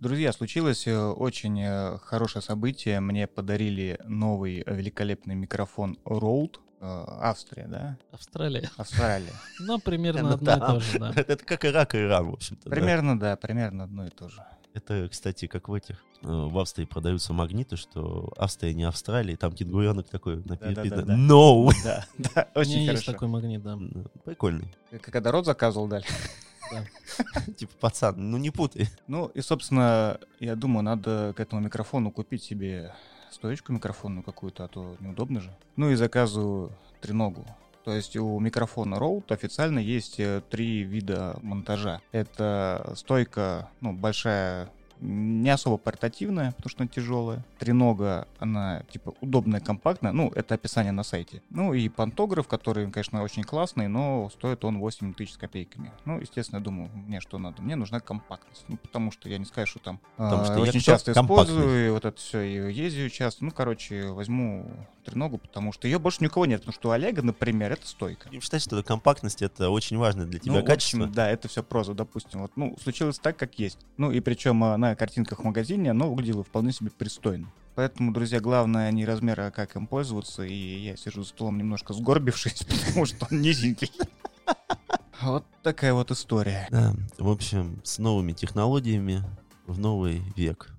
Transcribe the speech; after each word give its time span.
Друзья, 0.00 0.32
случилось 0.32 0.86
э, 0.86 0.98
очень 0.98 1.60
э, 1.60 1.98
хорошее 1.98 2.42
событие. 2.42 3.00
Мне 3.00 3.26
подарили 3.26 3.98
новый 4.06 4.64
великолепный 4.66 5.34
микрофон 5.34 5.98
Rode. 6.06 6.56
Э, 6.80 7.04
Австрия, 7.20 7.66
да? 7.68 7.98
Австралия. 8.10 8.70
Австралия. 8.78 9.32
Ну, 9.60 9.78
примерно 9.78 10.22
Ну 10.22 10.28
одно 10.36 10.52
и 10.52 10.58
да. 10.58 10.66
то 10.72 10.80
же, 10.80 10.98
да. 10.98 11.12
Это 11.16 11.44
как 11.44 11.66
Ирак 11.66 11.94
и 11.94 11.98
Иран, 11.98 12.30
в 12.30 12.32
общем-то. 12.32 12.70
да. 12.70 12.70
Примерно, 12.74 13.20
да, 13.20 13.36
примерно 13.36 13.84
одно 13.84 14.06
и 14.06 14.08
то 14.10 14.30
же. 14.30 14.42
Это, 14.72 15.06
кстати, 15.10 15.46
как 15.46 15.68
в 15.68 15.74
этих... 15.74 16.02
В 16.22 16.58
Австрии 16.58 16.86
продаются 16.86 17.32
магниты, 17.34 17.76
что 17.76 18.32
Австрия 18.38 18.72
не 18.72 18.84
Австралия, 18.84 19.36
там 19.36 19.52
кенгуренок 19.52 20.08
такой 20.08 20.36
написано. 20.36 21.12
«No!» 21.12 21.70
Да, 21.84 22.06
да, 22.16 22.48
У 22.54 22.60
меня 22.60 22.70
очень 22.70 22.72
есть 22.82 22.86
хорошо. 22.88 23.12
такой 23.12 23.28
магнит, 23.28 23.62
да. 23.62 23.78
Прикольный. 24.24 24.74
Когда 25.02 25.30
рот 25.30 25.44
заказывал, 25.44 25.88
дали. 25.88 26.04
Типа, 27.56 27.72
пацан, 27.80 28.30
ну 28.30 28.38
не 28.38 28.50
путай. 28.50 28.88
Ну 29.06 29.26
и, 29.26 29.40
собственно, 29.40 30.18
я 30.38 30.56
думаю, 30.56 30.82
надо 30.82 31.34
к 31.36 31.40
этому 31.40 31.62
микрофону 31.62 32.10
купить 32.10 32.42
себе 32.42 32.94
стоечку 33.30 33.72
микрофонную 33.72 34.22
какую-то, 34.22 34.64
а 34.64 34.68
то 34.68 34.96
неудобно 35.00 35.40
же. 35.40 35.56
Ну 35.76 35.90
и 35.90 35.94
заказываю 35.94 36.72
треногу. 37.00 37.46
То 37.84 37.94
есть 37.94 38.16
у 38.16 38.38
микрофона 38.38 38.96
Rode 38.96 39.32
официально 39.32 39.78
есть 39.78 40.20
э, 40.20 40.42
три 40.50 40.82
вида 40.82 41.38
монтажа. 41.42 42.00
Это 42.12 42.92
стойка, 42.94 43.70
ну, 43.80 43.94
большая, 43.94 44.68
не 45.00 45.50
особо 45.50 45.76
портативная, 45.76 46.52
потому 46.52 46.70
что 46.70 46.82
она 46.82 46.88
тяжелая. 46.88 47.44
Тренога, 47.58 48.28
она, 48.38 48.82
типа, 48.90 49.14
удобная, 49.20 49.60
компактная. 49.60 50.12
Ну, 50.12 50.30
это 50.34 50.54
описание 50.54 50.92
на 50.92 51.02
сайте. 51.02 51.42
Ну 51.50 51.74
и 51.74 51.88
пантограф, 51.88 52.48
который, 52.48 52.90
конечно, 52.90 53.22
очень 53.22 53.42
классный, 53.42 53.88
но 53.88 54.30
стоит 54.30 54.64
он 54.64 54.78
8 54.78 55.14
тысяч 55.14 55.34
с 55.34 55.36
копейками. 55.36 55.92
Ну, 56.04 56.20
естественно, 56.20 56.58
я 56.58 56.64
думаю, 56.64 56.90
мне 56.92 57.20
что 57.20 57.38
надо? 57.38 57.62
Мне 57.62 57.76
нужна 57.76 58.00
компактность. 58.00 58.64
Ну, 58.68 58.76
потому 58.76 59.10
что 59.10 59.28
я 59.28 59.38
не 59.38 59.44
скажу, 59.44 59.66
что 59.66 59.78
там 59.78 60.00
Потому 60.16 60.42
а, 60.42 60.44
что 60.44 60.54
я 60.54 60.60
очень 60.60 60.80
часто 60.80 61.12
использую 61.12 61.86
и 61.86 61.90
вот 61.90 62.04
это 62.04 62.18
все, 62.18 62.40
и 62.40 62.72
ездию 62.72 63.10
часто. 63.10 63.44
Ну, 63.44 63.50
короче, 63.50 64.08
возьму 64.08 64.66
треногу, 65.04 65.38
потому 65.38 65.72
что 65.72 65.88
ее 65.88 65.98
больше 65.98 66.18
ни 66.20 66.26
у 66.26 66.30
кого 66.30 66.46
нет. 66.46 66.60
Потому 66.60 66.74
что 66.74 66.88
у 66.90 66.92
Олега, 66.92 67.22
например, 67.22 67.72
это 67.72 67.86
стойка. 67.86 68.28
Будем 68.28 68.42
считать, 68.42 68.62
что 68.62 68.82
компактность— 68.82 69.42
это 69.42 69.70
очень 69.70 69.96
важно 69.96 70.26
для 70.26 70.38
тебя 70.38 70.54
ну, 70.54 70.60
в 70.60 70.64
качество. 70.64 71.00
общем, 71.00 71.12
да, 71.12 71.30
это 71.30 71.48
все 71.48 71.62
проза, 71.62 71.94
допустим. 71.94 72.40
Вот, 72.40 72.52
ну, 72.56 72.76
случилось 72.82 73.18
так, 73.18 73.36
как 73.36 73.58
есть. 73.58 73.78
Ну, 73.96 74.10
и 74.10 74.20
причем 74.20 74.62
а, 74.62 74.76
на 74.90 74.96
картинках 74.96 75.40
в 75.40 75.44
магазине 75.44 75.92
оно 75.92 76.12
выглядело 76.12 76.42
вполне 76.42 76.72
себе 76.72 76.90
пристойно. 76.90 77.46
Поэтому, 77.76 78.12
друзья, 78.12 78.40
главное 78.40 78.90
не 78.90 79.04
размер, 79.04 79.40
а 79.40 79.50
как 79.52 79.76
им 79.76 79.86
пользоваться. 79.86 80.42
И 80.42 80.52
я 80.52 80.96
сижу 80.96 81.22
за 81.22 81.28
столом 81.28 81.58
немножко 81.58 81.94
сгорбившись, 81.94 82.64
потому 82.86 83.06
что 83.06 83.26
он 83.30 83.40
низенький. 83.40 83.90
Вот 85.22 85.44
такая 85.62 85.92
вот 85.92 86.10
история. 86.10 86.66
Да, 86.70 86.94
в 87.18 87.28
общем, 87.28 87.78
с 87.84 87.98
новыми 87.98 88.32
технологиями 88.32 89.22
в 89.66 89.78
новый 89.78 90.22
век. 90.34 90.72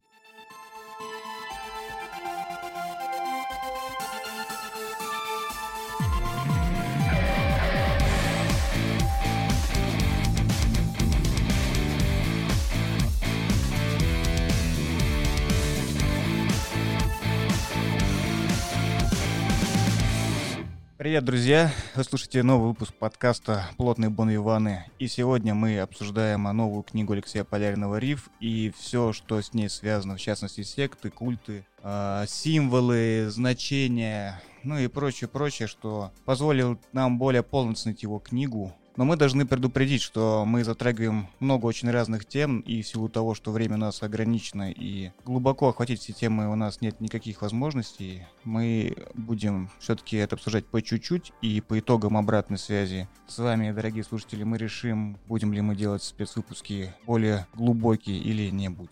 Привет, 21.02 21.26
друзья! 21.26 21.72
Вы 21.96 22.04
слушаете 22.04 22.44
новый 22.44 22.68
выпуск 22.68 22.94
подкаста 22.94 23.66
«Плотные 23.76 24.12
Бон 24.12 24.32
Иваны». 24.36 24.86
И 25.00 25.08
сегодня 25.08 25.56
мы 25.56 25.80
обсуждаем 25.80 26.44
новую 26.44 26.84
книгу 26.84 27.14
Алексея 27.14 27.44
Полярного 27.44 27.98
«Риф» 27.98 28.30
и 28.40 28.72
все, 28.78 29.12
что 29.12 29.42
с 29.42 29.52
ней 29.56 29.68
связано, 29.68 30.16
в 30.16 30.22
частности, 30.22 30.62
секты, 30.62 31.10
культы, 31.10 31.66
а, 31.82 32.28
символы, 32.28 33.32
значения, 33.32 34.44
ну 34.62 34.78
и 34.78 34.86
прочее-прочее, 34.86 35.68
что 35.68 36.12
позволило 36.24 36.78
нам 36.94 37.18
более 37.18 37.42
полно 37.42 37.72
оценить 37.72 38.04
его 38.04 38.20
книгу. 38.20 38.72
Но 39.02 39.06
мы 39.06 39.18
должны 39.18 39.48
предупредить, 39.48 40.04
что 40.04 40.46
мы 40.46 40.64
затрагиваем 40.64 41.28
много 41.40 41.66
очень 41.66 41.90
разных 41.90 42.24
тем, 42.24 42.60
и 42.60 42.84
в 42.84 42.88
силу 42.88 43.10
того, 43.10 43.34
что 43.34 43.52
время 43.52 43.74
у 43.74 43.80
нас 43.80 44.04
ограничено, 44.04 44.70
и 44.70 45.10
глубоко 45.26 45.70
охватить 45.70 46.02
все 46.02 46.14
темы 46.14 46.48
у 46.48 46.54
нас 46.54 46.82
нет 46.82 47.02
никаких 47.02 47.42
возможностей, 47.42 48.28
мы 48.44 48.96
будем 49.16 49.72
все-таки 49.80 50.18
это 50.18 50.36
обсуждать 50.36 50.68
по 50.68 50.84
чуть-чуть, 50.84 51.34
и 51.42 51.62
по 51.62 51.80
итогам 51.80 52.16
обратной 52.16 52.60
связи 52.60 53.10
с 53.26 53.40
вами, 53.40 53.72
дорогие 53.72 54.04
слушатели, 54.04 54.44
мы 54.44 54.60
решим, 54.60 55.18
будем 55.28 55.52
ли 55.52 55.62
мы 55.62 55.76
делать 55.76 56.04
спецвыпуски 56.04 56.94
более 57.08 57.48
глубокие 57.56 58.20
или 58.20 58.52
не 58.52 58.70
будем. 58.70 58.92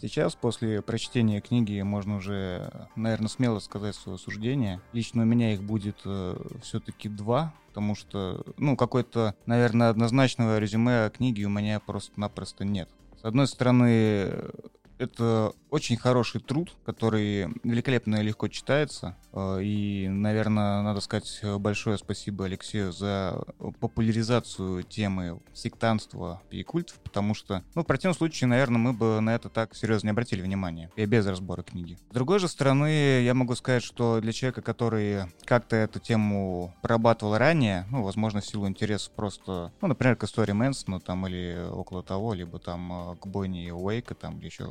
Сейчас, 0.00 0.34
после 0.34 0.80
прочтения 0.80 1.42
книги, 1.42 1.82
можно 1.82 2.16
уже, 2.16 2.88
наверное, 2.96 3.28
смело 3.28 3.58
сказать 3.58 3.94
свое 3.94 4.16
суждение. 4.16 4.80
Лично 4.94 5.22
у 5.22 5.26
меня 5.26 5.52
их 5.52 5.62
будет 5.62 5.98
все-таки 6.62 7.10
два, 7.10 7.52
потому 7.68 7.94
что, 7.94 8.42
ну, 8.56 8.76
какой-то, 8.76 9.34
наверное, 9.44 9.90
однозначного 9.90 10.58
резюме 10.58 11.04
о 11.04 11.10
книге 11.10 11.44
у 11.44 11.50
меня 11.50 11.80
просто-напросто 11.80 12.64
нет. 12.64 12.88
С 13.20 13.24
одной 13.26 13.46
стороны, 13.46 14.32
это 15.00 15.52
очень 15.70 15.96
хороший 15.96 16.40
труд, 16.40 16.72
который 16.84 17.48
великолепно 17.64 18.16
и 18.16 18.22
легко 18.22 18.48
читается. 18.48 19.16
Э, 19.32 19.60
И, 19.62 20.08
наверное, 20.08 20.82
надо 20.82 21.00
сказать 21.00 21.40
большое 21.58 21.96
спасибо 21.96 22.44
Алексею 22.44 22.92
за 22.92 23.42
популяризацию 23.80 24.82
темы 24.82 25.40
сектанства 25.54 26.42
и 26.50 26.62
культов, 26.62 26.98
потому 27.02 27.34
что, 27.34 27.62
ну, 27.74 27.82
в 27.82 27.86
противном 27.86 28.14
случае, 28.16 28.48
наверное, 28.48 28.78
мы 28.78 28.92
бы 28.92 29.20
на 29.20 29.34
это 29.34 29.48
так 29.48 29.74
серьезно 29.74 30.08
не 30.08 30.10
обратили 30.10 30.42
внимания, 30.42 30.90
и 30.96 31.04
без 31.06 31.26
разбора 31.26 31.62
книги. 31.62 31.96
С 32.10 32.14
другой 32.14 32.38
же 32.38 32.48
стороны, 32.48 33.22
я 33.22 33.32
могу 33.34 33.54
сказать, 33.54 33.82
что 33.82 34.20
для 34.20 34.32
человека, 34.32 34.60
который 34.62 35.24
как-то 35.44 35.76
эту 35.76 36.00
тему 36.00 36.74
прорабатывал 36.82 37.38
ранее, 37.38 37.86
ну, 37.90 38.02
возможно, 38.02 38.40
в 38.40 38.46
силу 38.46 38.68
интереса 38.68 39.10
просто, 39.10 39.72
ну, 39.80 39.88
например, 39.88 40.16
к 40.16 40.24
истории 40.24 40.52
Мэнсона 40.52 41.00
там 41.00 41.26
или 41.26 41.68
около 41.70 42.02
того, 42.02 42.34
либо 42.34 42.58
там 42.58 43.12
э, 43.12 43.16
к 43.16 43.26
бойне 43.26 43.72
Уэйка 43.72 44.14
там, 44.14 44.38
или 44.38 44.46
еще, 44.46 44.68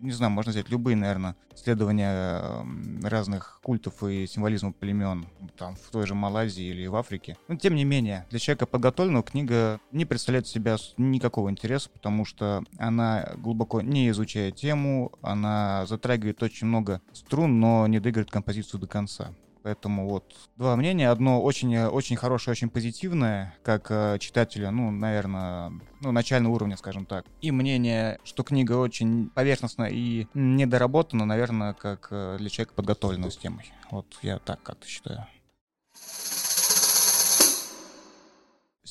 не 0.00 0.12
знаю, 0.12 0.32
можно 0.32 0.52
взять 0.52 0.70
любые, 0.70 0.96
наверное, 0.96 1.36
исследования 1.54 2.12
э, 2.12 2.62
разных 3.02 3.60
культов 3.62 4.02
и 4.02 4.26
символизма 4.26 4.72
племен, 4.72 5.26
там, 5.56 5.76
в 5.76 5.90
той 5.90 6.06
же 6.06 6.14
Малайзии 6.14 6.64
или 6.64 6.86
в 6.86 6.96
Африке. 6.96 7.36
Но, 7.48 7.56
тем 7.56 7.74
не 7.74 7.84
менее, 7.84 8.26
для 8.30 8.38
человека 8.38 8.66
подготовленного 8.66 9.22
книга 9.22 9.80
не 9.92 10.04
представляет 10.04 10.46
себя 10.46 10.76
никакого 10.96 11.50
интереса, 11.50 11.90
потому 11.90 12.24
что 12.24 12.64
она 12.78 13.30
глубоко 13.36 13.80
не 13.80 14.08
изучая 14.10 14.50
тему, 14.50 15.12
она 15.22 15.86
затрагивает 15.86 16.42
очень 16.42 16.66
много 16.66 17.00
струн, 17.12 17.60
но 17.60 17.86
не 17.86 18.00
доигрывает 18.00 18.30
композицию 18.30 18.80
до 18.80 18.86
конца. 18.86 19.32
Поэтому 19.62 20.08
вот 20.08 20.24
два 20.56 20.76
мнения. 20.76 21.10
Одно 21.10 21.42
очень, 21.42 21.74
э, 21.74 21.88
очень 21.88 22.16
хорошее, 22.16 22.52
очень 22.52 22.70
позитивное, 22.70 23.54
как 23.62 23.90
э, 23.90 24.18
читателя, 24.18 24.70
ну, 24.70 24.90
наверное, 24.90 25.72
ну, 26.00 26.12
начального 26.12 26.54
уровня, 26.54 26.76
скажем 26.76 27.06
так. 27.06 27.26
И 27.40 27.50
мнение, 27.50 28.18
что 28.24 28.42
книга 28.42 28.74
очень 28.74 29.30
поверхностна 29.30 29.84
и 29.84 30.26
недоработана, 30.34 31.24
наверное, 31.24 31.74
как 31.74 32.08
э, 32.10 32.36
для 32.38 32.48
человека, 32.48 32.74
подготовленного 32.74 33.30
с 33.30 33.36
темой. 33.36 33.72
Вот 33.90 34.06
я 34.22 34.38
так 34.38 34.62
как-то 34.62 34.86
считаю. 34.86 35.26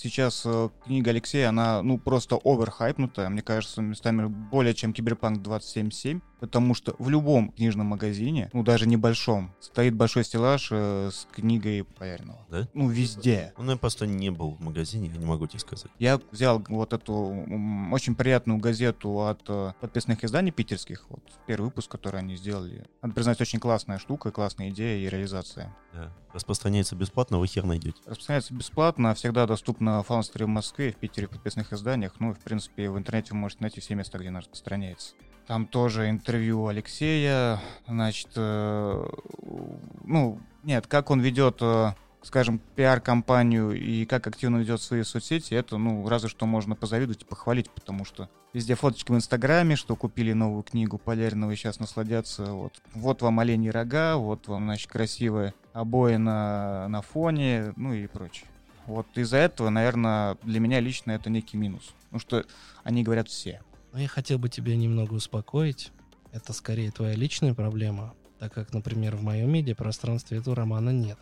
Сейчас 0.01 0.43
э, 0.45 0.69
книга 0.85 1.11
Алексея, 1.11 1.49
она, 1.49 1.83
ну, 1.83 1.97
просто 1.97 2.39
оверхайпнутая, 2.41 3.27
мне 3.27 3.41
кажется, 3.41 3.81
местами 3.81 4.27
более 4.27 4.73
чем 4.73 4.93
Киберпанк 4.93 5.45
27.7, 5.45 6.21
потому 6.39 6.73
что 6.73 6.95
в 6.99 7.09
любом 7.09 7.51
книжном 7.51 7.87
магазине, 7.87 8.49
ну, 8.53 8.63
даже 8.63 8.87
небольшом, 8.87 9.53
стоит 9.59 9.93
большой 9.95 10.23
стеллаж 10.23 10.69
э, 10.71 11.09
с 11.11 11.27
книгой 11.29 11.83
Полярного. 11.83 12.39
Да? 12.49 12.69
Ну, 12.73 12.87
везде. 12.87 13.53
Ну, 13.57 13.69
я 13.69 13.75
просто 13.75 14.07
не 14.07 14.29
был 14.29 14.51
в 14.51 14.61
магазине, 14.61 15.09
я 15.09 15.17
не 15.17 15.25
могу 15.25 15.47
тебе 15.47 15.59
сказать. 15.59 15.91
Я 15.99 16.21
взял 16.31 16.63
вот 16.69 16.93
эту 16.93 17.13
м, 17.13 17.91
очень 17.91 18.15
приятную 18.15 18.57
газету 18.57 19.27
от 19.27 19.41
э, 19.49 19.73
подписных 19.81 20.23
изданий 20.23 20.51
питерских, 20.51 21.07
вот 21.09 21.23
первый 21.45 21.65
выпуск, 21.65 21.91
который 21.91 22.21
они 22.21 22.37
сделали. 22.37 22.85
Надо 23.01 23.13
признать, 23.13 23.41
очень 23.41 23.59
классная 23.59 23.97
штука, 23.97 24.31
классная 24.31 24.69
идея 24.69 25.05
и 25.05 25.09
реализация. 25.09 25.75
Да. 25.93 26.13
Распространяется 26.31 26.95
бесплатно, 26.95 27.39
вы 27.39 27.47
хер 27.47 27.65
найдете. 27.65 27.97
Распространяется 28.05 28.53
бесплатно, 28.53 29.15
всегда 29.15 29.47
доступно 29.47 29.88
в 29.89 30.03
Фаунстере 30.03 30.45
в 30.45 30.49
Москве, 30.49 30.91
в 30.91 30.95
Питере 30.95 31.27
в 31.27 31.31
подписных 31.31 31.73
изданиях. 31.73 32.13
Ну, 32.19 32.33
в 32.33 32.39
принципе, 32.39 32.89
в 32.89 32.97
интернете 32.97 33.29
вы 33.31 33.37
можете 33.37 33.61
найти 33.61 33.81
все 33.81 33.95
места, 33.95 34.17
где 34.17 34.29
она 34.29 34.41
распространяется. 34.41 35.15
Там 35.47 35.65
тоже 35.65 36.09
интервью 36.09 36.67
Алексея, 36.67 37.59
значит, 37.87 38.29
э, 38.35 39.05
ну, 40.03 40.39
нет, 40.63 40.85
как 40.85 41.09
он 41.09 41.21
ведет 41.21 41.57
э, 41.61 41.93
скажем, 42.21 42.59
пиар-компанию 42.75 43.71
и 43.71 44.05
как 44.05 44.27
активно 44.27 44.57
ведет 44.57 44.81
свои 44.81 45.03
соцсети, 45.03 45.53
это, 45.53 45.77
ну, 45.77 46.07
разве 46.07 46.29
что 46.29 46.45
можно 46.45 46.75
позавидовать 46.75 47.23
и 47.23 47.25
похвалить, 47.25 47.69
потому 47.69 48.05
что 48.05 48.29
везде 48.53 48.75
фоточки 48.75 49.11
в 49.11 49.15
Инстаграме, 49.15 49.75
что 49.75 49.95
купили 49.95 50.33
новую 50.33 50.63
книгу 50.63 50.97
Полярного 50.97 51.51
и 51.51 51.55
сейчас 51.55 51.79
насладятся. 51.79 52.45
Вот, 52.45 52.73
вот 52.93 53.21
вам 53.21 53.39
оленьи 53.39 53.69
рога, 53.69 54.17
вот 54.17 54.47
вам, 54.47 54.65
значит, 54.65 54.91
красивые 54.91 55.53
обои 55.73 56.15
на, 56.15 56.87
на 56.89 57.01
фоне, 57.01 57.73
ну 57.75 57.93
и 57.93 58.07
прочее. 58.07 58.48
Вот 58.89 59.05
из-за 59.15 59.37
этого, 59.37 59.69
наверное, 59.69 60.35
для 60.41 60.59
меня 60.59 60.79
лично 60.79 61.11
это 61.11 61.29
некий 61.29 61.57
минус. 61.57 61.93
Потому 62.05 62.19
что 62.19 62.45
они 62.83 63.03
говорят 63.03 63.29
все. 63.29 63.61
Но 63.93 63.99
я 63.99 64.07
хотел 64.07 64.39
бы 64.39 64.49
тебя 64.49 64.75
немного 64.75 65.13
успокоить. 65.13 65.91
Это 66.31 66.53
скорее 66.53 66.89
твоя 66.89 67.13
личная 67.13 67.53
проблема, 67.53 68.15
так 68.39 68.51
как, 68.51 68.73
например, 68.73 69.15
в 69.15 69.21
моем 69.21 69.51
медиапространстве 69.51 70.39
этого 70.39 70.55
романа 70.55 70.89
нет. 70.89 71.19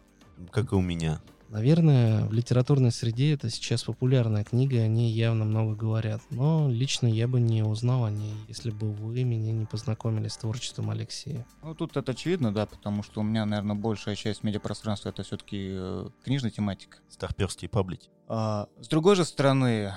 Как 0.49 0.71
и 0.71 0.75
у 0.75 0.81
меня. 0.81 1.19
Наверное, 1.49 2.25
в 2.25 2.33
литературной 2.33 2.91
среде 2.91 3.33
это 3.33 3.49
сейчас 3.49 3.83
популярная 3.83 4.43
книга, 4.43 4.81
о 4.81 4.87
ней 4.87 5.11
явно 5.11 5.45
много 5.45 5.75
говорят. 5.75 6.21
Но 6.29 6.67
лично 6.69 7.07
я 7.07 7.27
бы 7.27 7.39
не 7.39 7.63
узнал 7.63 8.05
о 8.05 8.11
ней, 8.11 8.33
если 8.47 8.69
бы 8.69 8.91
вы 8.91 9.23
меня 9.23 9.53
не 9.53 9.65
познакомили 9.65 10.27
с 10.27 10.37
творчеством 10.37 10.89
Алексея. 10.89 11.45
Ну, 11.63 11.73
тут 11.73 11.95
это 11.95 12.11
очевидно, 12.11 12.53
да, 12.53 12.65
потому 12.65 13.01
что 13.01 13.21
у 13.21 13.23
меня, 13.23 13.45
наверное, 13.45 13.75
большая 13.75 14.15
часть 14.15 14.43
медиапространства 14.43 15.09
это 15.09 15.23
все-таки 15.23 15.69
э, 15.71 16.09
книжная 16.23 16.51
тематика. 16.51 16.97
Старперский 17.09 17.69
паблик. 17.69 18.01
А, 18.27 18.67
с 18.81 18.87
другой 18.89 19.15
же 19.15 19.23
стороны, 19.23 19.93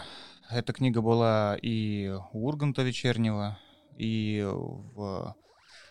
эта 0.49 0.73
книга 0.73 1.03
была 1.03 1.57
и 1.61 2.15
у 2.33 2.47
Урганта 2.47 2.83
вечернего, 2.83 3.59
и 3.99 4.47
в 4.47 5.35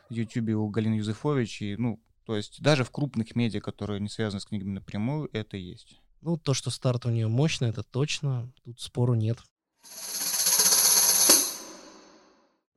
Ютубе 0.10 0.56
у 0.56 0.68
Галины 0.70 0.96
Юзефович, 0.96 1.62
и, 1.62 1.76
ну, 1.78 2.00
то 2.30 2.36
есть 2.36 2.62
даже 2.62 2.84
в 2.84 2.92
крупных 2.92 3.36
медиа, 3.36 3.60
которые 3.60 4.00
не 4.00 4.08
связаны 4.08 4.40
с 4.40 4.46
книгами 4.46 4.74
напрямую, 4.74 5.32
это 5.34 5.58
есть. 5.58 6.00
Ну, 6.22 6.38
то, 6.38 6.54
что 6.54 6.70
старт 6.70 7.08
у 7.08 7.10
нее 7.10 7.28
мощный, 7.28 7.70
это 7.70 7.82
точно. 7.82 8.54
Тут 8.64 8.80
спору 8.80 9.16
нет. 9.16 9.40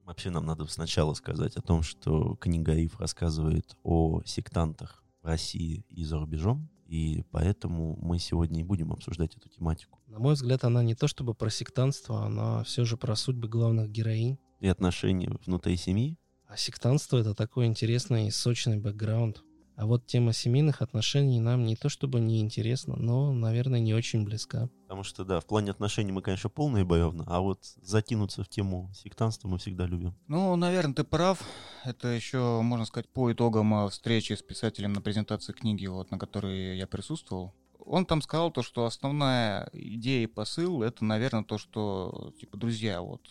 Вообще 0.05 0.31
нам 0.31 0.47
надо 0.47 0.65
сначала 0.69 1.13
сказать 1.13 1.57
о 1.57 1.61
том, 1.61 1.83
что 1.83 2.35
книга 2.37 2.73
Ив 2.73 2.99
рассказывает 2.99 3.77
о 3.83 4.23
сектантах 4.25 5.05
в 5.21 5.27
России 5.27 5.85
и 5.91 6.03
за 6.03 6.19
рубежом, 6.19 6.71
и 6.87 7.23
поэтому 7.31 7.99
мы 8.01 8.19
сегодня 8.19 8.61
и 8.61 8.65
будем 8.65 8.91
обсуждать 8.91 9.37
эту 9.37 9.51
тематику. 9.51 10.01
На 10.07 10.19
мой 10.19 10.33
взгляд, 10.33 10.65
она 10.65 10.83
не 10.83 10.95
то 10.95 11.09
чтобы 11.09 11.35
про 11.35 11.51
сектантство, 11.51 12.25
она 12.25 12.65
все 12.65 12.87
же 12.87 12.97
про 12.97 13.15
судьбы 13.17 13.49
главных 13.49 13.91
героинь. 13.91 14.39
И 14.61 14.67
отношения 14.67 15.31
внутри 15.45 15.77
семьи, 15.77 16.17
а 16.53 16.57
сектантство— 16.59 17.17
это 17.19 17.35
такой 17.35 17.65
интересный 17.65 18.29
и 18.29 18.31
сочный 18.31 18.77
бэкграунд. 18.77 19.43
А 19.75 19.87
вот 19.87 20.05
тема 20.05 20.35
семейных 20.35 20.83
отношений 20.83 21.41
нам 21.41 21.65
не 21.65 21.77
то 21.77 21.89
чтобы 21.89 22.21
не 22.21 22.41
интересна, 22.41 22.95
но, 22.95 23.33
наверное, 23.33 23.81
не 23.81 23.95
очень 23.95 24.23
близка. 24.23 24.69
Потому 24.83 25.03
что, 25.03 25.25
да, 25.25 25.41
в 25.41 25.47
плане 25.47 25.71
отношений 25.71 26.13
мы, 26.13 26.21
конечно, 26.21 26.51
полные 26.51 26.85
боевны, 26.85 27.25
а 27.27 27.41
вот 27.41 27.65
затянуться 27.81 28.45
в 28.45 28.51
тему 28.51 28.91
сектанства 28.93 29.49
мы 29.49 29.57
всегда 29.57 29.87
любим. 29.87 30.15
Ну, 30.29 30.55
наверное, 30.57 30.95
ты 30.95 31.05
прав. 31.05 31.43
Это 31.85 32.09
еще, 32.09 32.61
можно 32.61 32.85
сказать, 32.85 33.09
по 33.09 33.33
итогам 33.33 33.73
а, 33.73 33.89
встречи 33.89 34.35
с 34.35 34.43
писателем 34.43 34.93
на 34.93 35.01
презентации 35.01 35.55
книги, 35.55 35.87
вот, 35.87 36.11
на 36.11 36.19
которой 36.19 36.77
я 36.77 36.87
присутствовал. 36.87 37.55
Он 37.79 38.05
там 38.05 38.21
сказал 38.21 38.51
то, 38.51 38.63
что 38.63 38.85
основная 38.85 39.71
идея 39.73 40.25
и 40.25 40.27
посыл— 40.27 40.83
это, 40.85 41.03
наверное, 41.03 41.45
то, 41.45 41.57
что, 41.57 42.35
типа, 42.39 42.59
друзья, 42.59 43.01
вот, 43.01 43.23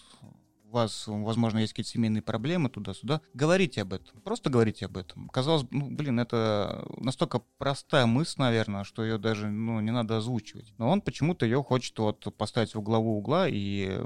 у 0.71 0.73
вас, 0.73 1.03
возможно, 1.07 1.59
есть 1.59 1.73
какие-то 1.73 1.91
семейные 1.91 2.21
проблемы 2.21 2.69
туда-сюда, 2.69 3.21
говорите 3.33 3.81
об 3.81 3.93
этом. 3.93 4.21
Просто 4.21 4.49
говорите 4.49 4.85
об 4.85 4.97
этом. 4.97 5.27
Казалось, 5.29 5.65
ну, 5.69 5.89
блин, 5.91 6.19
это 6.19 6.85
настолько 6.97 7.41
простая 7.57 8.05
мысль, 8.05 8.39
наверное, 8.39 8.83
что 8.83 9.03
ее 9.03 9.17
даже, 9.17 9.49
ну, 9.49 9.79
не 9.81 9.91
надо 9.91 10.17
озвучивать. 10.17 10.73
Но 10.77 10.89
он 10.89 11.01
почему-то 11.01 11.45
ее 11.45 11.61
хочет 11.61 11.97
вот 11.99 12.25
поставить 12.37 12.73
в 12.73 12.81
главу 12.81 13.17
угла 13.17 13.47
и 13.49 13.99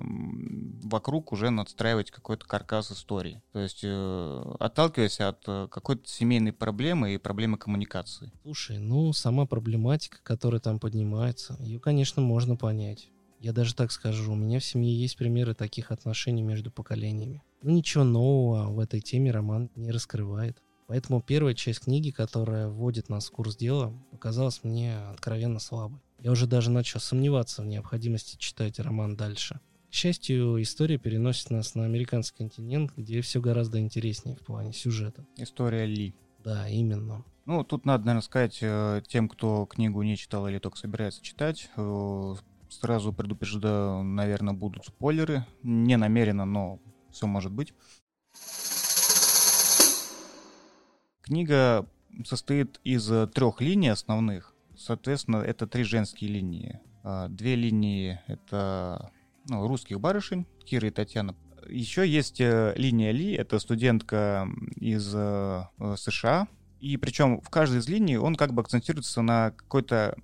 вокруг 0.83 1.31
уже 1.31 1.51
надстраивать 1.51 2.11
какой-то 2.11 2.45
каркас 2.45 2.91
истории. 2.91 3.41
То 3.51 3.59
есть 3.59 3.81
э, 3.83 4.55
отталкиваясь 4.59 5.19
от 5.19 5.43
э, 5.47 5.67
какой-то 5.69 6.07
семейной 6.09 6.53
проблемы 6.53 7.13
и 7.13 7.17
проблемы 7.17 7.57
коммуникации. 7.57 8.31
Слушай, 8.41 8.79
ну, 8.79 9.13
сама 9.13 9.45
проблематика, 9.45 10.17
которая 10.23 10.59
там 10.59 10.79
поднимается, 10.79 11.57
ее, 11.59 11.79
конечно, 11.79 12.21
можно 12.21 12.55
понять. 12.55 13.09
Я 13.45 13.53
даже 13.53 13.75
так 13.75 13.91
скажу, 13.91 14.31
у 14.31 14.35
меня 14.35 14.59
в 14.59 14.65
семье 14.65 14.91
есть 14.91 15.17
примеры 15.17 15.53
таких 15.53 15.91
отношений 15.91 16.41
между 16.41 16.71
поколениями. 16.71 17.43
Но 17.61 17.69
ничего 17.69 18.03
нового 18.03 18.71
в 18.71 18.79
этой 18.79 19.01
теме 19.01 19.29
роман 19.29 19.69
не 19.75 19.91
раскрывает. 19.91 20.63
Поэтому 20.87 21.21
первая 21.21 21.53
часть 21.53 21.81
книги, 21.81 22.09
которая 22.09 22.69
вводит 22.69 23.07
нас 23.07 23.27
в 23.27 23.31
курс 23.31 23.55
дела, 23.55 23.93
показалась 24.09 24.63
мне 24.63 24.97
откровенно 24.97 25.59
слабой. 25.59 25.99
Я 26.23 26.31
уже 26.31 26.47
даже 26.47 26.71
начал 26.71 26.99
сомневаться 26.99 27.61
в 27.61 27.67
необходимости 27.67 28.35
читать 28.39 28.79
роман 28.79 29.15
дальше. 29.15 29.59
К 29.91 29.93
счастью, 29.93 30.59
история 30.59 30.97
переносит 30.97 31.51
нас 31.51 31.75
на 31.75 31.85
американский 31.85 32.37
континент, 32.39 32.93
где 32.97 33.21
все 33.21 33.41
гораздо 33.41 33.79
интереснее 33.79 34.37
в 34.37 34.43
плане 34.43 34.73
сюжета. 34.73 35.23
История 35.37 35.85
Ли. 35.85 36.15
Да, 36.43 36.67
именно. 36.67 37.23
Ну, 37.45 37.63
тут 37.63 37.85
надо, 37.85 38.05
наверное, 38.05 38.25
сказать 38.25 38.57
э, 38.61 39.03
тем, 39.07 39.29
кто 39.29 39.67
книгу 39.67 40.01
не 40.01 40.17
читал 40.17 40.47
или 40.47 40.57
только 40.57 40.79
собирается 40.79 41.21
читать, 41.21 41.69
э, 41.77 42.35
Сразу 42.69 43.13
предупреждаю, 43.13 44.03
наверное, 44.03 44.53
будут 44.53 44.85
спойлеры. 44.85 45.45
Не 45.63 45.97
намеренно, 45.97 46.45
но 46.45 46.79
все 47.11 47.27
может 47.27 47.51
быть. 47.51 47.73
Книга 51.21 51.87
состоит 52.23 52.79
из 52.83 53.07
трех 53.33 53.61
линий 53.61 53.89
основных. 53.89 54.53
Соответственно, 54.77 55.37
это 55.37 55.67
три 55.67 55.83
женские 55.83 56.29
линии. 56.31 56.79
А, 57.03 57.27
две 57.29 57.55
линии— 57.55 58.19
это 58.27 59.11
ну, 59.47 59.67
русских 59.67 59.99
барышень, 59.99 60.45
Кира 60.65 60.87
и 60.87 60.91
Татьяна. 60.91 61.35
Еще 61.67 62.07
есть 62.07 62.41
э, 62.41 62.73
линия 62.75 63.11
Ли, 63.11 63.33
это 63.33 63.59
студентка 63.59 64.47
из 64.75 65.11
э, 65.15 65.63
США, 65.97 66.47
и 66.85 66.97
причем 66.97 67.41
в 67.41 67.49
каждой 67.49 67.79
из 67.79 67.89
линий 67.89 68.17
он 68.17 68.35
как 68.35 68.53
бы 68.53 68.61
акцентируется 68.61 69.23
на 69.23 69.51
какой-то 69.51 70.15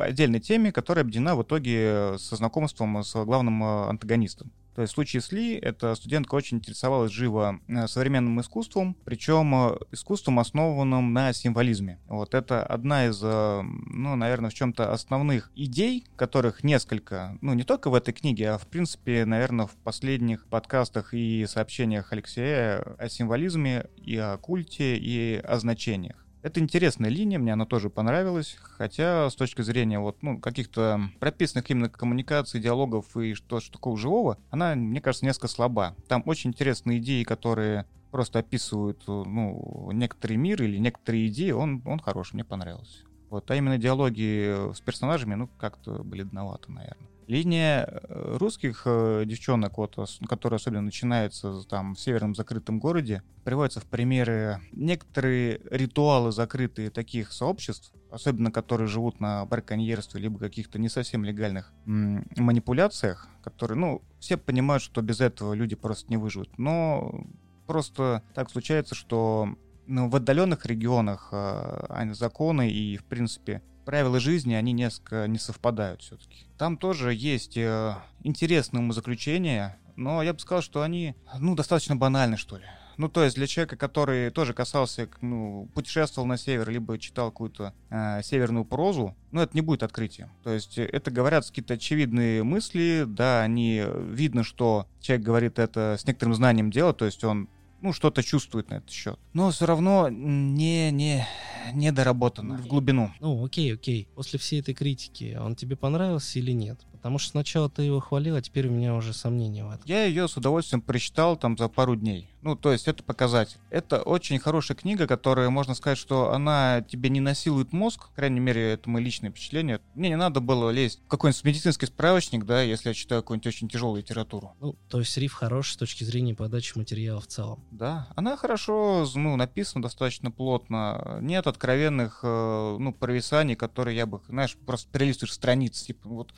отдельной 0.00 0.40
теме, 0.40 0.72
которая 0.72 1.02
объединена 1.02 1.36
в 1.36 1.42
итоге 1.42 2.14
со 2.18 2.36
знакомством 2.36 3.02
с 3.04 3.12
главным 3.24 3.62
э, 3.62 3.88
антагонистом. 3.88 4.50
То 4.76 4.82
есть 4.82 4.92
в 4.92 4.94
случае 4.94 5.22
с 5.22 5.32
Ли 5.32 5.54
эта 5.54 5.94
студентка 5.94 6.34
очень 6.34 6.58
интересовалась 6.58 7.10
живо 7.10 7.60
э, 7.66 7.86
современным 7.86 8.38
искусством, 8.42 8.94
причем 9.06 9.54
э, 9.54 9.78
искусством, 9.90 10.38
основанным 10.38 11.14
на 11.14 11.32
символизме. 11.32 11.98
Вот 12.08 12.34
это 12.34 12.62
одна 12.62 13.06
из, 13.06 13.18
э, 13.22 13.62
ну, 13.62 14.16
наверное, 14.16 14.50
в 14.50 14.54
чем-то 14.54 14.92
основных 14.92 15.50
идей, 15.56 16.04
которых 16.16 16.62
несколько, 16.62 17.38
ну, 17.40 17.54
не 17.54 17.64
только 17.64 17.88
в 17.88 17.94
этой 17.94 18.12
книге, 18.12 18.50
а 18.50 18.58
в 18.58 18.66
принципе, 18.66 19.24
наверное, 19.24 19.66
в 19.66 19.74
последних 19.76 20.46
подкастах 20.46 21.14
и 21.14 21.46
сообщениях 21.48 22.12
Алексея 22.12 22.80
о 22.98 23.08
символизме 23.08 23.86
и 23.96 24.18
о 24.18 24.36
культе 24.36 24.98
и 24.98 25.40
о 25.42 25.58
значениях. 25.58 26.25
Это 26.46 26.60
интересная 26.60 27.10
линия, 27.10 27.40
мне 27.40 27.54
она 27.54 27.66
тоже 27.66 27.90
понравилась, 27.90 28.56
хотя 28.62 29.28
с 29.28 29.34
точки 29.34 29.62
зрения 29.62 29.98
вот, 29.98 30.22
ну, 30.22 30.38
каких-то 30.38 31.00
прописанных 31.18 31.68
именно 31.72 31.88
коммуникаций, 31.88 32.60
диалогов 32.60 33.16
и 33.16 33.34
что, 33.34 33.58
что 33.58 33.72
такого 33.72 33.96
живого, 33.96 34.38
она, 34.50 34.76
мне 34.76 35.00
кажется, 35.00 35.26
несколько 35.26 35.48
слаба. 35.48 35.96
Там 36.06 36.22
очень 36.24 36.50
интересные 36.50 37.00
идеи, 37.00 37.24
которые 37.24 37.84
просто 38.12 38.38
описывают, 38.38 39.02
ну, 39.08 39.90
некоторый 39.92 40.36
мир 40.36 40.62
или 40.62 40.76
некоторые 40.78 41.26
идеи, 41.26 41.50
он, 41.50 41.82
он 41.84 41.98
хороший, 41.98 42.34
мне 42.34 42.44
понравился. 42.44 43.00
Вот, 43.28 43.50
а 43.50 43.56
именно 43.56 43.76
диалоги 43.76 44.72
с 44.72 44.80
персонажами, 44.80 45.34
ну, 45.34 45.48
как-то 45.58 46.04
бледновато, 46.04 46.70
наверное. 46.70 47.08
Линия 47.26 47.86
э, 47.88 48.36
русских 48.38 48.82
э, 48.84 49.24
девчонок, 49.26 49.78
вот, 49.78 49.96
которая 50.28 50.58
особенно 50.58 50.82
начинается 50.82 51.62
там 51.68 51.94
в 51.94 52.00
северном 52.00 52.34
закрытом 52.34 52.78
городе, 52.78 53.22
приводятся 53.44 53.80
в 53.80 53.86
примеры 53.86 54.60
некоторые 54.72 55.60
ритуалы 55.70 56.30
закрытые 56.30 56.90
таких 56.90 57.32
сообществ, 57.32 57.92
особенно 58.10 58.52
которые 58.52 58.86
живут 58.86 59.18
на 59.20 59.44
браконьерстве, 59.44 60.20
либо 60.20 60.38
каких-то 60.38 60.78
не 60.78 60.88
совсем 60.88 61.24
легальных 61.24 61.72
м- 61.86 62.26
манипуляциях, 62.36 63.28
которые, 63.42 63.78
ну, 63.78 64.02
все 64.20 64.36
понимают, 64.36 64.82
что 64.82 65.02
без 65.02 65.20
этого 65.20 65.52
люди 65.52 65.74
просто 65.74 66.08
не 66.10 66.16
выживут. 66.16 66.58
Но 66.58 67.26
просто 67.66 68.22
так 68.34 68.50
случается, 68.50 68.94
что 68.94 69.48
ну, 69.86 70.08
в 70.08 70.16
отдаленных 70.16 70.66
регионах 70.66 71.28
э, 71.32 72.12
законы 72.12 72.70
и, 72.70 72.96
в 72.96 73.04
принципе, 73.04 73.62
правила 73.86 74.20
жизни, 74.20 74.52
они 74.52 74.72
несколько 74.72 75.26
не 75.26 75.38
совпадают 75.38 76.02
все-таки. 76.02 76.44
Там 76.58 76.76
тоже 76.76 77.14
есть 77.14 77.56
э, 77.56 77.94
интересные 78.24 78.80
умозаключения, 78.80 79.78
но 79.94 80.22
я 80.22 80.34
бы 80.34 80.40
сказал, 80.40 80.60
что 80.60 80.82
они, 80.82 81.14
ну, 81.38 81.54
достаточно 81.54 81.96
банальны, 81.96 82.36
что 82.36 82.58
ли. 82.58 82.64
Ну, 82.98 83.08
то 83.08 83.22
есть 83.22 83.36
для 83.36 83.46
человека, 83.46 83.76
который 83.76 84.30
тоже 84.30 84.54
касался, 84.54 85.08
ну, 85.20 85.68
путешествовал 85.74 86.26
на 86.26 86.36
север, 86.36 86.68
либо 86.70 86.98
читал 86.98 87.30
какую-то 87.30 87.74
э, 87.90 88.22
северную 88.22 88.64
прозу, 88.64 89.14
ну, 89.32 89.40
это 89.42 89.54
не 89.54 89.60
будет 89.60 89.82
открытием. 89.82 90.30
То 90.42 90.50
есть 90.50 90.78
это 90.78 91.10
говорят 91.10 91.46
какие-то 91.46 91.74
очевидные 91.74 92.42
мысли, 92.42 93.04
да, 93.06 93.42
они, 93.42 93.84
видно, 94.10 94.44
что 94.44 94.88
человек 95.00 95.24
говорит 95.24 95.58
это 95.58 95.96
с 95.98 96.06
некоторым 96.06 96.34
знанием 96.34 96.70
дела, 96.70 96.92
то 96.92 97.04
есть 97.04 97.22
он 97.22 97.48
ну, 97.80 97.92
что-то 97.92 98.22
чувствует 98.22 98.70
на 98.70 98.74
этот 98.76 98.90
счет. 98.90 99.18
Но 99.32 99.50
все 99.50 99.66
равно 99.66 100.08
не, 100.08 100.90
не, 100.90 101.26
не 101.72 101.92
доработано 101.92 102.56
в 102.58 102.66
глубину. 102.66 103.12
Ну, 103.20 103.44
окей, 103.44 103.74
окей. 103.74 104.08
После 104.14 104.38
всей 104.38 104.60
этой 104.60 104.74
критики 104.74 105.36
он 105.40 105.54
тебе 105.54 105.76
понравился 105.76 106.38
или 106.38 106.52
нет? 106.52 106.80
Потому 107.06 107.20
что 107.20 107.30
сначала 107.30 107.70
ты 107.70 107.82
его 107.82 108.00
хвалил, 108.00 108.34
а 108.34 108.42
теперь 108.42 108.66
у 108.66 108.72
меня 108.72 108.92
уже 108.96 109.12
сомнения 109.12 109.64
в 109.64 109.70
этом. 109.70 109.82
Я 109.84 110.06
ее 110.06 110.26
с 110.26 110.36
удовольствием 110.36 110.82
прочитал 110.82 111.36
там 111.36 111.56
за 111.56 111.68
пару 111.68 111.94
дней. 111.94 112.28
Ну, 112.42 112.54
то 112.54 112.70
есть 112.70 112.86
это 112.86 113.02
показатель. 113.02 113.58
Это 113.70 114.02
очень 114.02 114.38
хорошая 114.38 114.76
книга, 114.76 115.08
которая, 115.08 115.50
можно 115.50 115.74
сказать, 115.74 115.98
что 115.98 116.32
она 116.32 116.84
тебе 116.88 117.08
не 117.10 117.20
насилует 117.20 117.72
мозг, 117.72 118.08
по 118.08 118.14
крайней 118.14 118.38
мере, 118.38 118.72
это 118.72 118.88
мои 118.88 119.02
личные 119.02 119.30
впечатления. 119.30 119.80
Мне 119.94 120.10
не 120.10 120.16
надо 120.16 120.40
было 120.40 120.70
лезть 120.70 121.00
в 121.04 121.08
какой-нибудь 121.08 121.42
медицинский 121.42 121.86
справочник, 121.86 122.44
да, 122.44 122.62
если 122.62 122.90
я 122.90 122.94
читаю 122.94 123.22
какую-нибудь 123.22 123.48
очень 123.48 123.68
тяжелую 123.68 124.00
литературу. 124.02 124.54
Ну, 124.60 124.76
то 124.88 125.00
есть 125.00 125.16
риф 125.16 125.32
хорош 125.32 125.72
с 125.72 125.76
точки 125.76 126.04
зрения 126.04 126.36
подачи 126.36 126.78
материала 126.78 127.20
в 127.20 127.26
целом. 127.26 127.64
Да, 127.72 128.08
она 128.14 128.36
хорошо, 128.36 129.04
ну, 129.16 129.34
написана 129.34 129.82
достаточно 129.82 130.30
плотно. 130.30 131.18
Нет 131.20 131.48
откровенных, 131.48 132.20
э, 132.22 132.76
ну, 132.78 132.92
провисаний, 132.92 133.56
которые 133.56 133.96
я 133.96 134.06
бы, 134.06 134.20
знаешь, 134.28 134.56
просто 134.66 134.88
перелистываешь 134.92 135.34
страницы, 135.34 135.84
типа, 135.84 136.08
вот 136.08 136.32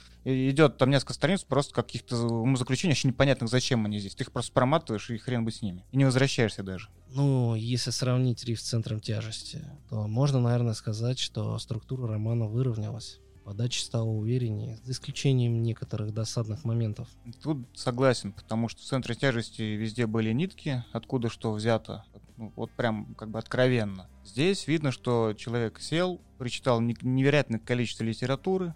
идет 0.58 0.76
там 0.76 0.90
несколько 0.90 1.14
страниц 1.14 1.44
просто 1.44 1.74
каких-то 1.74 2.16
умозаключений, 2.16 2.92
вообще 2.92 3.08
непонятных, 3.08 3.48
зачем 3.48 3.84
они 3.86 3.98
здесь. 3.98 4.14
Ты 4.14 4.24
их 4.24 4.32
просто 4.32 4.52
проматываешь, 4.52 5.10
и 5.10 5.18
хрен 5.18 5.44
бы 5.44 5.52
с 5.52 5.62
ними. 5.62 5.84
И 5.92 5.96
не 5.96 6.04
возвращаешься 6.04 6.62
даже. 6.62 6.88
Ну, 7.10 7.54
если 7.54 7.90
сравнить 7.90 8.44
риф 8.44 8.60
с 8.60 8.64
центром 8.64 9.00
тяжести, 9.00 9.64
то 9.88 10.06
можно, 10.06 10.40
наверное, 10.40 10.74
сказать, 10.74 11.18
что 11.18 11.58
структура 11.58 12.08
романа 12.08 12.46
выровнялась. 12.46 13.20
Подача 13.44 13.80
стала 13.80 14.10
увереннее, 14.10 14.78
за 14.84 14.92
исключением 14.92 15.62
некоторых 15.62 16.12
досадных 16.12 16.64
моментов. 16.64 17.08
Тут 17.42 17.66
согласен, 17.74 18.32
потому 18.32 18.68
что 18.68 18.82
в 18.82 18.84
центре 18.84 19.14
тяжести 19.14 19.62
везде 19.62 20.06
были 20.06 20.32
нитки, 20.32 20.84
откуда 20.92 21.30
что 21.30 21.52
взято. 21.52 22.04
Ну, 22.36 22.52
вот 22.56 22.70
прям 22.72 23.14
как 23.14 23.30
бы 23.30 23.38
откровенно. 23.38 24.10
Здесь 24.22 24.68
видно, 24.68 24.92
что 24.92 25.32
человек 25.32 25.80
сел, 25.80 26.20
прочитал 26.36 26.82
невероятное 26.82 27.58
количество 27.58 28.04
литературы, 28.04 28.74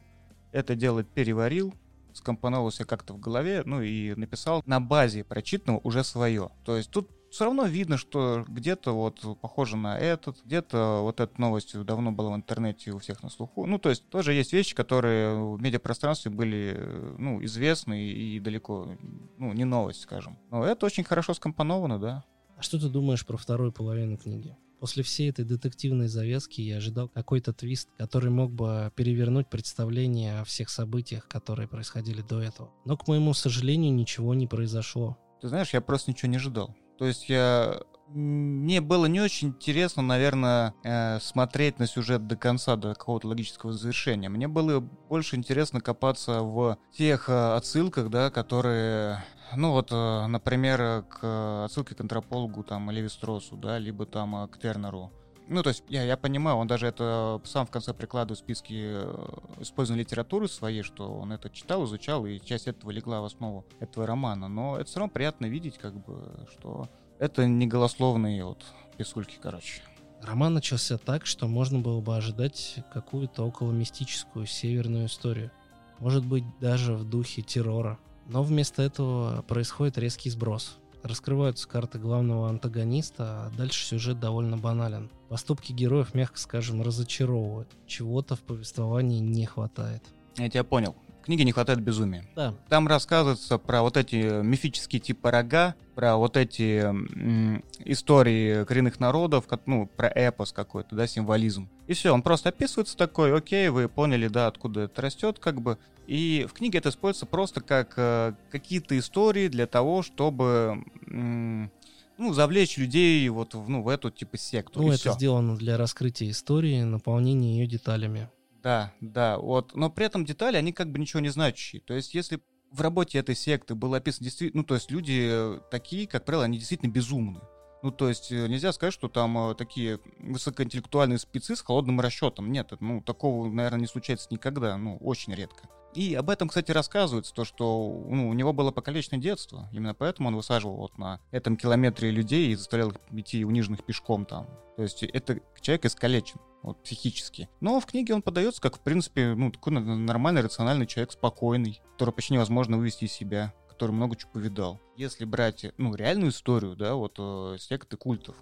это 0.53 0.75
дело 0.75 1.03
переварил, 1.03 1.75
скомпоновал 2.13 2.71
себе 2.71 2.85
как-то 2.85 3.15
в 3.15 3.21
голове, 3.21 3.63
ну 3.65 3.83
и 3.83 4.15
написал 4.15 4.63
на 4.67 4.81
базе 4.81 5.25
прочитанного 5.25 5.81
уже 5.83 6.05
свое. 6.05 6.51
То 6.65 6.77
есть 6.77 6.91
тут 6.91 7.11
все 7.31 7.47
равно 7.47 7.65
видно, 7.65 7.97
что 7.97 8.45
где-то 8.47 8.93
вот 8.93 9.39
похоже 9.41 9.79
на 9.79 9.99
этот, 9.99 10.37
где-то 10.45 11.01
вот 11.01 11.19
эта 11.19 11.41
новость 11.41 11.75
давно 11.85 12.13
была 12.13 12.33
в 12.33 12.37
интернете 12.37 12.93
у 12.93 12.99
всех 12.99 13.23
на 13.23 13.31
слуху. 13.31 13.65
Ну, 13.65 13.79
то 13.79 13.89
есть 13.89 14.07
тоже 14.11 14.35
есть 14.35 14.53
вещи, 14.53 14.75
которые 14.75 15.35
в 15.35 15.61
медиапространстве 15.61 16.31
были, 16.31 16.79
ну, 17.17 17.43
известны 17.43 18.07
и 18.07 18.39
далеко, 18.39 18.99
ну, 19.39 19.53
не 19.55 19.65
новость, 19.65 20.03
скажем. 20.03 20.39
Но 20.51 20.65
это 20.65 20.85
очень 20.85 21.05
хорошо 21.05 21.33
скомпоновано, 21.33 21.99
да. 21.99 22.25
А 22.59 22.63
что 22.63 22.79
ты 22.79 22.91
думаешь 22.91 23.25
про 23.25 23.39
вторую 23.39 23.73
половину 23.73 24.19
книги? 24.19 24.55
После 24.83 25.05
всей 25.05 25.31
этой 25.31 25.45
детективной 25.45 26.09
завязки 26.09 26.61
я 26.61 26.79
ожидал 26.79 27.09
какой-то 27.09 27.53
твист, 27.53 27.89
который 27.99 28.31
мог 28.31 28.51
бы 28.51 28.91
перевернуть 28.97 29.49
представление 29.49 30.41
о 30.41 30.45
всех 30.45 30.71
событиях, 30.71 31.29
которые 31.29 31.69
происходили 31.69 32.21
до 32.21 32.41
этого. 32.43 32.73
Но, 32.85 32.97
к 32.97 33.07
моему 33.07 33.33
сожалению, 33.33 33.95
ничего 33.95 34.35
не 34.35 34.49
произошло. 34.49 35.17
Ты 35.41 35.47
знаешь, 35.47 35.73
я 35.73 35.81
просто 35.81 36.11
ничего 36.11 36.33
не 36.33 36.39
ожидал. 36.39 36.75
То 36.99 37.07
есть 37.07 37.29
я 37.29 37.81
мне 38.15 38.81
было 38.81 39.07
не 39.07 39.21
очень 39.21 39.49
интересно, 39.49 40.03
наверное, 40.03 40.75
э, 40.85 41.19
смотреть 41.21 41.79
на 41.79 41.87
сюжет 41.87 42.27
до 42.27 42.37
конца, 42.37 42.77
до 42.77 42.95
какого-то 42.95 43.29
логического 43.29 43.73
завершения. 43.73 44.29
Мне 44.29 44.49
было 44.49 44.81
больше 44.81 45.37
интересно 45.37 45.81
копаться 45.81 46.43
в 46.43 46.79
тех 46.93 47.29
э, 47.29 47.55
отсылках, 47.55 48.11
да, 48.11 48.31
которые 48.31 49.25
ну 49.55 49.73
вот, 49.73 49.89
э, 49.93 50.27
например, 50.27 51.05
к 51.09 51.65
отсылке 51.67 51.95
к 51.95 52.01
антропологу, 52.01 52.63
там, 52.65 52.91
Леви 52.91 53.09
Стросу, 53.09 53.57
да, 53.57 53.79
либо 53.79 54.07
там 54.07 54.49
к 54.49 54.59
Тернеру. 54.59 55.11
Ну, 55.49 55.63
то 55.63 55.71
есть, 55.71 55.85
я, 55.89 56.03
я 56.05 56.17
понимаю, 56.17 56.57
он 56.57 56.67
даже 56.67 56.87
это 56.87 57.41
сам 57.45 57.67
в 57.67 57.71
конце 57.71 57.93
прикладывает 57.93 58.39
в 58.39 58.43
списки 58.43 58.75
э, 58.75 59.39
использованной 59.61 60.05
литературы 60.05 60.49
своей, 60.49 60.83
что 60.83 61.13
он 61.13 61.33
это 61.33 61.51
читал, 61.51 61.85
изучал, 61.85 62.25
и 62.27 62.41
часть 62.41 62.69
этого 62.69 62.91
легла 62.91 63.21
в 63.21 63.25
основу 63.25 63.67
этого 63.81 64.07
романа. 64.07 64.49
Но 64.49 64.77
это 64.77 64.87
все 64.87 65.01
равно 65.01 65.13
приятно 65.13 65.47
видеть, 65.47 65.79
как 65.79 65.95
бы, 65.95 66.47
что 66.53 66.89
это 67.23 67.47
не 67.47 67.69
голословные 67.69 68.45
вот 68.45 68.65
писульки, 68.97 69.39
короче. 69.41 69.81
Роман 70.23 70.55
начался 70.55 70.99
так, 70.99 71.25
что 71.25 71.47
можно 71.47 71.79
было 71.79 72.01
бы 72.01 72.17
ожидать 72.17 72.77
какую-то 72.93 73.45
около 73.45 73.71
мистическую 73.71 74.47
северную 74.47 75.07
историю. 75.07 75.53
Может 76.01 76.27
быть, 76.27 76.45
даже 76.61 76.95
в 76.95 77.09
духе 77.09 77.43
террора. 77.43 77.99
Но 78.27 78.43
вместо 78.43 78.83
этого 78.83 79.43
происходит 79.43 79.99
резкий 79.99 80.31
сброс. 80.31 80.79
Раскрываются 81.05 81.69
карты 81.69 82.01
главного 82.01 82.49
антагониста, 82.49 83.47
а 83.47 83.51
дальше 83.57 83.85
сюжет 83.85 84.19
довольно 84.19 84.57
банален. 84.57 85.09
Поступки 85.29 85.73
героев, 85.73 86.15
мягко 86.15 86.39
скажем, 86.39 86.83
разочаровывают. 86.83 87.69
Чего-то 87.87 88.35
в 88.35 88.41
повествовании 88.41 89.21
не 89.21 89.47
хватает. 89.47 90.03
Я 90.37 90.51
тебя 90.51 90.65
понял. 90.65 90.97
В 91.23 91.25
книге 91.27 91.45
не 91.45 91.53
хватает 91.53 91.81
безумия. 91.81 92.25
Да. 92.35 92.53
Там 92.69 92.89
рассказывается 92.89 93.57
про 93.57 93.83
вот 93.83 93.97
эти 93.97 94.43
мифические 94.43 94.99
типа 94.99 95.31
рога, 95.31 95.77
про 95.95 96.17
вот 96.17 96.37
эти 96.37 96.81
м, 96.81 97.63
истории 97.85 98.65
коренных 98.65 98.99
народов, 98.99 99.47
как, 99.47 99.61
ну, 99.67 99.87
про 99.87 100.09
эпос 100.09 100.51
какой-то, 100.51 100.97
да, 100.97 101.07
символизм. 101.07 101.69
И 101.87 101.93
все, 101.93 102.13
он 102.13 102.23
просто 102.23 102.49
описывается 102.49 102.97
такой, 102.97 103.37
окей, 103.37 103.69
вы 103.69 103.89
поняли, 103.89 104.27
да, 104.27 104.49
откуда 104.49 104.81
это 104.81 105.01
растет, 105.01 105.39
как 105.39 105.63
бы. 105.63 105.79
И 106.09 106.45
в 106.51 106.55
книге 106.55 106.79
это 106.79 106.89
используется 106.89 107.27
просто 107.27 107.61
как 107.61 107.95
э, 107.97 108.35
какие-то 108.51 108.99
истории 108.99 109.47
для 109.47 109.69
того, 109.69 110.03
чтобы... 110.03 110.83
М, 111.07 111.71
ну, 112.19 112.33
завлечь 112.33 112.79
людей 112.79 113.29
вот 113.29 113.55
в, 113.55 113.69
ну, 113.69 113.83
в 113.83 113.89
эту 113.89 114.11
типа 114.11 114.37
секту. 114.39 114.83
Ну, 114.83 114.89
это 114.89 114.99
всё. 114.99 115.13
сделано 115.13 115.57
для 115.57 115.77
раскрытия 115.77 116.31
истории, 116.31 116.83
наполнения 116.83 117.59
ее 117.59 117.69
деталями. 117.69 118.29
Да, 118.63 118.93
да, 119.01 119.39
вот. 119.39 119.75
Но 119.75 119.91
при 119.91 120.07
этом 120.07 120.25
детали, 120.25 120.57
они 120.57 120.73
как 120.73 120.91
бы 120.91 120.99
ничего 120.99 121.21
не 121.21 121.31
значащие. 121.31 121.83
То 121.83 121.95
есть, 121.95 122.15
если 122.15 122.41
в 122.71 122.81
работе 122.81 123.19
этой 123.19 123.35
секты 123.35 123.75
было 123.75 123.99
описано 123.99 124.25
действительно, 124.25 124.63
ну, 124.63 124.67
то 124.67 124.75
есть 124.75 124.91
люди 124.91 125.29
э, 125.31 125.61
такие, 125.71 126.07
как 126.07 126.25
правило, 126.25 126.45
они 126.45 126.59
действительно 126.59 126.91
безумны. 126.91 127.41
Ну, 127.83 127.91
то 127.91 128.09
есть 128.09 128.31
э, 128.31 128.47
нельзя 128.47 128.73
сказать, 128.73 128.95
что 128.95 129.09
там 129.09 129.37
э, 129.51 129.55
такие 129.57 129.99
высокоинтеллектуальные 130.21 131.19
спецы 131.19 131.57
с 131.57 131.61
холодным 131.61 132.01
расчетом. 132.01 132.51
Нет, 132.53 132.73
ну, 132.81 133.03
такого, 133.03 133.51
наверное, 133.51 133.81
не 133.81 133.87
случается 133.87 134.29
никогда, 134.31 134.77
ну, 134.77 134.97
очень 134.99 135.35
редко. 135.35 135.69
И 135.95 136.15
об 136.15 136.31
этом, 136.31 136.49
кстати, 136.49 136.71
рассказывается, 136.71 137.35
то, 137.35 137.45
что 137.45 138.05
ну, 138.09 138.29
у 138.29 138.33
него 138.33 138.53
было 138.53 138.71
покалеченное 138.71 139.21
детство. 139.21 139.69
Именно 139.73 139.95
поэтому 139.95 140.29
он 140.29 140.37
высаживал 140.37 140.77
вот 140.77 140.97
на 140.97 141.21
этом 141.31 141.57
километре 141.57 142.11
людей 142.11 142.51
и 142.51 142.55
заставлял 142.55 142.91
их 142.91 142.97
идти 143.11 143.45
униженных 143.45 143.85
пешком 143.85 144.25
там. 144.25 144.49
То 144.77 144.83
есть 144.83 145.03
это 145.03 145.41
человек 145.61 145.85
искалечен 145.85 146.41
вот, 146.63 146.83
психически. 146.83 147.49
Но 147.61 147.79
в 147.81 147.87
книге 147.87 148.15
он 148.15 148.23
подается 148.23 148.61
как, 148.61 148.77
в 148.77 148.81
принципе, 148.81 149.35
ну, 149.35 149.51
такой 149.51 149.73
нормальный, 149.73 150.43
рациональный 150.43 150.87
человек, 150.87 151.13
спокойный, 151.13 151.83
который 151.93 152.15
почти 152.15 152.35
невозможно 152.35 152.79
вывести 152.79 153.05
из 153.05 153.13
себя, 153.13 153.53
который 153.69 153.93
много 153.93 154.17
чего 154.17 154.31
повидал. 154.33 154.81
Если 154.97 155.25
брать, 155.25 155.67
ну, 155.77 155.95
реальную 155.95 156.31
историю, 156.31 156.75
да, 156.77 156.95
вот 156.95 157.17
э, 157.19 157.57
секты 157.59 157.97
культов, 157.97 158.37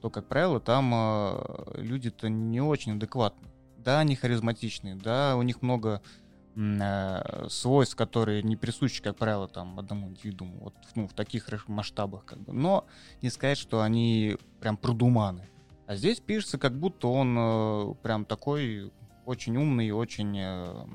то, 0.00 0.08
как 0.08 0.28
правило, 0.28 0.60
там 0.60 0.92
э, 0.94 1.80
люди-то 1.82 2.28
не 2.28 2.60
очень 2.60 2.92
адекватны. 2.92 3.48
Да, 3.78 3.98
они 3.98 4.16
харизматичные, 4.16 4.94
да, 4.94 5.36
у 5.36 5.42
них 5.42 5.60
много 5.60 6.00
свойств, 7.48 7.96
которые 7.96 8.42
не 8.42 8.56
присущи, 8.56 9.02
как 9.02 9.16
правило, 9.16 9.48
там 9.48 9.78
одному 9.78 10.08
индивидууму, 10.08 10.58
вот 10.60 10.74
ну, 10.94 11.08
в 11.08 11.12
таких 11.12 11.48
масштабах, 11.68 12.24
как 12.24 12.38
бы. 12.38 12.52
Но 12.52 12.86
не 13.22 13.30
сказать, 13.30 13.58
что 13.58 13.82
они 13.82 14.36
прям 14.60 14.76
продуманы. 14.76 15.48
А 15.86 15.96
здесь 15.96 16.20
пишется, 16.20 16.58
как 16.58 16.78
будто 16.78 17.08
он 17.08 17.36
э, 17.38 17.94
прям 18.02 18.24
такой 18.24 18.92
очень 19.26 19.56
умный, 19.56 19.90
очень, 19.90 20.38
э, 20.38 20.86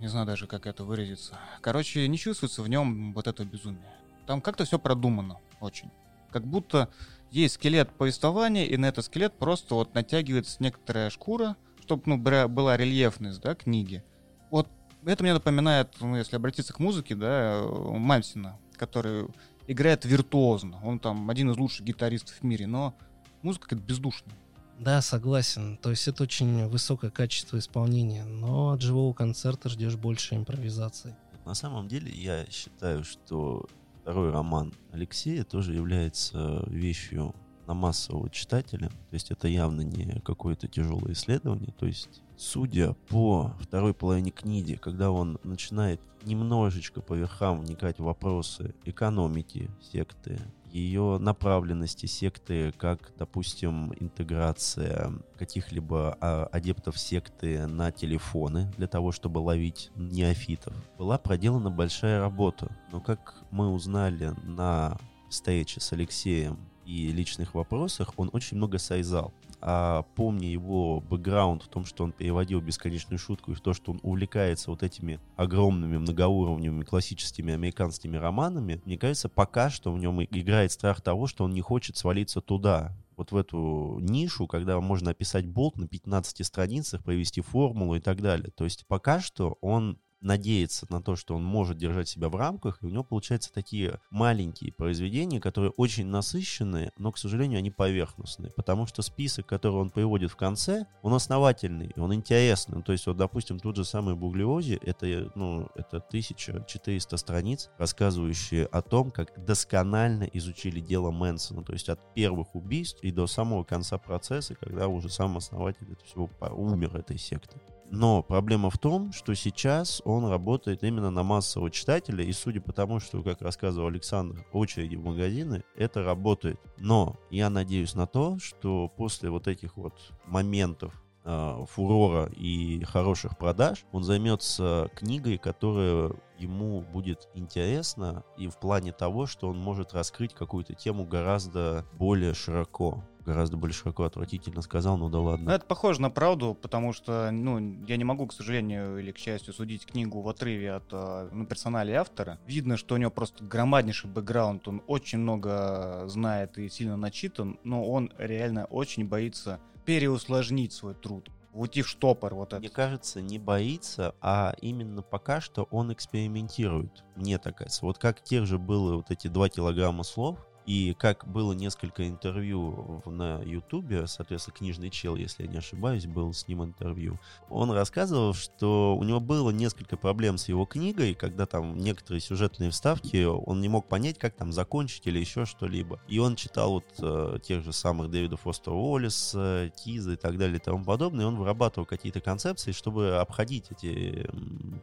не 0.00 0.08
знаю 0.08 0.26
даже, 0.26 0.46
как 0.46 0.66
это 0.66 0.84
выразиться. 0.84 1.38
Короче, 1.60 2.06
не 2.08 2.18
чувствуется 2.18 2.62
в 2.62 2.68
нем 2.68 3.14
вот 3.14 3.26
это 3.26 3.44
безумие. 3.44 3.94
Там 4.26 4.40
как-то 4.40 4.64
все 4.64 4.78
продумано 4.78 5.38
очень. 5.60 5.90
Как 6.30 6.46
будто 6.46 6.90
есть 7.30 7.54
скелет 7.54 7.90
повествования, 7.90 8.66
и 8.66 8.76
на 8.76 8.86
этот 8.86 9.04
скелет 9.06 9.34
просто 9.34 9.74
вот 9.76 9.94
натягивается 9.94 10.56
некоторая 10.60 11.08
шкура, 11.08 11.56
чтобы 11.80 12.02
ну, 12.06 12.18
была 12.18 12.76
рельефность, 12.76 13.40
да, 13.40 13.54
книги. 13.54 14.04
Вот 14.50 14.68
это 15.04 15.22
мне 15.22 15.32
напоминает, 15.32 15.94
ну, 16.00 16.16
если 16.16 16.36
обратиться 16.36 16.72
к 16.72 16.78
музыке, 16.78 17.14
да, 17.14 17.62
Мальсина, 17.68 18.58
который 18.76 19.26
играет 19.66 20.04
виртуозно. 20.04 20.78
Он 20.82 20.98
там 20.98 21.30
один 21.30 21.50
из 21.50 21.56
лучших 21.56 21.84
гитаристов 21.84 22.36
в 22.36 22.42
мире, 22.42 22.66
но 22.66 22.94
музыка 23.42 23.68
как 23.68 23.80
бездушная. 23.80 24.34
Да, 24.78 25.00
согласен. 25.02 25.76
То 25.76 25.90
есть 25.90 26.08
это 26.08 26.24
очень 26.24 26.66
высокое 26.66 27.10
качество 27.10 27.58
исполнения, 27.58 28.24
но 28.24 28.70
от 28.70 28.82
живого 28.82 29.12
концерта 29.12 29.68
ждешь 29.68 29.96
больше 29.96 30.34
импровизации. 30.34 31.16
На 31.44 31.54
самом 31.54 31.88
деле 31.88 32.10
я 32.10 32.46
считаю, 32.50 33.04
что 33.04 33.66
второй 34.00 34.30
роман 34.30 34.74
Алексея 34.92 35.44
тоже 35.44 35.74
является 35.74 36.64
вещью 36.66 37.34
на 37.66 37.74
массового 37.74 38.30
читателя. 38.30 38.88
То 38.88 39.14
есть 39.14 39.30
это 39.30 39.48
явно 39.48 39.82
не 39.82 40.20
какое-то 40.20 40.68
тяжелое 40.68 41.12
исследование. 41.12 41.72
То 41.78 41.86
есть 41.86 42.22
судя 42.36 42.94
по 43.08 43.54
второй 43.60 43.94
половине 43.94 44.30
книги, 44.30 44.74
когда 44.74 45.10
он 45.10 45.38
начинает 45.44 46.00
немножечко 46.24 47.00
по 47.00 47.14
верхам 47.14 47.60
вникать 47.60 47.98
в 47.98 48.04
вопросы 48.04 48.74
экономики 48.84 49.70
секты, 49.80 50.38
ее 50.74 51.18
направленности 51.20 52.06
секты, 52.06 52.72
как, 52.72 53.12
допустим, 53.16 53.94
интеграция 54.00 55.12
каких-либо 55.38 56.18
а, 56.20 56.46
адептов 56.46 56.98
секты 56.98 57.66
на 57.68 57.92
телефоны 57.92 58.72
для 58.76 58.88
того, 58.88 59.12
чтобы 59.12 59.38
ловить 59.38 59.92
неофитов, 59.94 60.74
была 60.98 61.16
проделана 61.16 61.70
большая 61.70 62.18
работа. 62.18 62.76
Но 62.90 63.00
как 63.00 63.44
мы 63.52 63.72
узнали 63.72 64.34
на 64.42 64.98
встрече 65.30 65.80
с 65.80 65.92
Алексеем 65.92 66.58
и 66.86 67.12
личных 67.12 67.54
вопросах, 67.54 68.12
он 68.16 68.30
очень 68.32 68.56
много 68.56 68.78
сайзал 68.78 69.32
а 69.66 70.02
помня 70.14 70.46
его 70.46 71.00
бэкграунд 71.00 71.62
в 71.62 71.68
том, 71.68 71.86
что 71.86 72.04
он 72.04 72.12
переводил 72.12 72.60
бесконечную 72.60 73.18
шутку 73.18 73.52
и 73.52 73.54
в 73.54 73.62
то, 73.62 73.72
что 73.72 73.92
он 73.92 74.00
увлекается 74.02 74.70
вот 74.70 74.82
этими 74.82 75.20
огромными 75.36 75.96
многоуровневыми 75.96 76.84
классическими 76.84 77.54
американскими 77.54 78.18
романами, 78.18 78.82
мне 78.84 78.98
кажется, 78.98 79.30
пока 79.30 79.70
что 79.70 79.90
в 79.90 79.98
нем 79.98 80.22
играет 80.22 80.70
страх 80.70 81.00
того, 81.00 81.26
что 81.26 81.44
он 81.44 81.54
не 81.54 81.62
хочет 81.62 81.96
свалиться 81.96 82.42
туда, 82.42 82.94
вот 83.16 83.32
в 83.32 83.36
эту 83.36 83.98
нишу, 84.00 84.46
когда 84.46 84.78
можно 84.80 85.12
описать 85.12 85.46
болт 85.46 85.76
на 85.76 85.88
15 85.88 86.44
страницах, 86.44 87.02
провести 87.02 87.40
формулу 87.40 87.94
и 87.94 88.00
так 88.00 88.20
далее. 88.20 88.50
То 88.50 88.64
есть 88.64 88.84
пока 88.86 89.20
что 89.20 89.56
он 89.62 89.98
надеется 90.24 90.86
на 90.88 91.02
то, 91.02 91.16
что 91.16 91.36
он 91.36 91.44
может 91.44 91.78
держать 91.78 92.08
себя 92.08 92.28
в 92.28 92.36
рамках, 92.36 92.82
и 92.82 92.86
у 92.86 92.88
него 92.88 93.04
получаются 93.04 93.52
такие 93.52 94.00
маленькие 94.10 94.72
произведения, 94.72 95.40
которые 95.40 95.70
очень 95.76 96.06
насыщенные, 96.06 96.92
но, 96.98 97.12
к 97.12 97.18
сожалению, 97.18 97.58
они 97.58 97.70
поверхностные, 97.70 98.50
потому 98.52 98.86
что 98.86 99.02
список, 99.02 99.46
который 99.46 99.76
он 99.76 99.90
приводит 99.90 100.30
в 100.30 100.36
конце, 100.36 100.86
он 101.02 101.14
основательный, 101.14 101.92
он 101.96 102.14
интересный. 102.14 102.76
Ну, 102.76 102.82
то 102.82 102.92
есть, 102.92 103.06
вот, 103.06 103.16
допустим, 103.16 103.60
тот 103.60 103.76
же 103.76 103.84
самый 103.84 104.14
Буглиози, 104.14 104.80
это, 104.82 105.30
ну, 105.34 105.68
это 105.74 105.98
1400 105.98 107.16
страниц, 107.16 107.70
рассказывающие 107.78 108.66
о 108.66 108.82
том, 108.82 109.10
как 109.10 109.44
досконально 109.44 110.24
изучили 110.24 110.80
дело 110.80 111.10
Мэнсона, 111.10 111.62
то 111.62 111.72
есть 111.72 111.88
от 111.88 112.14
первых 112.14 112.54
убийств 112.54 113.02
и 113.02 113.10
до 113.10 113.26
самого 113.26 113.64
конца 113.64 113.98
процесса, 113.98 114.54
когда 114.54 114.88
уже 114.88 115.08
сам 115.10 115.36
основатель 115.36 115.92
этого 115.92 116.06
всего 116.06 116.30
умер 116.56 116.96
этой 116.96 117.18
секты. 117.18 117.60
Но 117.90 118.22
проблема 118.22 118.70
в 118.70 118.78
том, 118.78 119.12
что 119.12 119.34
сейчас 119.34 120.02
он 120.04 120.26
работает 120.26 120.82
именно 120.82 121.10
на 121.10 121.22
массового 121.22 121.70
читателя, 121.70 122.24
и 122.24 122.32
судя 122.32 122.60
по 122.60 122.72
тому, 122.72 123.00
что, 123.00 123.22
как 123.22 123.42
рассказывал 123.42 123.88
Александр, 123.88 124.44
очереди 124.52 124.96
в 124.96 125.04
магазины, 125.04 125.62
это 125.76 126.02
работает. 126.02 126.58
Но 126.78 127.16
я 127.30 127.50
надеюсь 127.50 127.94
на 127.94 128.06
то, 128.06 128.38
что 128.38 128.88
после 128.96 129.30
вот 129.30 129.46
этих 129.48 129.76
вот 129.76 129.94
моментов 130.26 130.92
э, 131.24 131.64
фурора 131.70 132.30
и 132.36 132.82
хороших 132.84 133.38
продаж, 133.38 133.84
он 133.92 134.02
займется 134.02 134.90
книгой, 134.94 135.38
которая 135.38 136.12
ему 136.38 136.80
будет 136.80 137.28
интересна 137.34 138.24
и 138.36 138.48
в 138.48 138.58
плане 138.58 138.92
того, 138.92 139.26
что 139.26 139.48
он 139.48 139.58
может 139.58 139.94
раскрыть 139.94 140.34
какую-то 140.34 140.74
тему 140.74 141.04
гораздо 141.04 141.86
более 141.92 142.34
широко 142.34 143.04
гораздо 143.24 143.56
более 143.56 143.74
широко 143.74 144.04
отвратительно 144.04 144.62
сказал, 144.62 144.96
ну 144.96 145.08
да 145.08 145.20
ладно. 145.20 145.50
Это 145.50 145.66
похоже 145.66 146.00
на 146.00 146.10
правду, 146.10 146.56
потому 146.60 146.92
что, 146.92 147.30
ну, 147.30 147.84
я 147.86 147.96
не 147.96 148.04
могу, 148.04 148.26
к 148.26 148.32
сожалению, 148.32 148.98
или 148.98 149.12
к 149.12 149.18
счастью, 149.18 149.52
судить 149.52 149.86
книгу 149.86 150.20
в 150.20 150.28
отрыве 150.28 150.72
от 150.72 150.84
э, 150.92 151.28
ну, 151.32 151.46
персонали 151.46 151.92
автора. 151.92 152.38
Видно, 152.46 152.76
что 152.76 152.94
у 152.94 152.98
него 152.98 153.10
просто 153.10 153.44
громаднейший 153.44 154.10
бэкграунд, 154.10 154.68
он 154.68 154.82
очень 154.86 155.18
много 155.18 156.04
знает 156.06 156.58
и 156.58 156.68
сильно 156.68 156.96
начитан, 156.96 157.58
но 157.64 157.84
он 157.84 158.12
реально 158.18 158.66
очень 158.66 159.06
боится 159.06 159.60
переусложнить 159.84 160.72
свой 160.72 160.94
труд. 160.94 161.30
Вот 161.54 161.76
их 161.76 161.86
штопор 161.86 162.34
вот 162.34 162.48
это. 162.48 162.58
Мне 162.58 162.68
кажется, 162.68 163.22
не 163.22 163.38
боится, 163.38 164.16
а 164.20 164.56
именно 164.60 165.02
пока 165.02 165.40
что 165.40 165.68
он 165.70 165.92
экспериментирует. 165.92 167.04
Мне 167.14 167.38
так 167.38 167.58
кажется. 167.58 167.86
Вот 167.86 167.96
как 167.98 168.22
тех 168.22 168.44
же 168.44 168.58
было 168.58 168.96
вот 168.96 169.12
эти 169.12 169.28
два 169.28 169.48
килограмма 169.48 170.02
слов, 170.02 170.44
и 170.66 170.94
как 170.98 171.26
было 171.26 171.52
несколько 171.52 172.08
интервью 172.08 173.02
на 173.06 173.42
Ютубе, 173.42 174.06
соответственно, 174.06 174.56
книжный 174.56 174.90
чел, 174.90 175.16
если 175.16 175.44
я 175.44 175.48
не 175.48 175.58
ошибаюсь, 175.58 176.06
был 176.06 176.32
с 176.32 176.48
ним 176.48 176.64
интервью, 176.64 177.18
он 177.50 177.70
рассказывал, 177.70 178.34
что 178.34 178.96
у 178.96 179.04
него 179.04 179.20
было 179.20 179.50
несколько 179.50 179.96
проблем 179.96 180.38
с 180.38 180.48
его 180.48 180.64
книгой, 180.64 181.14
когда 181.14 181.46
там 181.46 181.76
некоторые 181.78 182.20
сюжетные 182.20 182.70
вставки 182.70 183.24
он 183.24 183.60
не 183.60 183.68
мог 183.68 183.86
понять, 183.88 184.18
как 184.18 184.34
там 184.34 184.52
закончить 184.52 185.06
или 185.06 185.18
еще 185.18 185.44
что-либо. 185.44 186.00
И 186.08 186.18
он 186.18 186.36
читал 186.36 186.72
вот 186.72 186.84
э, 186.98 187.38
тех 187.42 187.62
же 187.62 187.72
самых 187.72 188.10
Дэвида 188.10 188.36
Фостера 188.36 188.74
Уоллиса, 188.74 189.70
Тиза 189.76 190.12
и 190.12 190.16
так 190.16 190.38
далее 190.38 190.56
и 190.56 190.60
тому 190.60 190.84
подобное, 190.84 191.24
и 191.24 191.28
он 191.28 191.36
вырабатывал 191.36 191.86
какие-то 191.86 192.20
концепции, 192.20 192.72
чтобы 192.72 193.16
обходить 193.16 193.70
эти 193.70 194.28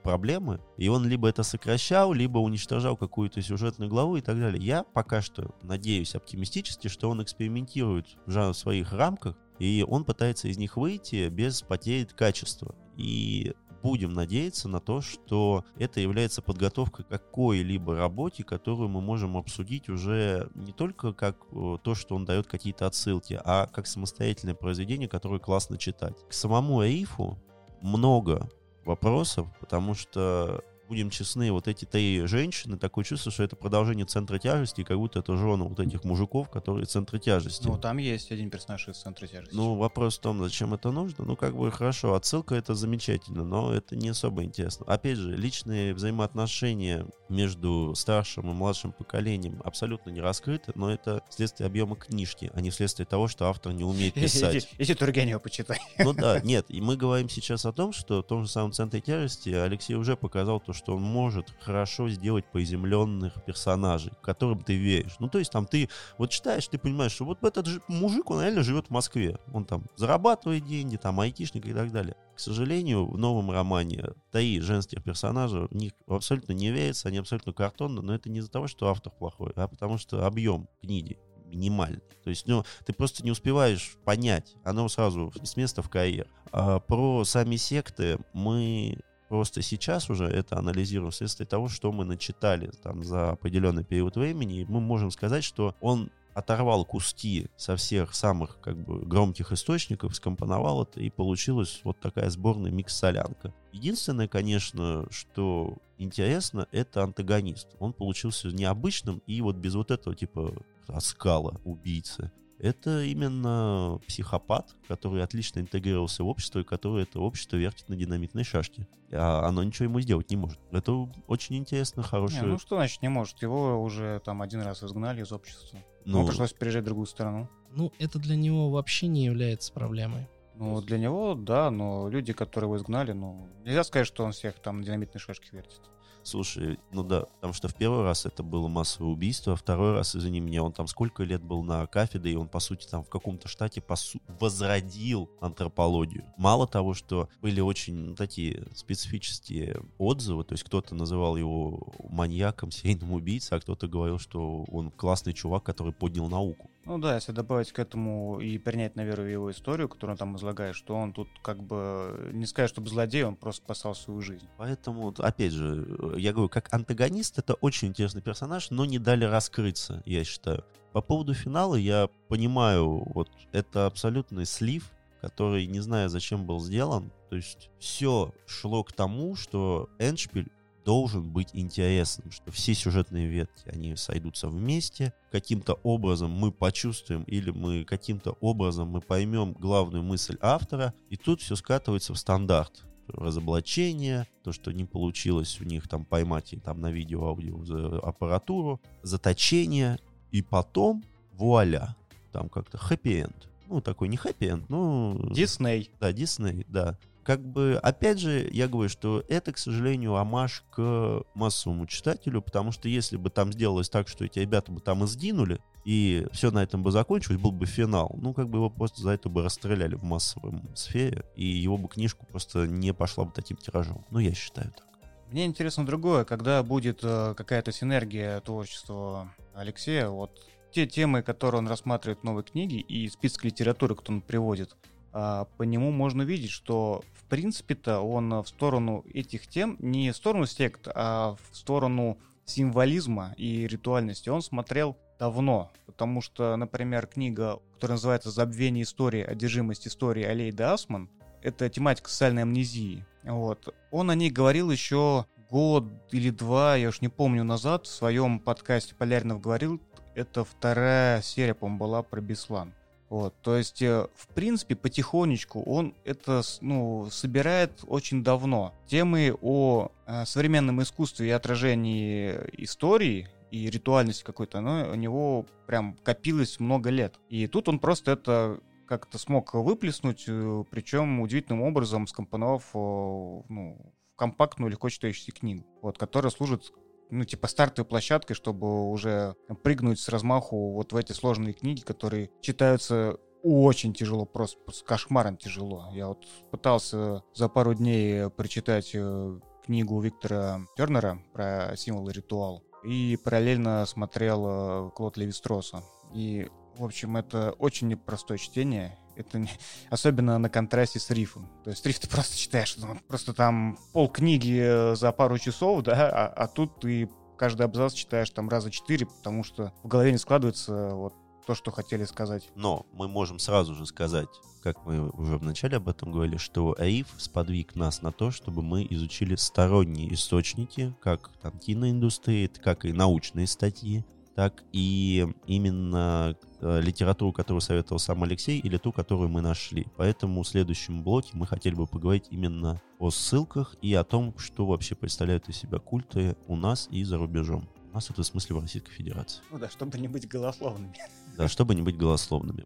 проблемы. 0.03 0.59
И 0.77 0.87
он 0.87 1.07
либо 1.07 1.27
это 1.27 1.43
сокращал, 1.43 2.13
либо 2.13 2.37
уничтожал 2.37 2.95
какую-то 2.97 3.41
сюжетную 3.41 3.89
главу 3.89 4.17
и 4.17 4.21
так 4.21 4.39
далее. 4.39 4.63
Я 4.63 4.83
пока 4.83 5.21
что 5.21 5.55
надеюсь 5.71 6.15
оптимистически, 6.15 6.89
что 6.89 7.09
он 7.09 7.23
экспериментирует 7.23 8.07
в 8.25 8.53
своих 8.53 8.91
рамках, 8.91 9.37
и 9.57 9.85
он 9.87 10.03
пытается 10.03 10.49
из 10.49 10.57
них 10.57 10.75
выйти 10.75 11.29
без 11.29 11.61
потери 11.61 12.05
качества. 12.05 12.75
И 12.97 13.53
будем 13.81 14.13
надеяться 14.13 14.67
на 14.67 14.81
то, 14.81 14.99
что 15.01 15.63
это 15.77 16.01
является 16.01 16.41
подготовкой 16.41 17.05
к 17.05 17.07
какой-либо 17.07 17.95
работе, 17.95 18.43
которую 18.43 18.89
мы 18.89 19.01
можем 19.01 19.37
обсудить 19.37 19.87
уже 19.87 20.49
не 20.55 20.73
только 20.73 21.13
как 21.13 21.37
э, 21.51 21.77
то, 21.81 21.95
что 21.95 22.15
он 22.15 22.25
дает 22.25 22.47
какие-то 22.47 22.85
отсылки, 22.85 23.39
а 23.43 23.67
как 23.67 23.87
самостоятельное 23.87 24.55
произведение, 24.55 25.07
которое 25.07 25.39
классно 25.39 25.77
читать. 25.77 26.17
К 26.27 26.33
самому 26.33 26.81
Аифу 26.81 27.39
много 27.81 28.49
вопросов, 28.83 29.47
потому 29.59 29.93
что 29.93 30.63
будем 30.91 31.09
честны, 31.09 31.53
вот 31.53 31.69
эти 31.69 31.85
три 31.85 32.25
женщины, 32.25 32.77
такое 32.77 33.05
чувство, 33.05 33.31
что 33.31 33.43
это 33.43 33.55
продолжение 33.55 34.05
центра 34.05 34.37
тяжести, 34.39 34.83
как 34.83 34.97
будто 34.97 35.19
это 35.19 35.37
жены 35.37 35.63
вот 35.63 35.79
этих 35.79 36.03
мужиков, 36.03 36.49
которые 36.49 36.85
центры 36.85 37.17
тяжести. 37.17 37.65
Ну, 37.65 37.77
там 37.77 37.95
есть 37.95 38.29
один 38.29 38.49
персонаж 38.49 38.89
из 38.89 38.97
центра 38.97 39.25
тяжести. 39.25 39.55
Ну, 39.55 39.75
вопрос 39.75 40.17
в 40.17 40.21
том, 40.21 40.43
зачем 40.43 40.73
это 40.73 40.91
нужно. 40.91 41.23
Ну, 41.23 41.37
как 41.37 41.55
бы 41.55 41.71
хорошо, 41.71 42.15
отсылка 42.15 42.55
это 42.55 42.75
замечательно, 42.75 43.45
но 43.45 43.73
это 43.73 43.95
не 43.95 44.09
особо 44.09 44.43
интересно. 44.43 44.85
Опять 44.85 45.17
же, 45.17 45.33
личные 45.33 45.93
взаимоотношения 45.93 47.07
между 47.29 47.95
старшим 47.95 48.51
и 48.51 48.53
младшим 48.53 48.91
поколением 48.91 49.61
абсолютно 49.63 50.09
не 50.09 50.19
раскрыты, 50.19 50.73
но 50.75 50.91
это 50.91 51.23
следствие 51.29 51.67
объема 51.67 51.95
книжки, 51.95 52.51
а 52.53 52.59
не 52.59 52.69
следствие 52.69 53.05
того, 53.05 53.29
что 53.29 53.47
автор 53.47 53.71
не 53.71 53.85
умеет 53.85 54.13
писать. 54.15 54.67
Если 54.77 54.93
Тургенева 54.93 55.39
почитай. 55.39 55.79
Ну 55.99 56.11
да, 56.11 56.39
нет, 56.43 56.65
и 56.67 56.81
мы 56.81 56.97
говорим 56.97 57.29
сейчас 57.29 57.65
о 57.65 57.71
том, 57.71 57.93
что 57.93 58.21
в 58.21 58.27
том 58.27 58.43
же 58.43 58.51
самом 58.51 58.73
центре 58.73 58.99
тяжести 58.99 59.51
Алексей 59.51 59.95
уже 59.95 60.17
показал 60.17 60.59
то, 60.59 60.73
что 60.73 60.80
он 60.89 61.01
может 61.01 61.53
хорошо 61.59 62.09
сделать 62.09 62.45
приземленных 62.51 63.43
персонажей, 63.45 64.11
которым 64.21 64.61
ты 64.61 64.75
веришь. 64.75 65.15
Ну, 65.19 65.27
то 65.27 65.39
есть 65.39 65.51
там 65.51 65.65
ты 65.65 65.89
вот 66.17 66.29
читаешь, 66.29 66.67
ты 66.67 66.77
понимаешь, 66.77 67.11
что 67.11 67.25
вот 67.25 67.43
этот 67.43 67.65
же 67.67 67.81
мужик, 67.87 68.29
он 68.29 68.41
реально 68.41 68.63
живет 68.63 68.87
в 68.87 68.89
Москве. 68.91 69.37
Он 69.53 69.65
там 69.65 69.85
зарабатывает 69.95 70.65
деньги, 70.65 70.97
там 70.97 71.19
айтишник 71.19 71.65
и 71.65 71.73
так 71.73 71.91
далее. 71.91 72.15
К 72.35 72.39
сожалению, 72.39 73.05
в 73.05 73.17
новом 73.17 73.51
романе 73.51 74.11
три 74.31 74.59
женских 74.61 75.03
персонажа, 75.03 75.67
в 75.67 75.75
них 75.75 75.91
абсолютно 76.07 76.53
не 76.53 76.71
верится, 76.71 77.09
они 77.09 77.17
абсолютно 77.17 77.53
картонны, 77.53 78.01
но 78.01 78.15
это 78.15 78.29
не 78.29 78.39
из-за 78.39 78.51
того, 78.51 78.67
что 78.67 78.89
автор 78.89 79.11
плохой, 79.11 79.51
а 79.55 79.67
потому 79.67 79.97
что 79.97 80.25
объем 80.25 80.67
книги 80.81 81.17
минимальный. 81.51 82.01
То 82.23 82.29
есть, 82.29 82.47
ну, 82.47 82.63
ты 82.85 82.93
просто 82.93 83.23
не 83.23 83.31
успеваешь 83.31 83.97
понять. 84.05 84.55
Оно 84.63 84.87
сразу 84.87 85.33
с 85.43 85.57
места 85.57 85.81
в 85.81 85.89
карьер. 85.89 86.27
А 86.51 86.79
про 86.79 87.23
сами 87.25 87.57
секты 87.57 88.17
мы 88.33 88.97
Просто 89.31 89.61
сейчас 89.61 90.09
уже 90.09 90.25
это 90.25 90.57
анализируем 90.57 91.11
вследствие 91.11 91.47
того, 91.47 91.69
что 91.69 91.93
мы 91.93 92.03
начитали 92.03 92.69
там 92.83 93.01
за 93.01 93.29
определенный 93.29 93.85
период 93.85 94.17
времени, 94.17 94.59
и 94.59 94.65
мы 94.65 94.81
можем 94.81 95.09
сказать, 95.09 95.45
что 95.45 95.73
он 95.79 96.11
оторвал 96.33 96.83
куски 96.83 97.47
со 97.55 97.77
всех 97.77 98.13
самых 98.13 98.59
как 98.59 98.75
бы 98.75 98.99
громких 99.05 99.53
источников, 99.53 100.17
скомпоновал 100.17 100.83
это, 100.83 100.99
и 100.99 101.09
получилась 101.09 101.79
вот 101.85 101.97
такая 102.01 102.29
сборная 102.29 102.71
микс-солянка. 102.71 103.53
Единственное, 103.71 104.27
конечно, 104.27 105.05
что 105.11 105.77
интересно, 105.97 106.67
это 106.73 107.01
антагонист. 107.01 107.69
Он 107.79 107.93
получился 107.93 108.49
необычным 108.49 109.21
и 109.27 109.39
вот 109.39 109.55
без 109.55 109.75
вот 109.75 109.91
этого 109.91 110.13
типа 110.13 110.53
оскала 110.87 111.61
убийцы 111.63 112.33
это 112.61 113.03
именно 113.03 113.99
психопат, 114.07 114.75
который 114.87 115.23
отлично 115.23 115.59
интегрировался 115.59 116.23
в 116.23 116.27
общество 116.27 116.59
и 116.59 116.63
который 116.63 117.03
это 117.03 117.19
общество 117.19 117.57
вертит 117.57 117.89
на 117.89 117.95
динамитной 117.95 118.43
шашке. 118.43 118.87
А 119.11 119.47
оно 119.47 119.63
ничего 119.63 119.85
ему 119.85 119.99
сделать 119.99 120.29
не 120.29 120.37
может. 120.37 120.59
Это 120.71 121.09
очень 121.27 121.57
интересно, 121.57 122.03
хорошее... 122.03 122.43
Не, 122.43 122.47
ну 122.47 122.59
что 122.59 122.75
значит 122.75 123.01
не 123.01 123.09
может? 123.09 123.41
Его 123.41 123.81
уже 123.81 124.21
там 124.23 124.41
один 124.41 124.61
раз 124.61 124.83
изгнали 124.83 125.21
из 125.23 125.31
общества. 125.31 125.79
Ну, 126.05 126.19
Ему 126.19 126.27
пришлось 126.27 126.53
переезжать 126.53 126.83
в 126.83 126.85
другую 126.85 127.07
страну. 127.07 127.49
Ну, 127.71 127.91
это 127.99 128.19
для 128.19 128.35
него 128.35 128.69
вообще 128.69 129.07
не 129.07 129.25
является 129.25 129.73
проблемой. 129.73 130.27
Ну, 130.55 130.81
для 130.81 130.99
него, 130.99 131.33
да, 131.33 131.71
но 131.71 132.09
люди, 132.09 132.33
которые 132.33 132.67
его 132.67 132.77
изгнали, 132.77 133.13
ну, 133.13 133.47
нельзя 133.65 133.83
сказать, 133.83 134.05
что 134.05 134.23
он 134.23 134.31
всех 134.31 134.59
там 134.59 134.79
на 134.79 134.85
динамитной 134.85 135.19
шашке 135.19 135.49
вертит. 135.51 135.81
Слушай, 136.23 136.79
ну 136.91 137.03
да, 137.03 137.21
потому 137.35 137.53
что 137.53 137.67
в 137.67 137.75
первый 137.75 138.03
раз 138.03 138.25
это 138.25 138.43
было 138.43 138.67
массовое 138.67 139.11
убийство, 139.11 139.53
а 139.53 139.55
второй 139.55 139.93
раз, 139.93 140.15
извини 140.15 140.39
меня, 140.39 140.63
он 140.63 140.71
там 140.71 140.87
сколько 140.87 141.23
лет 141.23 141.41
был 141.41 141.63
на 141.63 141.87
кафедре, 141.87 142.33
и 142.33 142.35
он, 142.35 142.47
по 142.47 142.59
сути, 142.59 142.87
там 142.87 143.03
в 143.03 143.09
каком-то 143.09 143.47
штате 143.47 143.81
посу- 143.81 144.21
возродил 144.39 145.29
антропологию. 145.39 146.25
Мало 146.37 146.67
того, 146.67 146.93
что 146.93 147.27
были 147.41 147.59
очень 147.59 147.95
ну, 147.95 148.15
такие 148.15 148.67
специфические 148.75 149.81
отзывы, 149.97 150.43
то 150.43 150.53
есть 150.53 150.63
кто-то 150.63 150.93
называл 150.93 151.37
его 151.37 151.93
маньяком, 152.09 152.71
серийным 152.71 153.13
убийцей, 153.13 153.57
а 153.57 153.61
кто-то 153.61 153.87
говорил, 153.87 154.19
что 154.19 154.63
он 154.65 154.91
классный 154.91 155.33
чувак, 155.33 155.63
который 155.63 155.93
поднял 155.93 156.29
науку. 156.29 156.69
Ну 156.85 156.97
да, 156.97 157.15
если 157.15 157.31
добавить 157.31 157.71
к 157.71 157.79
этому 157.79 158.39
и 158.39 158.57
принять 158.57 158.95
на 158.95 159.03
веру 159.03 159.23
его 159.23 159.51
историю, 159.51 159.87
которую 159.87 160.15
он 160.15 160.17
там 160.17 160.35
излагает, 160.35 160.75
что 160.75 160.95
он 160.95 161.13
тут 161.13 161.29
как 161.43 161.61
бы 161.61 162.31
не 162.33 162.45
сказать, 162.45 162.71
чтобы 162.71 162.89
злодей, 162.89 163.23
он 163.23 163.35
просто 163.35 163.63
спасал 163.63 163.93
свою 163.93 164.21
жизнь. 164.21 164.47
Поэтому, 164.57 165.13
опять 165.19 165.51
же, 165.51 166.15
я 166.17 166.33
говорю, 166.33 166.49
как 166.49 166.73
антагонист 166.73 167.37
это 167.37 167.53
очень 167.55 167.89
интересный 167.89 168.21
персонаж, 168.21 168.71
но 168.71 168.85
не 168.85 168.97
дали 168.97 169.25
раскрыться, 169.25 170.01
я 170.05 170.23
считаю. 170.23 170.65
По 170.91 171.01
поводу 171.01 171.33
финала 171.33 171.75
я 171.75 172.09
понимаю, 172.27 173.03
вот 173.13 173.29
это 173.51 173.85
абсолютный 173.85 174.45
слив, 174.45 174.91
который 175.21 175.67
не 175.67 175.79
знаю, 175.79 176.09
зачем 176.09 176.45
был 176.45 176.59
сделан. 176.59 177.11
То 177.29 177.35
есть 177.35 177.69
все 177.79 178.33
шло 178.47 178.83
к 178.83 178.91
тому, 178.91 179.35
что 179.35 179.89
Эншпиль 179.99 180.51
должен 180.83 181.31
быть 181.31 181.49
интересным, 181.53 182.31
что 182.31 182.51
все 182.51 182.73
сюжетные 182.73 183.27
ветки, 183.27 183.69
они 183.69 183.95
сойдутся 183.95 184.47
вместе, 184.47 185.13
каким-то 185.31 185.73
образом 185.83 186.31
мы 186.31 186.51
почувствуем 186.51 187.23
или 187.23 187.51
мы 187.51 187.83
каким-то 187.83 188.31
образом 188.41 188.89
мы 188.89 189.01
поймем 189.01 189.53
главную 189.53 190.03
мысль 190.03 190.37
автора, 190.41 190.93
и 191.09 191.17
тут 191.17 191.41
все 191.41 191.55
скатывается 191.55 192.13
в 192.13 192.17
стандарт 192.17 192.83
разоблачение, 193.07 194.27
то, 194.43 194.51
что 194.51 194.71
не 194.71 194.85
получилось 194.85 195.59
у 195.59 195.65
них 195.65 195.87
там 195.87 196.05
поймать 196.05 196.53
и 196.53 196.57
там 196.57 196.79
на 196.79 196.91
видео, 196.91 197.25
аудио 197.27 197.99
аппаратуру, 197.99 198.81
заточение, 199.03 199.99
и 200.31 200.41
потом 200.41 201.03
вуаля, 201.33 201.95
там 202.31 202.47
как-то 202.49 202.77
хэппи-энд. 202.77 203.49
Ну, 203.67 203.81
такой 203.81 204.07
не 204.07 204.17
хэппи-энд, 204.17 204.69
ну... 204.69 205.29
Дисней. 205.31 205.91
Да, 205.99 206.11
Дисней, 206.13 206.65
да 206.67 206.97
как 207.23 207.45
бы, 207.45 207.79
опять 207.81 208.19
же, 208.19 208.49
я 208.51 208.67
говорю, 208.67 208.89
что 208.89 209.23
это, 209.27 209.51
к 209.51 209.57
сожалению, 209.57 210.15
амаш 210.15 210.63
к 210.71 211.23
массовому 211.33 211.85
читателю, 211.85 212.41
потому 212.41 212.71
что 212.71 212.89
если 212.89 213.17
бы 213.17 213.29
там 213.29 213.53
сделалось 213.53 213.89
так, 213.89 214.07
что 214.07 214.25
эти 214.25 214.39
ребята 214.39 214.71
бы 214.71 214.81
там 214.81 215.03
и 215.03 215.07
сдвинули, 215.07 215.59
и 215.85 216.27
все 216.31 216.51
на 216.51 216.63
этом 216.63 216.83
бы 216.83 216.91
закончилось, 216.91 217.39
был 217.39 217.51
бы 217.51 217.65
финал, 217.65 218.15
ну, 218.21 218.33
как 218.33 218.49
бы 218.49 218.57
его 218.57 218.69
просто 218.69 219.01
за 219.01 219.11
это 219.11 219.29
бы 219.29 219.43
расстреляли 219.43 219.95
в 219.95 220.03
массовой 220.03 220.61
сфере, 220.75 221.25
и 221.35 221.45
его 221.45 221.77
бы 221.77 221.87
книжку 221.87 222.25
просто 222.25 222.67
не 222.67 222.93
пошла 222.93 223.25
бы 223.25 223.31
таким 223.31 223.57
тиражом. 223.57 224.05
Ну, 224.11 224.19
я 224.19 224.33
считаю 224.33 224.71
так. 224.71 224.85
Мне 225.31 225.45
интересно 225.45 225.85
другое, 225.85 226.25
когда 226.25 226.61
будет 226.61 226.99
э, 227.03 227.33
какая-то 227.37 227.71
синергия 227.71 228.41
творчества 228.41 229.33
Алексея, 229.53 230.09
вот 230.09 230.31
те 230.71 230.87
темы, 230.87 231.21
которые 231.21 231.59
он 231.59 231.67
рассматривает 231.67 232.19
в 232.19 232.23
новой 232.23 232.43
книге, 232.43 232.79
и 232.79 233.07
список 233.09 233.45
литературы, 233.45 233.95
который 233.95 234.15
он 234.15 234.21
приводит, 234.21 234.75
а, 235.13 235.45
по 235.57 235.63
нему 235.63 235.91
можно 235.91 236.21
видеть, 236.21 236.51
что 236.51 237.03
принципе-то 237.31 238.01
он 238.01 238.29
в 238.43 238.47
сторону 238.49 239.05
этих 239.13 239.47
тем, 239.47 239.77
не 239.79 240.11
в 240.11 240.17
сторону 240.17 240.45
сект, 240.45 240.89
а 240.93 241.37
в 241.49 241.55
сторону 241.55 242.17
символизма 242.43 243.33
и 243.37 243.67
ритуальности 243.67 244.27
он 244.27 244.41
смотрел 244.41 244.97
давно, 245.17 245.71
потому 245.85 246.19
что, 246.19 246.57
например, 246.57 247.07
книга, 247.07 247.59
которая 247.75 247.95
называется 247.95 248.31
«Забвение 248.31 248.83
истории. 248.83 249.23
Одержимость 249.23 249.87
истории» 249.87 250.25
Алейда 250.25 250.73
Асман, 250.73 251.09
это 251.41 251.69
тематика 251.69 252.09
социальной 252.09 252.41
амнезии. 252.41 253.05
Вот. 253.23 253.73
Он 253.91 254.09
о 254.09 254.15
ней 254.15 254.29
говорил 254.29 254.69
еще 254.69 255.25
год 255.49 255.85
или 256.11 256.31
два, 256.31 256.75
я 256.75 256.89
уж 256.89 256.99
не 256.99 257.07
помню, 257.07 257.45
назад 257.45 257.85
в 257.85 257.89
своем 257.89 258.41
подкасте 258.41 258.93
Поляринов 258.93 259.39
говорил, 259.39 259.79
это 260.15 260.43
вторая 260.43 261.21
серия, 261.21 261.53
по-моему, 261.53 261.79
была 261.79 262.03
про 262.03 262.19
Беслан. 262.19 262.73
Вот, 263.11 263.35
то 263.41 263.57
есть, 263.57 263.81
э, 263.81 264.07
в 264.15 264.27
принципе, 264.29 264.73
потихонечку 264.73 265.61
он 265.63 265.93
это 266.05 266.43
ну, 266.61 267.09
собирает 267.11 267.83
очень 267.85 268.23
давно. 268.23 268.73
Темы 268.87 269.37
о 269.41 269.91
э, 270.05 270.23
современном 270.23 270.81
искусстве 270.81 271.27
и 271.27 271.31
отражении 271.31 272.39
истории 272.53 273.27
и 273.51 273.69
ритуальности 273.69 274.23
какой-то, 274.23 274.59
оно 274.59 274.89
у 274.89 274.95
него 274.95 275.45
прям 275.67 275.97
копилось 276.03 276.61
много 276.61 276.89
лет. 276.89 277.19
И 277.27 277.47
тут 277.47 277.67
он 277.67 277.79
просто 277.79 278.11
это 278.11 278.61
как-то 278.87 279.17
смог 279.17 279.55
выплеснуть, 279.55 280.23
э, 280.29 280.63
причем 280.71 281.19
удивительным 281.19 281.63
образом 281.63 282.07
скомпоновав 282.07 282.63
ну, 282.73 283.93
компактную, 284.15 284.71
легко 284.71 284.87
читающуюся 284.87 285.33
книгу, 285.33 285.65
вот, 285.81 285.97
которая 285.97 286.31
служит 286.31 286.71
ну, 287.11 287.25
типа, 287.25 287.47
стартовой 287.47 287.87
площадкой, 287.87 288.33
чтобы 288.33 288.89
уже 288.89 289.35
прыгнуть 289.63 289.99
с 289.99 290.09
размаху 290.09 290.71
вот 290.71 290.93
в 290.93 290.95
эти 290.95 291.11
сложные 291.11 291.53
книги, 291.53 291.81
которые 291.81 292.31
читаются 292.41 293.17
очень 293.43 293.93
тяжело, 293.93 294.25
просто, 294.25 294.59
просто 294.59 294.85
кошмаром 294.85 295.37
тяжело. 295.37 295.89
Я 295.93 296.07
вот 296.07 296.25
пытался 296.51 297.23
за 297.33 297.49
пару 297.49 297.73
дней 297.73 298.29
прочитать 298.29 298.91
э, 298.93 299.39
книгу 299.65 299.99
Виктора 299.99 300.61
Тернера 300.77 301.21
про 301.33 301.75
символ 301.75 302.09
и 302.09 302.13
ритуал. 302.13 302.63
И 302.83 303.17
параллельно 303.23 303.85
смотрел 303.85 304.45
э, 304.47 304.91
Клод 304.91 305.17
Левистроса. 305.17 305.83
И, 306.13 306.49
в 306.77 306.85
общем, 306.85 307.17
это 307.17 307.51
очень 307.57 307.87
непростое 307.89 308.39
чтение. 308.39 308.97
Это 309.15 309.39
не... 309.39 309.49
особенно 309.89 310.37
на 310.37 310.49
контрасте 310.49 310.99
с 310.99 311.09
рифом. 311.09 311.47
То 311.63 311.69
есть 311.69 311.85
риф 311.85 311.99
ты 311.99 312.07
просто 312.07 312.37
читаешь, 312.37 312.75
ну, 312.77 312.97
просто 313.07 313.33
там 313.33 313.77
пол 313.93 314.09
книги 314.09 314.59
э, 314.61 314.95
за 314.95 315.11
пару 315.11 315.37
часов, 315.37 315.83
да, 315.83 316.09
а, 316.09 316.27
а 316.27 316.47
тут 316.47 316.79
ты 316.79 317.09
каждый 317.37 317.63
абзац 317.65 317.93
читаешь 317.93 318.29
там 318.29 318.49
раза 318.49 318.69
четыре, 318.69 319.07
потому 319.07 319.43
что 319.43 319.73
в 319.83 319.87
голове 319.87 320.11
не 320.11 320.17
складывается 320.17 320.89
вот 320.93 321.13
то, 321.45 321.55
что 321.55 321.71
хотели 321.71 322.05
сказать. 322.05 322.49
Но 322.55 322.85
мы 322.93 323.07
можем 323.07 323.39
сразу 323.39 323.73
же 323.73 323.85
сказать, 323.85 324.29
как 324.61 324.85
мы 324.85 325.09
уже 325.09 325.37
вначале 325.37 325.77
об 325.77 325.89
этом 325.89 326.11
говорили, 326.11 326.37
что 326.37 326.75
АИФ 326.77 327.07
сподвиг 327.17 327.75
нас 327.75 328.01
на 328.01 328.11
то, 328.11 328.31
чтобы 328.31 328.61
мы 328.61 328.85
изучили 328.89 329.35
сторонние 329.35 330.13
источники, 330.13 330.95
как 331.01 331.31
там 331.41 331.57
киноиндустрии, 331.57 332.47
как 332.47 332.85
и 332.85 332.93
научные 332.93 333.47
статьи, 333.47 334.05
так 334.35 334.63
и 334.71 335.27
именно 335.45 336.35
э, 336.61 336.81
литературу, 336.81 337.33
которую 337.33 337.61
советовал 337.61 337.99
сам 337.99 338.23
Алексей, 338.23 338.59
или 338.59 338.77
ту, 338.77 338.91
которую 338.91 339.29
мы 339.29 339.41
нашли. 339.41 339.87
Поэтому 339.97 340.43
в 340.43 340.47
следующем 340.47 341.03
блоке 341.03 341.31
мы 341.33 341.47
хотели 341.47 341.75
бы 341.75 341.87
поговорить 341.87 342.27
именно 342.29 342.81
о 342.99 343.11
ссылках 343.11 343.75
и 343.81 343.93
о 343.93 344.03
том, 344.03 344.37
что 344.37 344.65
вообще 344.65 344.95
представляют 344.95 345.49
из 345.49 345.57
себя 345.57 345.79
культы 345.79 346.37
у 346.47 346.55
нас 346.55 346.87
и 346.91 347.03
за 347.03 347.17
рубежом. 347.17 347.67
У 347.91 347.95
нас 347.95 348.09
это 348.09 348.23
в 348.23 348.25
смысле 348.25 348.55
в 348.55 348.59
Российской 348.61 348.91
Федерации. 348.93 349.41
Ну 349.51 349.59
да, 349.59 349.69
чтобы 349.69 349.99
не 349.99 350.07
быть 350.07 350.27
голословными. 350.27 350.93
Да, 351.37 351.47
чтобы 351.47 351.75
не 351.75 351.81
быть 351.81 351.97
голословными. 351.97 352.63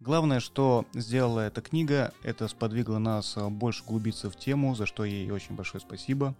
Главное, 0.00 0.38
что 0.38 0.86
сделала 0.94 1.40
эта 1.40 1.60
книга, 1.60 2.12
это 2.22 2.46
сподвигло 2.46 2.98
нас 2.98 3.36
э, 3.36 3.48
больше 3.48 3.82
углубиться 3.82 4.30
в 4.30 4.36
тему, 4.36 4.74
за 4.74 4.86
что 4.86 5.04
ей 5.04 5.30
очень 5.30 5.56
большое 5.56 5.80
спасибо. 5.80 6.36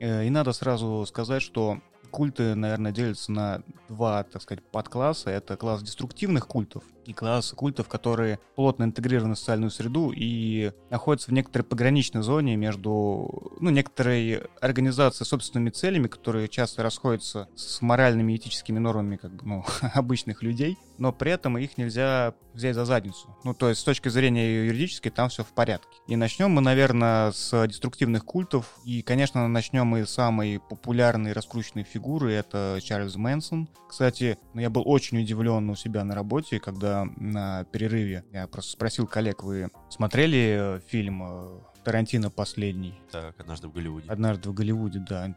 Э, 0.00 0.24
и 0.24 0.30
надо 0.30 0.52
сразу 0.52 1.04
сказать, 1.06 1.42
что 1.42 1.80
культы, 2.10 2.54
наверное, 2.54 2.92
делятся 2.92 3.32
на 3.32 3.62
два, 3.88 4.24
так 4.24 4.42
сказать, 4.42 4.64
подкласса. 4.64 5.30
Это 5.30 5.56
класс 5.56 5.82
деструктивных 5.82 6.46
культов 6.46 6.84
и 7.06 7.12
класс 7.12 7.52
культов, 7.52 7.88
которые 7.88 8.38
плотно 8.54 8.84
интегрированы 8.84 9.34
в 9.34 9.38
социальную 9.38 9.70
среду 9.70 10.12
и 10.14 10.72
находятся 10.90 11.30
в 11.30 11.32
некоторой 11.32 11.64
пограничной 11.64 12.22
зоне 12.22 12.56
между, 12.56 13.52
ну, 13.60 13.70
некоторой 13.70 14.42
организацией 14.60 15.26
собственными 15.26 15.70
целями, 15.70 16.08
которые 16.08 16.48
часто 16.48 16.82
расходятся 16.82 17.48
с 17.54 17.80
моральными 17.82 18.32
и 18.32 18.36
этическими 18.36 18.78
нормами, 18.78 19.16
как 19.16 19.32
бы, 19.32 19.46
ну, 19.46 19.64
обычных 19.94 20.42
людей, 20.42 20.78
но 20.98 21.12
при 21.12 21.32
этом 21.32 21.58
их 21.58 21.78
нельзя 21.78 22.34
взять 22.56 22.74
за 22.74 22.84
задницу. 22.84 23.36
Ну, 23.44 23.54
то 23.54 23.68
есть, 23.68 23.80
с 23.80 23.84
точки 23.84 24.08
зрения 24.08 24.66
юридической, 24.66 25.10
там 25.10 25.28
все 25.28 25.44
в 25.44 25.48
порядке. 25.48 25.98
И 26.06 26.16
начнем 26.16 26.50
мы, 26.50 26.62
наверное, 26.62 27.32
с 27.32 27.66
деструктивных 27.66 28.24
культов. 28.24 28.78
И, 28.84 29.02
конечно, 29.02 29.46
начнем 29.46 29.86
мы 29.86 30.06
с 30.06 30.10
самой 30.10 30.58
популярной 30.58 31.32
раскрученной 31.32 31.84
фигуры, 31.84 32.32
это 32.32 32.78
Чарльз 32.82 33.16
Мэнсон. 33.16 33.68
Кстати, 33.88 34.38
я 34.54 34.70
был 34.70 34.82
очень 34.86 35.20
удивлен 35.20 35.68
у 35.70 35.76
себя 35.76 36.02
на 36.04 36.14
работе, 36.14 36.58
когда 36.58 36.95
на 37.04 37.64
перерыве 37.64 38.24
я 38.32 38.46
просто 38.48 38.72
спросил 38.72 39.06
коллег, 39.06 39.42
вы 39.42 39.70
смотрели 39.90 40.76
э, 40.76 40.80
фильм 40.88 41.22
э, 41.24 41.60
Тарантино 41.84 42.30
последний. 42.30 43.00
Так, 43.12 43.38
однажды 43.38 43.68
в 43.68 43.72
Голливуде. 43.72 44.10
Однажды 44.10 44.50
в 44.50 44.54
Голливуде, 44.54 44.98
да. 44.98 45.32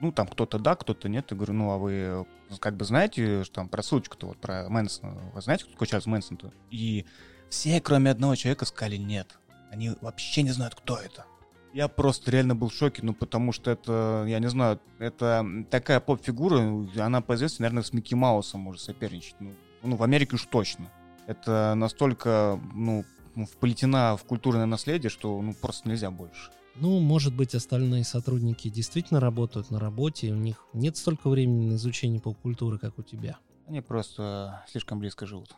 Ну, 0.00 0.12
там 0.12 0.26
кто-то 0.26 0.58
да, 0.58 0.74
кто-то 0.74 1.08
нет. 1.08 1.30
Я 1.30 1.36
говорю, 1.38 1.54
ну, 1.54 1.70
а 1.70 1.78
вы 1.78 1.92
э, 1.92 2.24
как 2.60 2.76
бы 2.76 2.84
знаете, 2.84 3.44
что 3.44 3.54
там 3.54 3.68
про 3.70 3.82
ссылочку-то, 3.82 4.26
вот 4.26 4.38
про 4.38 4.68
Мэнсона. 4.68 5.14
Вы 5.32 5.40
знаете, 5.40 5.64
кто 5.64 5.72
такой 5.72 5.86
Чарльз 5.86 6.04
Мэнсон-то? 6.04 6.52
И 6.70 7.06
все, 7.48 7.80
кроме 7.80 8.10
одного 8.10 8.34
человека, 8.34 8.66
сказали 8.66 8.96
нет. 8.96 9.38
Они 9.70 9.92
вообще 10.02 10.42
не 10.42 10.50
знают, 10.50 10.74
кто 10.74 10.98
это. 10.98 11.24
Я 11.72 11.88
просто 11.88 12.30
реально 12.30 12.54
был 12.54 12.68
в 12.68 12.74
шоке, 12.74 13.02
ну, 13.02 13.14
потому 13.14 13.52
что 13.52 13.70
это, 13.70 14.24
я 14.28 14.38
не 14.38 14.48
знаю, 14.48 14.80
это 14.98 15.46
такая 15.70 16.00
поп-фигура, 16.00 16.88
она 16.98 17.20
по 17.20 17.34
известности, 17.34 17.62
наверное, 17.62 17.82
с 17.82 17.92
Микки 17.92 18.14
Маусом 18.14 18.60
может 18.60 18.82
соперничать. 18.82 19.36
Ну, 19.40 19.54
ну, 19.82 19.96
в 19.96 20.02
Америке 20.02 20.36
уж 20.36 20.44
точно. 20.44 20.90
Это 21.26 21.74
настолько, 21.74 22.60
ну, 22.74 23.04
вплетена 23.44 24.16
в 24.16 24.24
культурное 24.24 24.66
наследие, 24.66 25.10
что, 25.10 25.40
ну, 25.42 25.54
просто 25.54 25.88
нельзя 25.88 26.10
больше. 26.10 26.50
Ну, 26.76 27.00
может 27.00 27.34
быть, 27.34 27.54
остальные 27.54 28.04
сотрудники 28.04 28.68
действительно 28.68 29.18
работают 29.18 29.70
на 29.70 29.80
работе, 29.80 30.28
и 30.28 30.32
у 30.32 30.36
них 30.36 30.64
нет 30.74 30.96
столько 30.96 31.30
времени 31.30 31.66
на 31.70 31.74
изучение 31.76 32.20
поп-культуры, 32.20 32.78
как 32.78 32.98
у 32.98 33.02
тебя. 33.02 33.38
Они 33.66 33.80
просто 33.80 34.62
слишком 34.68 34.98
близко 34.98 35.26
живут. 35.26 35.56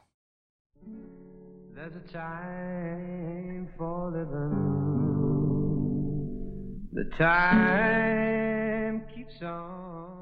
There's 1.74 1.94
a 1.94 2.02
time 2.12 3.68
for 3.76 4.11
living. 4.11 4.98
The 6.92 7.04
time 7.16 9.02
keeps 9.14 9.40
on 9.42 10.17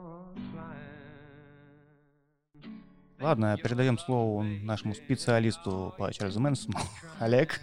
Ладно, 3.21 3.57
передаем 3.57 3.99
слово 3.99 4.43
нашему 4.43 4.95
специалисту 4.95 5.95
по 5.97 6.13
Чарльзу 6.13 6.41
Мэнсону. 6.41 6.79
Олег. 7.19 7.61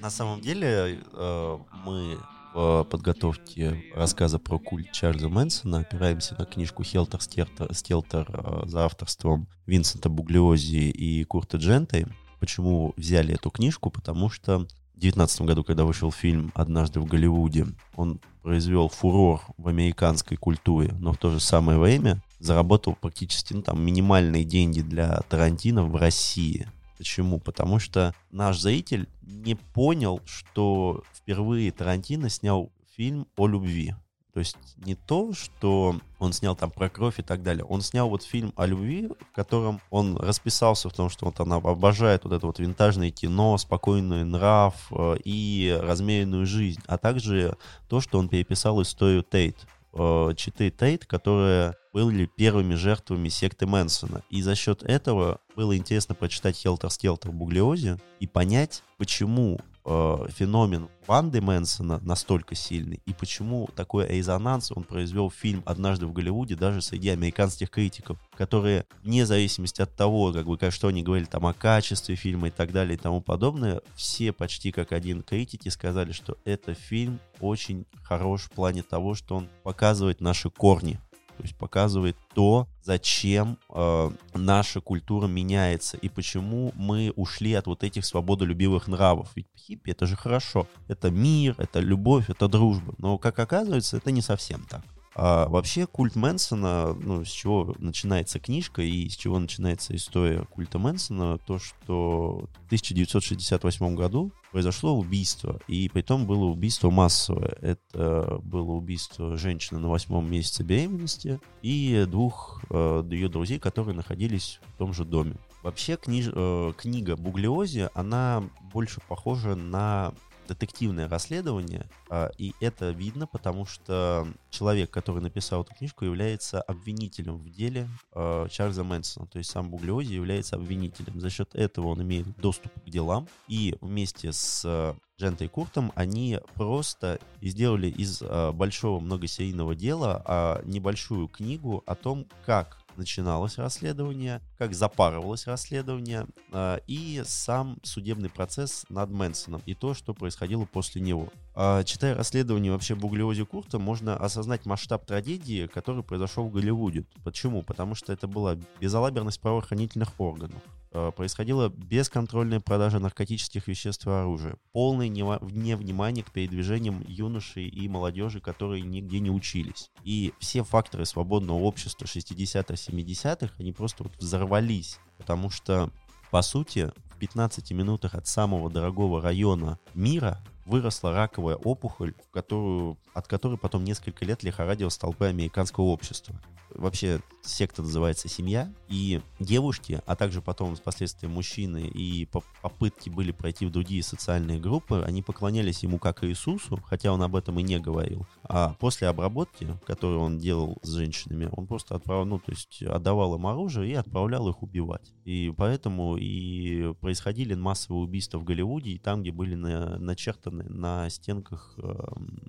На 0.00 0.10
самом 0.10 0.40
деле 0.40 1.00
э, 1.12 1.58
мы 1.84 2.18
в 2.54 2.84
подготовке 2.84 3.84
рассказа 3.94 4.38
про 4.38 4.58
культ 4.58 4.90
Чарльза 4.90 5.28
Мэнсона 5.28 5.80
опираемся 5.80 6.34
на 6.38 6.46
книжку 6.46 6.82
Хелтер 6.82 7.20
Стелтер 7.20 8.26
э, 8.28 8.62
за 8.64 8.86
авторством 8.86 9.46
Винсента 9.66 10.08
Буглиози 10.08 10.88
и 10.88 11.24
Курта 11.24 11.58
Дженты. 11.58 12.06
Почему 12.40 12.94
взяли 12.96 13.34
эту 13.34 13.50
книжку? 13.50 13.90
Потому 13.90 14.30
что 14.30 14.60
в 14.60 15.00
2019 15.00 15.42
году, 15.42 15.64
когда 15.64 15.84
вышел 15.84 16.10
фильм 16.10 16.50
«Однажды 16.54 17.00
в 17.00 17.04
Голливуде», 17.04 17.66
он 17.94 18.18
произвел 18.42 18.88
фурор 18.88 19.42
в 19.58 19.68
американской 19.68 20.38
культуре, 20.38 20.94
но 20.98 21.12
в 21.12 21.18
то 21.18 21.30
же 21.30 21.40
самое 21.40 21.78
время 21.78 22.22
заработал 22.38 22.94
практически 22.94 23.52
ну, 23.54 23.62
там, 23.62 23.82
минимальные 23.82 24.44
деньги 24.44 24.80
для 24.80 25.20
Тарантино 25.28 25.84
в 25.84 25.96
России. 25.96 26.68
Почему? 26.98 27.38
Потому 27.38 27.78
что 27.78 28.14
наш 28.30 28.58
зритель 28.60 29.08
не 29.22 29.54
понял, 29.54 30.20
что 30.24 31.02
впервые 31.14 31.70
Тарантино 31.70 32.28
снял 32.28 32.72
фильм 32.96 33.26
о 33.36 33.46
любви. 33.46 33.94
То 34.36 34.40
есть 34.40 34.58
не 34.76 34.94
то, 34.94 35.32
что 35.32 35.96
он 36.18 36.34
снял 36.34 36.54
там 36.54 36.70
про 36.70 36.90
кровь 36.90 37.18
и 37.18 37.22
так 37.22 37.42
далее. 37.42 37.64
Он 37.64 37.80
снял 37.80 38.10
вот 38.10 38.22
фильм 38.22 38.52
о 38.56 38.66
любви, 38.66 39.08
в 39.08 39.34
котором 39.34 39.80
он 39.88 40.18
расписался 40.18 40.90
в 40.90 40.92
том, 40.92 41.08
что 41.08 41.24
вот 41.24 41.40
она 41.40 41.56
обожает 41.56 42.24
вот 42.24 42.34
это 42.34 42.46
вот 42.46 42.58
винтажное 42.58 43.10
кино, 43.10 43.56
спокойный 43.56 44.24
нрав 44.24 44.74
э, 44.90 45.16
и 45.24 45.74
размеренную 45.82 46.44
жизнь. 46.44 46.82
А 46.86 46.98
также 46.98 47.56
то, 47.88 48.02
что 48.02 48.18
он 48.18 48.28
переписал 48.28 48.82
историю 48.82 49.22
Тейт. 49.22 49.56
Э, 49.94 50.34
читы 50.36 50.70
Тейт, 50.70 51.06
которые 51.06 51.74
были 51.96 52.26
первыми 52.26 52.74
жертвами 52.74 53.30
секты 53.30 53.66
Мэнсона. 53.66 54.22
И 54.28 54.42
за 54.42 54.54
счет 54.54 54.82
этого 54.82 55.40
было 55.56 55.74
интересно 55.74 56.14
прочитать 56.14 56.54
Хелтер 56.54 56.90
Скелтер 56.90 57.32
Буглиозе 57.32 57.98
и 58.20 58.26
понять, 58.26 58.82
почему 58.98 59.58
э, 59.86 60.26
феномен 60.28 60.90
банды 61.06 61.40
Мэнсона 61.40 61.98
настолько 62.02 62.54
сильный, 62.54 63.00
и 63.06 63.14
почему 63.14 63.70
такой 63.74 64.08
резонанс 64.08 64.72
он 64.72 64.82
произвел 64.82 65.30
фильм 65.30 65.62
«Однажды 65.64 66.06
в 66.06 66.12
Голливуде» 66.12 66.54
даже 66.54 66.82
среди 66.82 67.08
американских 67.08 67.70
критиков, 67.70 68.18
которые, 68.36 68.84
вне 69.02 69.24
зависимости 69.24 69.80
от 69.80 69.96
того, 69.96 70.34
как 70.34 70.46
бы, 70.46 70.58
что 70.70 70.88
они 70.88 71.02
говорили 71.02 71.26
там 71.26 71.46
о 71.46 71.54
качестве 71.54 72.14
фильма 72.14 72.48
и 72.48 72.50
так 72.50 72.72
далее 72.72 72.96
и 72.96 73.00
тому 73.00 73.22
подобное, 73.22 73.80
все 73.94 74.32
почти 74.32 74.70
как 74.70 74.92
один 74.92 75.22
критики 75.22 75.70
сказали, 75.70 76.12
что 76.12 76.36
это 76.44 76.74
фильм 76.74 77.20
очень 77.40 77.86
хорош 78.02 78.42
в 78.42 78.50
плане 78.50 78.82
того, 78.82 79.14
что 79.14 79.36
он 79.36 79.48
показывает 79.62 80.20
наши 80.20 80.50
корни, 80.50 80.98
то 81.36 81.42
есть 81.42 81.56
показывает 81.56 82.16
то, 82.34 82.66
зачем 82.82 83.58
э, 83.68 84.10
наша 84.34 84.80
культура 84.80 85.26
меняется 85.26 85.96
и 85.96 86.08
почему 86.08 86.72
мы 86.74 87.12
ушли 87.16 87.52
от 87.54 87.66
вот 87.66 87.84
этих 87.84 88.04
свободолюбивых 88.04 88.88
нравов. 88.88 89.30
Ведь 89.34 89.46
хиппи 89.56 89.90
это 89.90 90.06
же 90.06 90.16
хорошо. 90.16 90.66
Это 90.88 91.10
мир, 91.10 91.54
это 91.58 91.80
любовь, 91.80 92.30
это 92.30 92.48
дружба. 92.48 92.94
Но, 92.98 93.18
как 93.18 93.38
оказывается, 93.38 93.96
это 93.98 94.10
не 94.10 94.22
совсем 94.22 94.64
так. 94.68 94.82
А 95.18 95.48
вообще 95.48 95.86
культ 95.86 96.14
Мэнсона, 96.14 96.92
ну, 96.92 97.24
с 97.24 97.30
чего 97.30 97.74
начинается 97.78 98.38
книжка 98.38 98.82
и 98.82 99.08
с 99.08 99.16
чего 99.16 99.38
начинается 99.38 99.96
история 99.96 100.44
культа 100.44 100.78
Мэнсона, 100.78 101.38
то, 101.38 101.58
что 101.58 102.46
в 102.64 102.66
1968 102.66 103.94
году 103.94 104.30
произошло 104.56 104.96
убийство, 104.96 105.60
и 105.68 105.90
при 105.90 106.00
том 106.00 106.24
было 106.24 106.46
убийство 106.46 106.88
массовое. 106.88 107.58
Это 107.60 108.40
было 108.42 108.70
убийство 108.70 109.36
женщины 109.36 109.78
на 109.78 109.90
восьмом 109.90 110.30
месяце 110.30 110.62
беременности 110.62 111.38
и 111.60 112.06
двух 112.08 112.62
э, 112.70 113.04
ее 113.10 113.28
друзей, 113.28 113.58
которые 113.58 113.94
находились 113.94 114.58
в 114.74 114.78
том 114.78 114.94
же 114.94 115.04
доме. 115.04 115.36
Вообще 115.62 115.98
книж, 115.98 116.30
э, 116.32 116.72
книга 116.74 117.16
Буглиози, 117.16 117.90
она 117.92 118.44
больше 118.72 119.02
похожа 119.06 119.56
на 119.56 120.14
детективное 120.46 121.08
расследование, 121.08 121.86
а, 122.08 122.30
и 122.38 122.54
это 122.60 122.90
видно, 122.90 123.26
потому 123.26 123.66
что 123.66 124.26
человек, 124.50 124.90
который 124.90 125.22
написал 125.22 125.62
эту 125.62 125.74
книжку, 125.74 126.04
является 126.04 126.60
обвинителем 126.62 127.36
в 127.36 127.50
деле 127.50 127.88
а, 128.12 128.48
Чарльза 128.48 128.84
Мэнсона, 128.84 129.26
то 129.26 129.38
есть 129.38 129.50
сам 129.50 129.70
Буглиози 129.70 130.14
является 130.14 130.56
обвинителем. 130.56 131.20
За 131.20 131.30
счет 131.30 131.54
этого 131.54 131.88
он 131.88 132.02
имеет 132.02 132.26
доступ 132.38 132.72
к 132.84 132.88
делам, 132.88 133.28
и 133.48 133.76
вместе 133.80 134.32
с 134.32 134.96
Джентой 135.18 135.48
Куртом 135.48 135.92
они 135.94 136.38
просто 136.54 137.20
сделали 137.40 137.88
из 137.88 138.22
а, 138.22 138.52
большого 138.52 139.00
многосерийного 139.00 139.74
дела 139.74 140.62
небольшую 140.64 141.28
книгу 141.28 141.82
о 141.86 141.94
том, 141.94 142.26
как 142.44 142.85
начиналось 142.98 143.58
расследование, 143.58 144.40
как 144.58 144.74
запарывалось 144.74 145.46
расследование 145.46 146.26
э, 146.52 146.78
и 146.86 147.22
сам 147.24 147.78
судебный 147.82 148.28
процесс 148.28 148.84
над 148.88 149.10
Мэнсоном 149.10 149.62
и 149.66 149.74
то, 149.74 149.94
что 149.94 150.14
происходило 150.14 150.64
после 150.64 151.00
него. 151.00 151.28
Э, 151.54 151.82
читая 151.84 152.14
расследование 152.14 152.72
вообще 152.72 152.94
Буглиози 152.94 153.44
Курта, 153.44 153.78
можно 153.78 154.16
осознать 154.16 154.66
масштаб 154.66 155.06
трагедии, 155.06 155.66
который 155.66 156.02
произошел 156.02 156.48
в 156.48 156.52
Голливуде. 156.52 157.04
Почему? 157.24 157.62
Потому 157.62 157.94
что 157.94 158.12
это 158.12 158.26
была 158.26 158.56
безалаберность 158.80 159.40
правоохранительных 159.40 160.18
органов. 160.18 160.62
Э, 160.98 161.12
происходила 161.14 161.68
бесконтрольная 161.68 162.58
продажа 162.58 162.98
наркотических 162.98 163.68
веществ 163.68 164.06
и 164.06 164.10
оружия, 164.10 164.56
полное 164.72 165.08
невнимание 165.08 166.24
к 166.24 166.32
передвижениям 166.32 167.04
юношей 167.06 167.68
и 167.68 167.86
молодежи, 167.86 168.40
которые 168.40 168.82
нигде 168.82 169.20
не 169.20 169.30
учились. 169.30 169.90
И 170.04 170.32
все 170.38 170.64
факторы 170.64 171.04
свободного 171.04 171.58
общества 171.58 172.06
60-х, 172.06 172.72
70-х, 172.72 173.52
они 173.58 173.72
просто 173.74 174.04
вот 174.04 174.16
взорвались, 174.16 174.98
потому 175.18 175.50
что, 175.50 175.90
по 176.30 176.40
сути, 176.40 176.90
в 177.12 177.18
15 177.18 177.72
минутах 177.72 178.14
от 178.14 178.26
самого 178.26 178.70
дорогого 178.70 179.20
района 179.20 179.78
мира 179.92 180.42
выросла 180.66 181.12
раковая 181.12 181.56
опухоль, 181.56 182.14
которую, 182.32 182.98
от 183.14 183.26
которой 183.26 183.56
потом 183.56 183.84
несколько 183.84 184.24
лет 184.24 184.42
лихорадил 184.42 184.90
столбы 184.90 185.26
американского 185.26 185.86
общества 185.86 186.38
вообще 186.78 187.20
секта 187.42 187.82
называется 187.82 188.28
«Семья», 188.28 188.72
и 188.88 189.20
девушки, 189.38 190.00
а 190.06 190.16
также 190.16 190.42
потом 190.42 190.76
впоследствии 190.76 191.26
мужчины 191.26 191.86
и 191.86 192.28
попытки 192.62 193.08
были 193.08 193.32
пройти 193.32 193.66
в 193.66 193.70
другие 193.70 194.02
социальные 194.02 194.60
группы, 194.60 195.02
они 195.06 195.22
поклонялись 195.22 195.82
ему 195.82 195.98
как 195.98 196.24
Иисусу, 196.24 196.80
хотя 196.84 197.12
он 197.12 197.22
об 197.22 197.36
этом 197.36 197.58
и 197.58 197.62
не 197.62 197.78
говорил. 197.78 198.26
А 198.44 198.74
после 198.78 199.08
обработки, 199.08 199.68
которую 199.86 200.20
он 200.20 200.38
делал 200.38 200.78
с 200.82 200.92
женщинами, 200.92 201.48
он 201.52 201.66
просто 201.66 201.94
отправлял, 201.94 202.26
ну, 202.26 202.38
то 202.38 202.52
есть 202.52 202.82
отдавал 202.82 203.36
им 203.36 203.46
оружие 203.46 203.90
и 203.90 203.94
отправлял 203.94 204.48
их 204.48 204.62
убивать. 204.62 205.12
И 205.24 205.52
поэтому 205.56 206.16
и 206.16 206.94
происходили 206.94 207.54
массовые 207.54 208.02
убийства 208.02 208.38
в 208.38 208.44
Голливуде, 208.44 208.90
и 208.90 208.98
там, 208.98 209.22
где 209.22 209.30
были 209.30 209.54
на, 209.54 209.98
начертаны 209.98 210.55
на 210.64 211.08
стенках 211.10 211.74
э, 211.78 211.94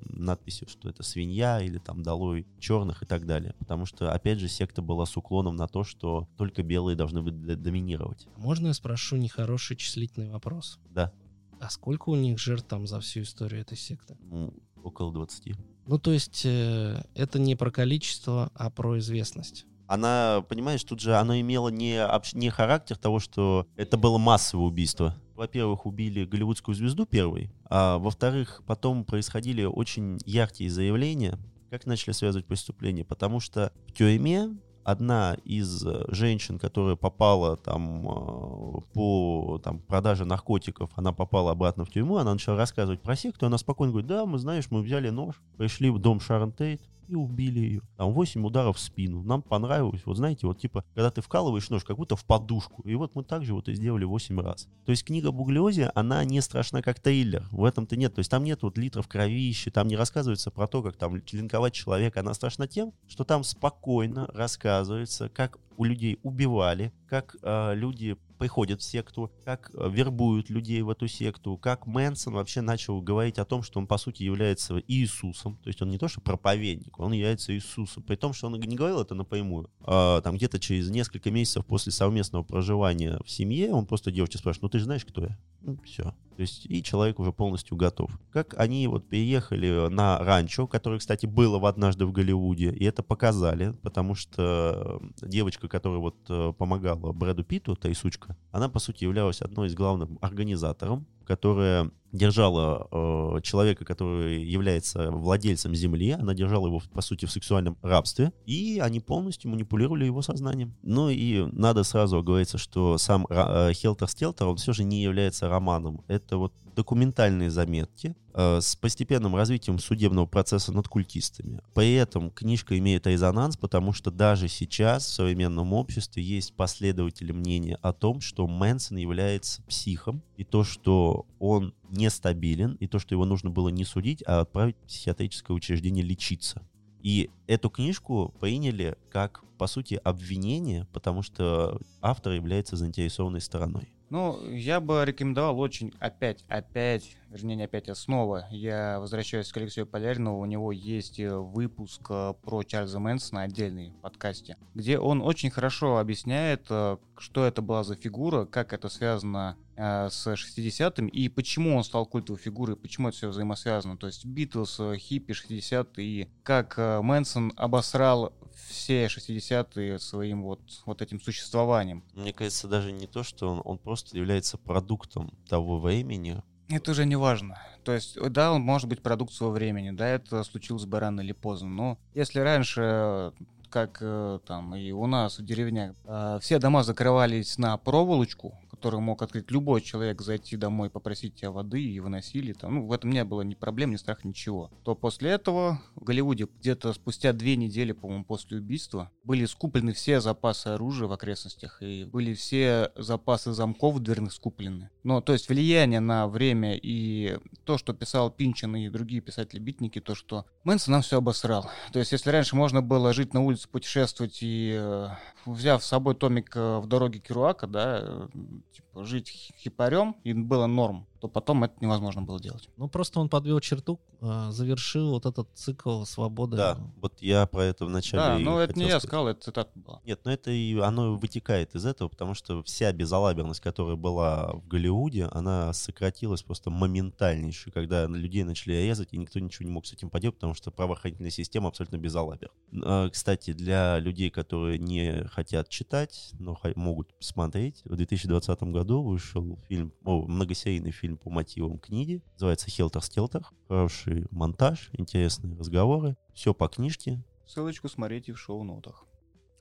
надписи, 0.10 0.66
что 0.68 0.90
это 0.90 1.04
свинья 1.04 1.62
или 1.62 1.78
там 1.78 2.04
долой 2.04 2.48
черных 2.60 3.04
и 3.04 3.06
так 3.06 3.26
далее. 3.26 3.56
Потому 3.60 3.86
что 3.86 4.12
опять 4.12 4.40
же, 4.40 4.48
секта 4.48 4.82
была 4.82 5.06
с 5.06 5.18
уклоном 5.18 5.56
на 5.56 5.68
то, 5.68 5.84
что 5.84 6.28
только 6.38 6.64
белые 6.64 6.96
должны 6.96 7.22
быть 7.22 7.62
доминировать. 7.62 8.28
Можно 8.38 8.68
я 8.68 8.74
спрошу 8.74 9.18
нехороший 9.18 9.78
числительный 9.78 10.30
вопрос? 10.30 10.80
Да. 10.90 11.12
А 11.60 11.70
сколько 11.70 12.10
у 12.10 12.16
них 12.16 12.40
жертв 12.40 12.68
там 12.68 12.88
за 12.88 13.00
всю 13.00 13.22
историю 13.22 13.62
этой 13.62 13.78
секты? 13.78 14.18
Ну, 14.22 14.54
около 14.84 15.12
20. 15.12 15.56
Ну, 15.88 16.00
то 16.00 16.12
есть 16.12 16.42
э, 16.46 17.04
это 17.16 17.40
не 17.40 17.56
про 17.56 17.72
количество, 17.72 18.52
а 18.54 18.70
про 18.70 19.00
известность 19.00 19.66
она, 19.88 20.44
понимаешь, 20.48 20.84
тут 20.84 21.00
же 21.00 21.16
оно 21.16 21.40
имело 21.40 21.70
не, 21.70 22.00
не 22.34 22.50
характер 22.50 22.98
того, 22.98 23.20
что 23.20 23.68
это 23.76 23.98
было 23.98 24.18
массовое 24.18 24.66
убийство. 24.66 25.16
Во-первых, 25.36 25.86
убили 25.86 26.26
голливудскую 26.26 26.76
звезду 26.76 27.06
первой, 27.06 27.52
а 27.70 27.98
во-вторых, 27.98 28.64
потом 28.66 29.06
происходили 29.06 29.64
очень 29.64 30.20
яркие 30.26 30.70
заявления 30.70 31.38
как 31.70 31.86
начали 31.86 32.14
связывать 32.14 32.46
преступление? 32.46 33.06
Потому 33.06 33.40
что 33.40 33.72
в 33.88 33.94
тюрьме 33.94 34.50
одна 34.84 35.36
из 35.44 35.86
э, 35.86 36.06
женщин, 36.08 36.60
которая 36.60 36.96
попала 36.96 37.58
там 37.58 38.08
э, 38.08 38.82
по 38.94 39.60
там, 39.62 39.80
продаже 39.80 40.24
наркотиков, 40.24 40.90
она 40.96 41.12
попала 41.12 41.52
обратно 41.52 41.84
в 41.84 41.90
тюрьму, 41.90 42.18
она 42.18 42.32
начала 42.32 42.56
рассказывать 42.56 43.02
про 43.02 43.16
секту, 43.18 43.46
она 43.46 43.58
спокойно 43.58 43.92
говорит, 43.92 44.08
да, 44.08 44.26
мы 44.26 44.38
знаешь, 44.38 44.68
мы 44.70 44.82
взяли 44.82 45.10
нож, 45.10 45.36
пришли 45.58 45.90
в 45.90 46.00
дом 46.00 46.22
Шарон 46.22 46.54
Тейт, 46.54 46.82
и 47.08 47.16
убили 47.16 47.60
ее. 47.60 47.82
Там 47.98 48.12
8 48.12 48.46
ударов 48.46 48.78
в 48.78 48.80
спину. 48.80 49.24
Нам 49.24 49.42
понравилось, 49.42 50.02
вот 50.06 50.18
знаете, 50.18 50.48
вот 50.48 50.60
типа, 50.60 50.84
когда 50.94 51.10
ты 51.12 51.22
вкалываешь 51.22 51.70
нож, 51.70 51.84
как 51.84 51.98
будто 51.98 52.16
в 52.16 52.26
подушку. 52.26 52.82
И 52.84 52.96
вот 52.96 53.16
мы 53.16 53.24
также 53.24 53.54
вот 53.54 53.68
и 53.70 53.74
сделали 53.74 54.06
8 54.06 54.40
раз. 54.40 54.68
То 54.86 54.92
есть 54.92 55.04
книга 55.04 55.32
Буглиози, 55.32 55.90
она 55.96 56.24
не 56.24 56.42
страшна 56.42 56.82
как 56.82 57.00
триллер. 57.00 57.48
В 57.52 57.64
этом-то 57.64 57.96
нет. 57.96 58.14
То 58.16 58.20
есть 58.20 58.32
там 58.32 58.44
нет 58.44 58.62
вот 58.64 58.78
литров 58.78 59.08
кровищи, 59.08 59.72
там 59.72 59.88
не 59.88 59.96
рассказывается 59.96 60.52
про 60.52 60.68
то, 60.68 60.84
как 60.84 60.98
там 60.98 61.16
линковать 61.32 61.74
человека. 61.74 62.20
Она 62.20 62.34
страшна 62.34 62.68
тем, 62.68 62.94
что 63.08 63.24
там 63.24 63.44
спокойно 63.44 64.28
рассказывается, 64.34 65.30
как 65.30 65.58
у 65.78 65.84
людей 65.84 66.20
убивали, 66.24 66.92
как 67.08 67.36
э, 67.42 67.76
люди 67.76 68.18
приходят 68.38 68.82
в 68.82 68.84
секту, 68.84 69.32
как 69.44 69.72
э, 69.74 69.90
вербуют 69.90 70.50
людей 70.50 70.82
в 70.82 70.90
эту 70.90 71.08
секту, 71.08 71.58
как 71.58 71.88
Мэнсон 71.88 72.34
вообще 72.34 72.62
начал 72.62 73.02
говорить 73.02 73.40
о 73.40 73.46
том, 73.46 73.64
что 73.64 73.80
он 73.80 73.88
по 73.88 73.98
сути 73.98 74.24
является 74.24 74.82
Иисусом, 74.88 75.58
то 75.64 75.68
есть 75.68 75.82
он 75.82 75.90
не 75.90 75.98
то 75.98 76.08
что 76.08 76.22
проповедник, 76.22 77.00
он 77.00 77.14
является 77.14 77.54
Иисусом, 77.54 78.04
при 78.04 78.16
том, 78.16 78.34
что 78.34 78.48
он 78.48 78.60
не 78.60 78.76
говорил 78.76 79.02
это 79.02 79.16
напрямую, 79.16 79.70
а, 79.82 80.22
там 80.22 80.36
где-то 80.36 80.60
через 80.60 80.90
несколько 80.90 81.32
месяцев 81.32 81.66
после 81.66 81.92
совместного 81.92 82.44
проживания 82.44 83.20
в 83.26 83.30
семье 83.30 83.74
он 83.74 83.86
просто 83.86 84.12
девочке 84.12 84.38
спрашивает, 84.38 84.64
ну 84.64 84.70
ты 84.70 84.80
же 84.80 84.86
знаешь, 84.86 85.06
кто 85.06 85.22
я? 85.22 85.38
Ну, 85.62 85.78
все. 85.84 86.14
То 86.38 86.42
есть 86.42 86.68
и 86.68 86.84
человек 86.84 87.20
уже 87.20 87.34
полностью 87.34 87.76
готов. 87.76 88.12
Как 88.32 88.54
они 88.60 88.88
вот 88.88 89.10
переехали 89.10 89.90
на 89.90 90.20
ранчо, 90.20 90.68
которое, 90.68 91.00
кстати, 91.00 91.26
было 91.26 91.58
в 91.58 91.66
однажды 91.66 92.06
в 92.06 92.12
Голливуде, 92.12 92.70
и 92.70 92.86
это 92.86 93.02
показали, 93.02 93.72
потому 93.82 94.14
что 94.14 95.02
девочка, 95.20 95.68
которая 95.68 96.00
вот 96.00 96.16
э, 96.30 96.54
помогала 96.56 97.12
Брэду 97.12 97.44
Питту, 97.44 97.76
та 97.76 97.90
и 97.90 97.96
сучка, 97.96 98.38
она, 98.52 98.70
по 98.70 98.78
сути, 98.78 99.04
являлась 99.04 99.42
одной 99.42 99.68
из 99.68 99.74
главных 99.74 100.10
организатором 100.22 101.08
которая 101.28 101.92
держала 102.14 102.88
э, 102.90 103.42
человека, 103.42 103.86
который 103.86 104.44
является 104.44 105.12
владельцем 105.12 105.76
земли, 105.76 106.12
она 106.12 106.34
держала 106.34 106.68
его, 106.68 106.82
по 106.94 107.02
сути, 107.02 107.26
в 107.26 107.32
сексуальном 107.32 107.78
рабстве, 107.82 108.32
и 108.46 108.80
они 108.82 109.00
полностью 109.00 109.52
манипулировали 109.52 110.06
его 110.06 110.22
сознанием. 110.22 110.76
Ну 110.84 111.10
и 111.10 111.46
надо 111.52 111.84
сразу 111.84 112.18
оговориться, 112.18 112.58
что 112.58 112.98
сам 112.98 113.28
э, 113.30 113.74
Хелтер 113.74 114.08
Стелтер, 114.08 114.48
он 114.48 114.56
все 114.56 114.74
же 114.74 114.84
не 114.84 115.02
является 115.02 115.50
романом. 115.50 116.04
Это 116.08 116.38
вот 116.38 116.54
документальные 116.78 117.50
заметки 117.50 118.16
э, 118.36 118.62
с 118.62 118.76
постепенным 118.76 119.36
развитием 119.36 119.80
судебного 119.80 120.28
процесса 120.28 120.72
над 120.72 120.88
культистами. 120.88 121.60
При 121.74 121.96
этом 121.96 122.30
книжка 122.30 122.78
имеет 122.78 123.08
резонанс, 123.08 123.58
потому 123.58 123.94
что 123.94 124.12
даже 124.12 124.48
сейчас 124.48 125.08
в 125.08 125.14
современном 125.14 125.74
обществе 125.74 126.22
есть 126.22 126.54
последователи 126.54 127.32
мнения 127.32 127.80
о 127.82 127.94
том, 127.94 128.22
что 128.22 128.48
Мэнсон 128.48 128.98
является 128.98 129.64
психом, 129.64 130.22
и 130.38 130.44
то, 130.44 130.64
что 130.64 131.26
он 131.40 131.74
нестабилен, 131.90 132.74
и 132.76 132.86
то, 132.86 133.00
что 133.00 133.16
его 133.16 133.26
нужно 133.26 133.50
было 133.50 133.70
не 133.70 133.84
судить, 133.84 134.24
а 134.28 134.42
отправить 134.42 134.76
в 134.78 134.88
психиатрическое 134.88 135.58
учреждение 135.58 136.06
лечиться. 136.06 136.62
И 137.02 137.32
эту 137.48 137.72
книжку 137.72 138.36
приняли 138.40 138.98
как, 139.10 139.44
по 139.58 139.66
сути, 139.66 140.00
обвинение, 140.04 140.86
потому 140.94 141.24
что 141.24 141.80
автор 142.02 142.34
является 142.34 142.76
заинтересованной 142.76 143.42
стороной. 143.42 143.97
Ну, 144.10 144.42
я 144.50 144.80
бы 144.80 145.04
рекомендовал 145.06 145.60
очень 145.60 145.94
опять, 146.00 146.46
опять, 146.48 147.18
вернее, 147.30 147.56
не 147.56 147.64
опять, 147.64 147.90
а 147.90 147.96
снова. 147.96 148.48
Я 148.52 149.00
возвращаюсь 149.00 149.52
к 149.52 149.58
Алексею 149.58 149.86
Полярину. 149.86 150.40
У 150.40 150.46
него 150.46 150.72
есть 150.72 151.20
э, 151.20 151.36
выпуск 151.36 152.02
э, 152.10 152.34
про 152.42 152.64
Чарльза 152.64 153.00
Мэнсона, 153.00 153.42
отдельный 153.44 153.90
в 153.90 154.02
подкасте, 154.02 154.56
где 154.76 154.98
он 154.98 155.22
очень 155.22 155.50
хорошо 155.50 155.98
объясняет, 155.98 156.68
э, 156.70 156.98
что 157.18 157.46
это 157.46 157.62
была 157.62 157.84
за 157.84 157.96
фигура, 157.96 158.46
как 158.46 158.72
это 158.72 158.90
связано 158.90 159.58
с 159.76 160.26
60-м 160.26 161.08
и 161.08 161.30
почему 161.30 161.78
он 161.78 161.84
стал 161.84 162.08
культовой 162.08 162.42
фигурой, 162.42 162.76
почему 162.76 163.10
это 163.10 163.18
все 163.18 163.28
взаимосвязано. 163.28 163.96
То 163.96 164.08
есть 164.08 164.26
Битлз, 164.26 164.82
хиппи, 164.96 165.34
60-е 165.34 166.04
и 166.04 166.30
как 166.42 166.78
Мэнсон 166.78 167.54
обосрал 167.56 168.34
все 168.68 169.06
60-е 169.06 170.00
своим 170.00 170.44
вот, 170.44 170.62
вот 170.86 171.02
этим 171.02 171.22
существованием. 171.22 172.04
Мне 172.14 172.34
кажется, 172.34 172.68
даже 172.68 172.92
не 172.92 173.08
то, 173.08 173.24
что 173.24 173.50
он, 173.50 173.62
он 173.64 173.78
просто 173.78 174.18
является 174.18 174.58
продуктом 174.58 175.34
того 175.48 175.80
времени. 175.80 176.42
Это 176.70 176.92
уже 176.92 177.06
не 177.06 177.16
важно. 177.16 177.62
То 177.84 177.94
есть, 177.94 178.20
да, 178.32 178.52
он 178.52 178.62
может 178.62 178.90
быть 178.90 179.02
продукт 179.02 179.32
своего 179.34 179.54
времени, 179.54 179.92
да, 179.92 180.08
это 180.08 180.44
случилось 180.44 180.86
бы 180.86 181.00
рано 181.00 181.22
или 181.22 181.32
поздно, 181.32 181.70
но 181.70 181.98
если 182.14 182.40
раньше 182.40 183.32
как 183.70 183.98
э, 184.02 184.40
там 184.46 184.76
и 184.76 184.92
у 184.92 185.08
нас 185.08 185.40
в 185.40 185.46
деревнях, 185.46 185.94
э, 186.06 186.40
все 186.42 186.60
дома 186.60 186.84
закрывались 186.84 187.58
на 187.58 187.78
проволочку, 187.78 188.58
который 188.78 189.00
мог 189.00 189.22
открыть 189.22 189.50
любой 189.50 189.82
человек, 189.82 190.22
зайти 190.22 190.56
домой, 190.56 190.90
попросить 190.90 191.36
тебя 191.36 191.52
воды 191.52 191.82
и 191.82 192.00
выносили. 192.00 192.54
Там, 192.54 192.76
ну, 192.76 192.86
в 192.86 192.92
этом 192.92 193.12
не 193.12 193.24
было 193.24 193.42
ни 193.42 193.56
проблем, 193.56 193.92
ни 193.92 193.96
страха, 193.96 194.28
ничего. 194.28 194.72
То 194.84 194.96
после 194.96 195.32
этого 195.32 195.82
в 195.96 196.04
Голливуде 196.04 196.48
где-то 196.60 196.94
спустя 196.94 197.34
две 197.34 197.56
недели, 197.56 197.92
по-моему, 197.92 198.24
после 198.24 198.58
убийства 198.58 199.12
были 199.24 199.46
скуплены 199.46 199.94
все 199.94 200.22
запасы 200.22 200.68
оружия 200.68 201.08
в 201.08 201.12
окрестностях 201.12 201.82
и 201.82 202.06
были 202.06 202.34
все 202.36 202.92
запасы 202.96 203.52
замков 203.52 204.00
дверных 204.00 204.32
скуплены. 204.32 204.90
Но, 205.04 205.22
то 205.22 205.34
есть, 205.34 205.50
влияние 205.50 206.00
на 206.00 206.28
время 206.28 206.76
и 206.76 207.40
то, 207.66 207.78
что 207.78 207.94
писал 207.94 208.30
Пинчен 208.30 208.76
и 208.76 208.90
другие 208.90 209.22
писатели-битники, 209.22 210.00
то, 210.00 210.14
что 210.14 210.46
Мэнсон 210.64 210.92
нам 210.92 211.02
все 211.02 211.18
обосрал. 211.18 211.70
То 211.94 212.00
есть, 212.00 212.12
если 212.12 212.30
раньше 212.30 212.56
можно 212.56 212.82
было 212.82 213.12
жить 213.14 213.34
на 213.34 213.42
улице, 213.42 213.68
путешествовать 213.68 214.40
и, 214.42 214.78
э, 214.80 215.08
взяв 215.54 215.84
с 215.84 215.88
собой 215.88 216.16
томик 216.16 216.56
э, 216.56 216.80
в 216.80 216.88
дороге 216.88 217.20
Керуака, 217.20 217.68
да, 217.68 218.00
э, 218.02 218.28
типа, 218.72 219.04
жить 219.04 219.54
хипарем, 219.58 220.16
и 220.24 220.34
было 220.34 220.68
норм 220.68 221.08
то 221.20 221.28
потом 221.28 221.64
это 221.64 221.74
невозможно 221.82 222.22
было 222.22 222.40
делать. 222.40 222.70
Ну, 222.78 222.88
просто 222.88 223.20
он 223.20 223.30
подвел 223.30 223.60
черту, 223.60 224.00
а, 224.22 224.52
завершил 224.52 225.12
вот 225.12 225.26
этот 225.26 225.48
цикл 225.54 226.04
свободы. 226.04 226.58
Да, 226.58 226.78
вот 226.98 227.22
я 227.22 227.46
про 227.46 227.64
это 227.64 227.86
вначале 227.86 228.22
Да, 228.22 228.40
но 228.40 228.60
это 228.60 228.78
не 228.78 228.88
я 228.88 229.00
сказал, 229.00 229.28
это 229.28 229.42
цитата 229.42 229.72
была. 229.76 230.02
Нет, 230.06 230.22
но 230.24 230.32
это 230.32 230.52
и 230.52 230.78
оно 230.80 231.16
вытекает 231.16 231.76
из 231.76 231.86
этого, 231.86 232.08
потому 232.10 232.34
что 232.34 232.64
вся 232.64 232.92
безалаберность, 232.92 233.60
которая 233.60 233.96
была 233.96 234.54
в 234.54 234.68
Голливуде, 234.68 235.26
она 235.32 235.74
сократилась 235.74 236.44
просто 236.44 236.70
моментальнейше, 236.70 237.72
когда 237.72 238.06
людей 238.08 238.44
начали 238.44 238.74
резать, 238.74 239.10
и 239.12 239.18
никто 239.18 239.40
ничего 239.40 239.66
не 239.66 239.72
мог 239.72 239.86
с 239.86 239.94
этим 239.94 240.10
поделать, 240.10 240.36
потому 240.36 240.54
что 240.54 240.72
правоохранительная 240.72 241.32
система 241.32 241.70
абсолютно 241.70 241.98
безалабер. 241.98 242.52
А, 242.84 243.10
кстати, 243.10 243.54
для 243.54 244.00
людей, 244.00 244.30
которые 244.30 244.78
не 244.78 245.26
хотят 245.26 245.70
читать, 245.70 246.32
но 246.40 246.58
могут 246.76 247.14
посмотреть, 247.14 247.82
в 247.86 247.96
2020 247.96 248.64
году 248.64 249.04
вышел 249.04 249.60
фильм, 249.68 249.94
о, 250.04 250.24
многосерийный 250.28 250.92
фильм 250.92 251.07
фильм 251.08 251.18
по 251.18 251.30
мотивам 251.30 251.80
книги. 251.80 252.22
Называется 252.34 252.70
«Хелтер-стелтер». 252.70 253.46
Хороший 253.70 254.26
монтаж, 254.30 254.90
интересные 254.92 255.56
разговоры. 255.56 256.18
Все 256.34 256.54
по 256.54 256.68
книжке. 256.68 257.24
Ссылочку 257.46 257.88
смотрите 257.88 258.34
в 258.34 258.38
шоу-нотах. 258.38 259.06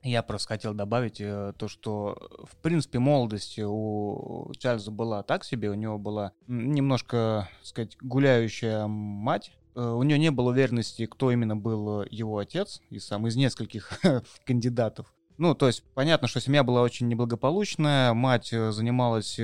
Я 0.03 0.23
просто 0.23 0.49
хотел 0.49 0.73
добавить 0.73 1.21
э, 1.21 1.53
то, 1.57 1.69
что, 1.69 2.17
в 2.43 2.57
принципе, 2.57 2.99
молодость 2.99 3.59
у 3.59 4.51
Чарльза 4.57 4.91
была 4.91 5.23
так 5.23 5.45
себе. 5.45 5.69
У 5.69 5.73
него 5.73 5.97
была 5.97 6.33
немножко, 6.47 7.49
так 7.59 7.65
сказать, 7.65 7.97
гуляющая 8.01 8.87
мать. 8.87 9.53
Э, 9.75 9.91
у 9.91 10.03
нее 10.03 10.19
не 10.19 10.31
было 10.31 10.49
уверенности, 10.49 11.05
кто 11.05 11.31
именно 11.31 11.55
был 11.55 12.03
его 12.03 12.39
отец, 12.39 12.81
и 12.89 12.99
сам 12.99 13.25
из 13.27 13.37
нескольких 13.37 14.01
кандидатов. 14.45 15.13
Ну, 15.37 15.55
то 15.55 15.67
есть, 15.67 15.83
понятно, 15.93 16.27
что 16.27 16.41
семья 16.41 16.63
была 16.63 16.81
очень 16.81 17.07
неблагополучная, 17.07 18.13
мать 18.13 18.51
э, 18.51 18.71
занималась 18.71 19.39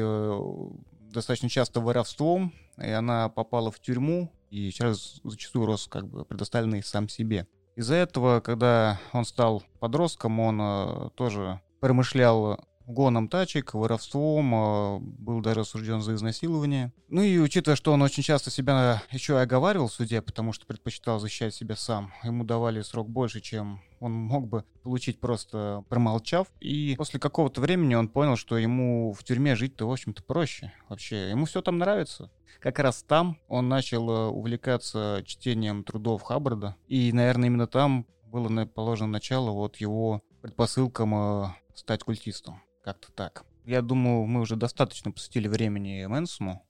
достаточно 1.13 1.49
часто 1.49 1.80
воровством, 1.80 2.54
и 2.78 2.89
она 2.89 3.30
попала 3.30 3.71
в 3.71 3.80
тюрьму, 3.80 4.32
и 4.49 4.69
сейчас 4.71 5.21
зачастую 5.23 5.65
рос 5.65 5.88
как 5.88 6.08
бы 6.08 6.26
предоставленный 6.26 6.84
сам 6.84 7.08
себе. 7.08 7.47
Из-за 7.76 7.95
этого, 7.95 8.39
когда 8.39 8.99
он 9.13 9.26
стал 9.26 9.63
подростком, 9.80 10.39
он 10.39 10.60
э, 10.62 11.10
тоже 11.15 11.62
промышлял 11.80 12.60
гоном 12.88 13.28
тачек, 13.28 13.74
воровством, 13.74 14.54
э, 14.54 15.00
был 15.00 15.41
даже 15.41 15.62
осужден 15.62 16.02
за 16.02 16.15
изнасилование. 16.15 16.91
Ну 17.08 17.22
и 17.22 17.38
учитывая, 17.38 17.76
что 17.76 17.93
он 17.93 18.02
очень 18.02 18.24
часто 18.24 18.52
себя 18.52 19.02
еще 19.12 19.34
и 19.34 19.38
оговаривал 19.38 19.88
в 19.88 19.93
суде, 19.93 20.22
потому 20.22 20.54
что 20.54 20.65
предпочитал 20.65 21.19
защищать 21.19 21.54
себя 21.54 21.76
сам, 21.76 22.13
ему 22.24 22.43
давали 22.43 22.82
срок 22.82 23.10
больше, 23.10 23.41
чем 23.41 23.82
он 24.00 24.12
мог 24.12 24.48
бы 24.48 24.65
получить 24.84 25.19
просто 25.19 25.84
промолчав. 25.88 26.48
И 26.60 26.96
после 26.98 27.19
какого-то 27.19 27.62
времени 27.62 27.96
он 27.96 28.10
понял, 28.10 28.36
что 28.36 28.58
ему 28.58 29.13
в 29.13 29.24
тюрьме 29.24 29.56
жить-то, 29.56 29.88
в 29.88 29.91
общем-то, 29.91 30.24
проще. 30.24 30.74
Вообще, 30.89 31.30
ему 31.30 31.46
все 31.46 31.62
там 31.62 31.78
нравится. 31.78 32.30
Как 32.60 32.80
раз 32.80 33.04
там 33.04 33.38
он 33.48 33.69
начал 33.69 34.10
э, 34.10 34.28
увлекаться 34.28 35.24
чтением 35.26 35.84
трудов 35.84 36.22
Хаббарда. 36.24 36.76
И, 36.88 37.12
наверное, 37.13 37.48
именно 37.48 37.67
там 37.67 38.06
было 38.26 38.65
положено 38.65 39.12
начало 39.12 39.52
вот 39.52 39.78
его 39.78 40.22
предпосылкам 40.41 41.15
э, 41.15 41.46
стать 41.76 42.04
культистом. 42.04 42.62
Как-то 42.84 43.12
так. 43.13 43.46
Я 43.63 43.82
думаю, 43.82 44.26
мы 44.26 44.41
уже 44.41 44.58
достаточно 44.58 45.10
посвятили 45.12 45.48
времени 45.48 46.06
Мэнсому. 46.06 46.67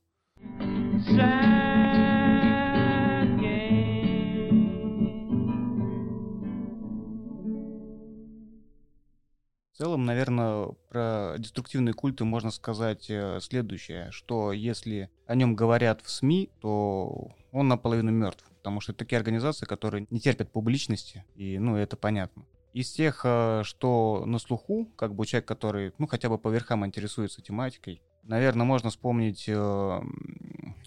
В 9.71 9.75
целом, 9.75 10.05
наверное, 10.05 10.67
про 10.89 11.35
деструктивные 11.39 11.93
культы 11.93 12.25
можно 12.25 12.51
сказать 12.51 13.09
э, 13.09 13.39
следующее, 13.41 14.11
что 14.11 14.51
если 14.51 15.09
о 15.25 15.33
нем 15.33 15.55
говорят 15.55 16.03
в 16.03 16.11
СМИ, 16.11 16.51
то 16.61 17.31
он 17.51 17.67
наполовину 17.69 18.11
мертв. 18.11 18.45
потому 18.57 18.81
что 18.81 18.91
это 18.91 18.99
такие 18.99 19.17
организации, 19.17 19.65
которые 19.65 20.05
не 20.11 20.19
терпят 20.19 20.51
публичности, 20.51 21.25
и, 21.35 21.57
ну, 21.57 21.75
это 21.75 21.97
понятно. 21.97 22.45
Из 22.73 22.91
тех, 22.91 23.21
э, 23.23 23.61
что 23.63 24.23
на 24.25 24.39
слуху, 24.39 24.87
как 24.95 25.13
бы 25.13 25.25
человек, 25.25 25.47
который, 25.47 25.93
ну, 25.97 26.07
хотя 26.07 26.29
бы 26.29 26.37
по 26.37 26.49
верхам 26.49 26.85
интересуется 26.85 27.41
тематикой, 27.41 28.01
наверное, 28.23 28.65
можно 28.65 28.89
вспомнить 28.89 29.45
э, 29.47 30.01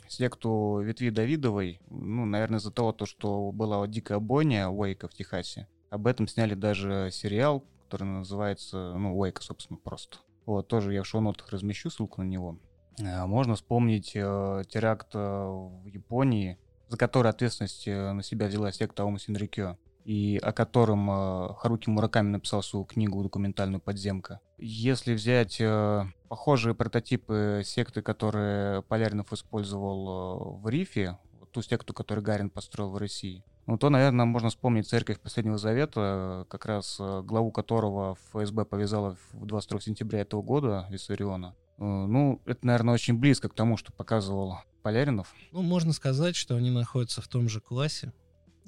секту 0.09 0.81
ветви 0.83 1.11
Давидовой, 1.11 1.81
ну, 1.89 2.25
наверное, 2.25 2.59
из-за 2.59 2.73
того, 2.73 2.93
то, 2.93 3.07
что 3.07 3.53
была 3.53 3.87
дикая 3.87 4.19
бойня 4.19 4.69
Уэйка 4.69 5.09
в 5.09 5.15
Техасе. 5.15 5.69
Об 5.91 6.07
этом 6.07 6.27
сняли 6.27 6.55
даже 6.55 7.11
сериал, 7.13 7.65
который 7.85 8.05
называется, 8.05 8.95
ну, 8.97 9.17
Уэйка, 9.17 9.43
собственно, 9.43 9.79
просто. 9.79 10.19
Вот, 10.45 10.69
тоже 10.69 10.93
я 10.93 11.03
в 11.03 11.07
шоу-нотах 11.07 11.51
размещу 11.51 11.91
ссылку 11.91 12.23
на 12.23 12.27
него. 12.27 12.59
Э, 12.99 13.27
можно 13.27 13.55
вспомнить 13.55 14.13
э, 14.15 14.63
теракт 14.69 15.09
э, 15.15 15.19
в 15.19 15.87
Японии, 15.87 16.59
за 16.89 16.97
который 16.97 17.31
ответственность 17.31 17.87
на 17.87 18.23
себя 18.23 18.47
взяла 18.47 18.71
секта 18.73 19.05
Ома 19.05 19.19
Синрикё, 19.19 19.77
и 20.07 20.39
о 20.41 20.53
котором 20.53 21.11
э, 21.11 21.55
Харуки 21.59 21.91
Мураками 21.91 22.29
написал 22.29 22.63
свою 22.63 22.85
книгу 22.85 23.21
документальную 23.25 23.81
«Подземка». 23.81 24.39
Если 24.57 25.15
взять 25.15 25.61
э, 25.61 26.05
похожие 26.29 26.77
прототипы 26.77 27.63
секты, 27.65 28.03
которые 28.03 28.83
Поляринов 28.83 29.33
использовал 29.33 30.59
э, 30.59 30.63
в 30.63 30.69
Рифе, 30.69 31.19
ту 31.51 31.61
секту, 31.61 31.93
которую 31.93 32.25
Гарин 32.25 32.51
построил 32.51 32.91
в 32.91 32.97
России, 32.99 33.43
ну, 33.67 33.79
то, 33.79 33.91
наверное, 33.91 34.27
можно 34.27 34.49
вспомнить 34.49 34.89
церковь 34.89 35.19
Последнего 35.19 35.59
Завета, 35.59 36.47
как 36.49 36.67
раз 36.67 36.99
э, 37.01 37.23
главу 37.23 37.51
которого 37.51 38.15
ФСБ 38.31 38.65
повязала 38.65 39.17
в 39.33 39.45
22 39.45 39.81
сентября 39.81 40.21
этого 40.21 40.41
года, 40.41 40.87
Виссариона. 40.89 41.57
Э, 41.79 41.83
Ну, 41.83 42.41
это, 42.47 42.65
наверное, 42.65 42.95
очень 42.95 43.19
близко 43.19 43.49
к 43.49 43.55
тому, 43.55 43.77
что 43.77 43.93
показывал 43.93 44.59
Поляринов. 44.83 45.35
Ну, 45.51 45.63
можно 45.63 45.93
сказать, 45.93 46.37
что 46.37 46.55
они 46.55 46.71
находятся 46.71 47.23
в 47.23 47.27
том 47.27 47.49
же 47.49 47.61
классе. 47.61 48.13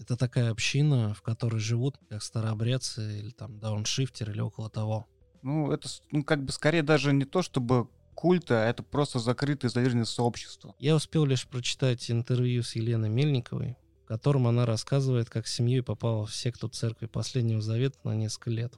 Это 0.00 0.16
такая 0.16 0.50
община, 0.50 1.12
в 1.14 1.22
которой 1.22 1.58
живут 1.58 1.98
как 2.08 2.22
старообрядцы 2.22 3.18
или 3.18 3.30
там 3.30 3.58
дауншифтеры 3.58 4.32
или 4.32 4.40
около 4.40 4.70
того. 4.70 5.06
Ну, 5.42 5.72
это, 5.72 5.88
ну, 6.10 6.24
как 6.24 6.44
бы 6.44 6.52
скорее 6.52 6.82
даже 6.82 7.12
не 7.12 7.24
то, 7.24 7.42
чтобы 7.42 7.88
культа, 8.14 8.62
а 8.62 8.66
это 8.66 8.82
просто 8.82 9.18
закрытое 9.18 9.70
изолированное 9.70 10.04
сообщество. 10.04 10.74
Я 10.78 10.96
успел 10.96 11.24
лишь 11.24 11.46
прочитать 11.46 12.10
интервью 12.10 12.62
с 12.62 12.74
Еленой 12.74 13.08
Мельниковой, 13.08 13.76
в 14.04 14.08
котором 14.08 14.46
она 14.46 14.66
рассказывает, 14.66 15.30
как 15.30 15.46
с 15.46 15.54
семьей 15.54 15.82
попала 15.82 16.26
в 16.26 16.34
секту 16.34 16.68
церкви 16.68 17.06
Последнего 17.06 17.60
Завета 17.60 17.98
на 18.04 18.16
несколько 18.16 18.50
лет. 18.50 18.74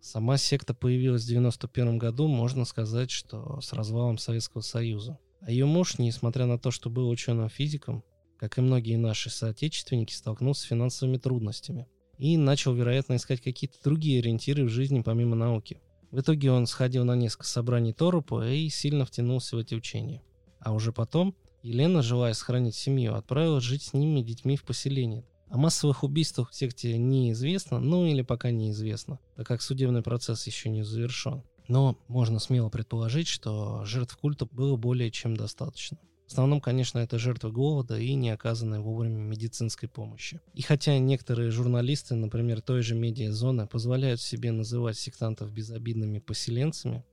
Сама 0.00 0.36
секта 0.36 0.72
появилась 0.72 1.24
в 1.24 1.28
91 1.28 1.98
году, 1.98 2.28
можно 2.28 2.64
сказать, 2.64 3.10
что 3.10 3.60
с 3.60 3.72
развалом 3.72 4.18
Советского 4.18 4.60
Союза. 4.60 5.18
А 5.40 5.50
ее 5.50 5.66
муж, 5.66 5.98
несмотря 5.98 6.46
на 6.46 6.58
то, 6.58 6.70
что 6.70 6.88
был 6.88 7.08
ученым-физиком, 7.08 8.04
как 8.38 8.58
и 8.58 8.60
многие 8.60 8.96
наши 8.96 9.30
соотечественники, 9.30 10.12
столкнулся 10.12 10.62
с 10.62 10.66
финансовыми 10.66 11.18
трудностями 11.18 11.88
и 12.18 12.36
начал, 12.36 12.74
вероятно, 12.74 13.16
искать 13.16 13.40
какие-то 13.40 13.76
другие 13.82 14.20
ориентиры 14.20 14.64
в 14.64 14.70
жизни 14.70 15.02
помимо 15.02 15.36
науки. 15.36 15.80
В 16.10 16.20
итоге 16.20 16.50
он 16.50 16.66
сходил 16.66 17.04
на 17.04 17.14
несколько 17.14 17.46
собраний 17.46 17.92
Торопа 17.92 18.48
и 18.48 18.68
сильно 18.68 19.04
втянулся 19.04 19.56
в 19.56 19.58
эти 19.58 19.74
учения. 19.74 20.22
А 20.60 20.72
уже 20.72 20.92
потом 20.92 21.34
Елена, 21.62 22.00
желая 22.00 22.32
сохранить 22.32 22.76
семью, 22.76 23.14
отправилась 23.14 23.64
жить 23.64 23.82
с 23.82 23.92
ними 23.92 24.22
детьми 24.22 24.56
в 24.56 24.64
поселение. 24.64 25.24
О 25.48 25.58
массовых 25.58 26.04
убийствах 26.04 26.50
в 26.50 26.54
секте 26.54 26.96
неизвестно, 26.96 27.78
ну 27.78 28.06
или 28.06 28.22
пока 28.22 28.50
неизвестно, 28.50 29.18
так 29.36 29.46
как 29.46 29.62
судебный 29.62 30.02
процесс 30.02 30.46
еще 30.46 30.68
не 30.68 30.84
завершен. 30.84 31.42
Но 31.68 31.98
можно 32.08 32.38
смело 32.38 32.68
предположить, 32.68 33.26
что 33.26 33.84
жертв 33.84 34.16
культа 34.16 34.46
было 34.46 34.76
более 34.76 35.10
чем 35.10 35.36
достаточно. 35.36 35.98
В 36.26 36.32
основном, 36.32 36.60
конечно, 36.60 36.98
это 36.98 37.18
жертвы 37.18 37.52
голода 37.52 37.98
и 37.98 38.14
не 38.14 38.30
оказанной 38.30 38.80
вовремя 38.80 39.18
медицинской 39.18 39.88
помощи. 39.88 40.40
И 40.54 40.62
хотя 40.62 40.98
некоторые 40.98 41.50
журналисты, 41.50 42.16
например, 42.16 42.62
той 42.62 42.82
же 42.82 42.96
медиазоны, 42.96 43.66
позволяют 43.68 44.20
себе 44.20 44.50
называть 44.50 44.98
сектантов 44.98 45.52
безобидными 45.52 46.18
поселенцами, 46.18 47.04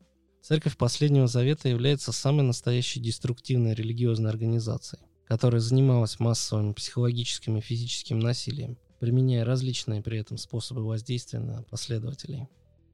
Церковь 0.41 0.75
Последнего 0.75 1.27
Завета 1.27 1.69
является 1.69 2.11
самой 2.11 2.43
настоящей 2.43 2.99
деструктивной 2.99 3.75
религиозной 3.75 4.29
организацией, 4.29 5.01
которая 5.25 5.61
занималась 5.61 6.19
массовым 6.19 6.73
психологическим 6.73 7.57
и 7.57 7.61
физическим 7.61 8.19
насилием, 8.19 8.77
применяя 8.99 9.45
различные 9.45 10.01
при 10.01 10.19
этом 10.19 10.37
способы 10.37 10.83
воздействия 10.83 11.39
на 11.39 11.63
последователей. 11.63 12.49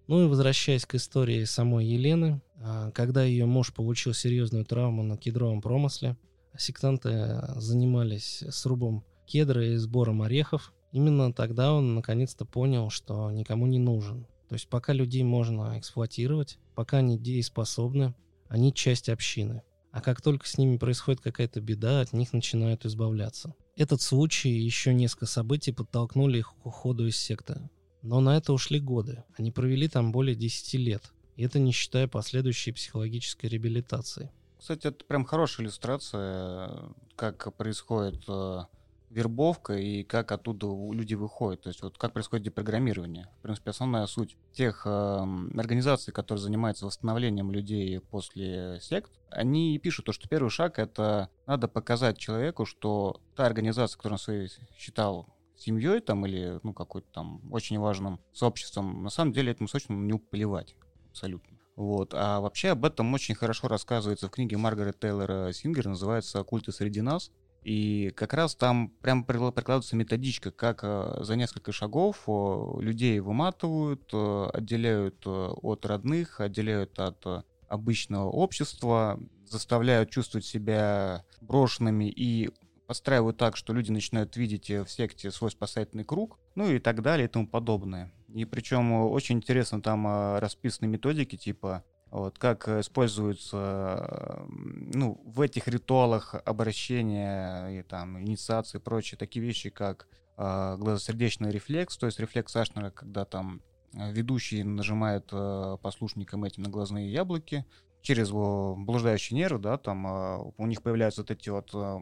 Ну 0.09 0.25
и 0.25 0.27
возвращаясь 0.27 0.87
к 0.87 0.95
истории 0.95 1.43
самой 1.43 1.85
Елены, 1.85 2.41
а, 2.63 2.89
когда 2.89 3.23
ее 3.23 3.45
муж 3.45 3.71
получил 3.71 4.15
серьезную 4.15 4.65
травму 4.65 5.03
на 5.03 5.17
кедровом 5.17 5.61
промысле, 5.61 6.17
сектанты 6.57 7.09
а, 7.09 7.53
занимались 7.59 8.43
срубом 8.49 9.05
кедра 9.27 9.63
и 9.63 9.75
сбором 9.75 10.23
орехов, 10.23 10.73
именно 10.91 11.31
тогда 11.31 11.73
он 11.73 11.93
наконец-то 11.93 12.43
понял, 12.43 12.89
что 12.89 13.29
никому 13.29 13.67
не 13.67 13.77
нужен. 13.77 14.25
То 14.47 14.55
есть 14.55 14.67
пока 14.67 14.93
людей 14.93 15.21
можно 15.21 15.77
эксплуатировать, 15.77 16.57
пока 16.73 16.97
они 16.97 17.19
дееспособны, 17.19 18.15
они 18.47 18.73
часть 18.73 19.09
общины. 19.09 19.61
А 19.91 20.01
как 20.01 20.23
только 20.23 20.47
с 20.47 20.57
ними 20.57 20.77
происходит 20.77 21.21
какая-то 21.21 21.61
беда, 21.61 22.01
от 22.01 22.13
них 22.13 22.33
начинают 22.33 22.83
избавляться. 22.83 23.53
Этот 23.75 24.01
случай 24.01 24.49
и 24.49 24.65
еще 24.65 24.91
несколько 24.91 25.27
событий 25.27 25.71
подтолкнули 25.71 26.39
их 26.39 26.55
к 26.55 26.65
уходу 26.65 27.05
из 27.05 27.15
секты. 27.15 27.69
Но 28.01 28.21
на 28.21 28.37
это 28.37 28.53
ушли 28.53 28.79
годы. 28.79 29.23
Они 29.37 29.51
провели 29.51 29.87
там 29.87 30.11
более 30.11 30.35
10 30.35 30.73
лет. 30.75 31.11
И 31.35 31.43
это 31.43 31.59
не 31.59 31.71
считая 31.71 32.07
последующей 32.07 32.71
психологической 32.71 33.49
реабилитации. 33.49 34.31
Кстати, 34.57 34.87
это 34.87 35.05
прям 35.05 35.23
хорошая 35.23 35.65
иллюстрация, 35.65 36.69
э, 36.69 36.89
как 37.15 37.55
происходит 37.55 38.21
э, 38.27 38.63
вербовка 39.09 39.73
и 39.73 40.03
как 40.03 40.31
оттуда 40.31 40.67
люди 40.91 41.15
выходят. 41.15 41.61
То 41.61 41.69
есть 41.69 41.81
вот 41.81 41.97
как 41.97 42.13
происходит 42.13 42.45
депрограммирование. 42.45 43.29
В 43.39 43.41
принципе, 43.41 43.71
основная 43.71 44.05
суть 44.05 44.35
тех 44.51 44.83
э, 44.85 44.89
организаций, 44.89 46.13
которые 46.13 46.41
занимаются 46.41 46.85
восстановлением 46.85 47.51
людей 47.51 47.99
после 47.99 48.79
сект, 48.81 49.11
они 49.29 49.79
пишут 49.79 50.07
то, 50.07 50.11
что 50.11 50.27
первый 50.27 50.49
шаг— 50.49 50.77
это 50.79 51.29
надо 51.45 51.67
показать 51.67 52.17
человеку, 52.17 52.65
что 52.65 53.21
та 53.35 53.45
организация, 53.45 53.97
которую 53.97 54.15
он 54.15 54.19
своей 54.19 54.49
считал 54.77 55.27
семьей 55.59 55.99
там 55.99 56.25
или 56.25 56.59
ну 56.63 56.73
какой-то 56.73 57.07
там 57.11 57.41
очень 57.51 57.77
важным 57.77 58.19
сообществом, 58.31 59.03
на 59.03 59.09
самом 59.09 59.33
деле 59.33 59.51
этому 59.51 59.67
сообществу 59.67 59.95
не 59.95 60.17
плевать 60.17 60.75
абсолютно. 61.09 61.57
Вот. 61.75 62.13
А 62.13 62.41
вообще 62.41 62.69
об 62.69 62.83
этом 62.83 63.13
очень 63.13 63.35
хорошо 63.35 63.67
рассказывается 63.67 64.27
в 64.27 64.31
книге 64.31 64.57
Маргарет 64.57 64.99
Тейлора 64.99 65.53
Сингер, 65.53 65.87
называется 65.87 66.43
«Культы 66.43 66.71
среди 66.73 67.01
нас». 67.01 67.31
И 67.63 68.11
как 68.15 68.33
раз 68.33 68.55
там 68.55 68.89
прям 69.01 69.23
прикла- 69.23 69.51
прикладывается 69.51 69.95
методичка, 69.95 70.51
как 70.51 70.79
э, 70.83 71.19
за 71.21 71.35
несколько 71.35 71.71
шагов 71.71 72.23
людей 72.27 73.19
выматывают, 73.19 74.09
э, 74.13 74.49
отделяют 74.53 75.23
э, 75.25 75.29
от 75.29 75.85
родных, 75.85 76.39
отделяют 76.39 76.99
от 76.99 77.45
обычного 77.67 78.29
общества, 78.29 79.19
заставляют 79.45 80.09
чувствовать 80.09 80.45
себя 80.45 81.23
брошенными 81.41 82.09
и 82.09 82.49
подстраивают 82.89 83.37
так, 83.37 83.55
что 83.55 83.71
люди 83.71 83.91
начинают 83.91 84.35
видеть 84.35 84.71
э, 84.71 84.83
в 84.83 84.89
секте 84.89 85.29
свой 85.29 85.51
спасательный 85.51 86.03
круг, 86.03 86.39
ну 86.55 86.71
и 86.71 86.79
так 86.79 87.03
далее 87.03 87.25
и 87.25 87.29
тому 87.29 87.47
подобное. 87.47 88.11
И 88.33 88.45
причем 88.45 88.91
э, 88.91 89.05
очень 89.05 89.37
интересно 89.37 89.79
там 89.79 90.07
э, 90.07 90.39
расписаны 90.39 90.87
методики, 90.87 91.35
типа 91.35 91.83
вот, 92.09 92.39
как 92.39 92.67
используются 92.67 94.43
ну, 94.47 95.21
в 95.23 95.39
этих 95.41 95.67
ритуалах 95.67 96.33
обращения 96.43 97.79
и 97.79 97.83
там 97.83 98.19
инициации 98.19 98.79
и 98.79 98.81
прочие 98.81 99.19
такие 99.19 99.45
вещи, 99.45 99.69
как 99.69 100.07
э, 100.37 100.75
глазосердечный 100.79 101.51
рефлекс, 101.51 101.95
то 101.95 102.07
есть 102.07 102.19
рефлекс 102.19 102.55
Ашнера, 102.55 102.89
когда 102.89 103.23
там 103.23 103.61
э, 103.93 104.11
ведущий 104.11 104.63
нажимает 104.63 105.29
э, 105.31 105.77
послушникам 105.79 106.43
этим 106.43 106.63
на 106.63 106.69
глазные 106.71 107.11
яблоки, 107.11 107.67
через 108.01 108.29
его 108.29 108.75
блуждающий 108.75 109.35
нерв, 109.35 109.61
да, 109.61 109.77
там 109.77 110.07
э, 110.07 110.51
у 110.57 110.65
них 110.65 110.81
появляются 110.81 111.21
вот 111.21 111.29
эти 111.29 111.49
вот 111.49 111.69
э, 111.75 111.99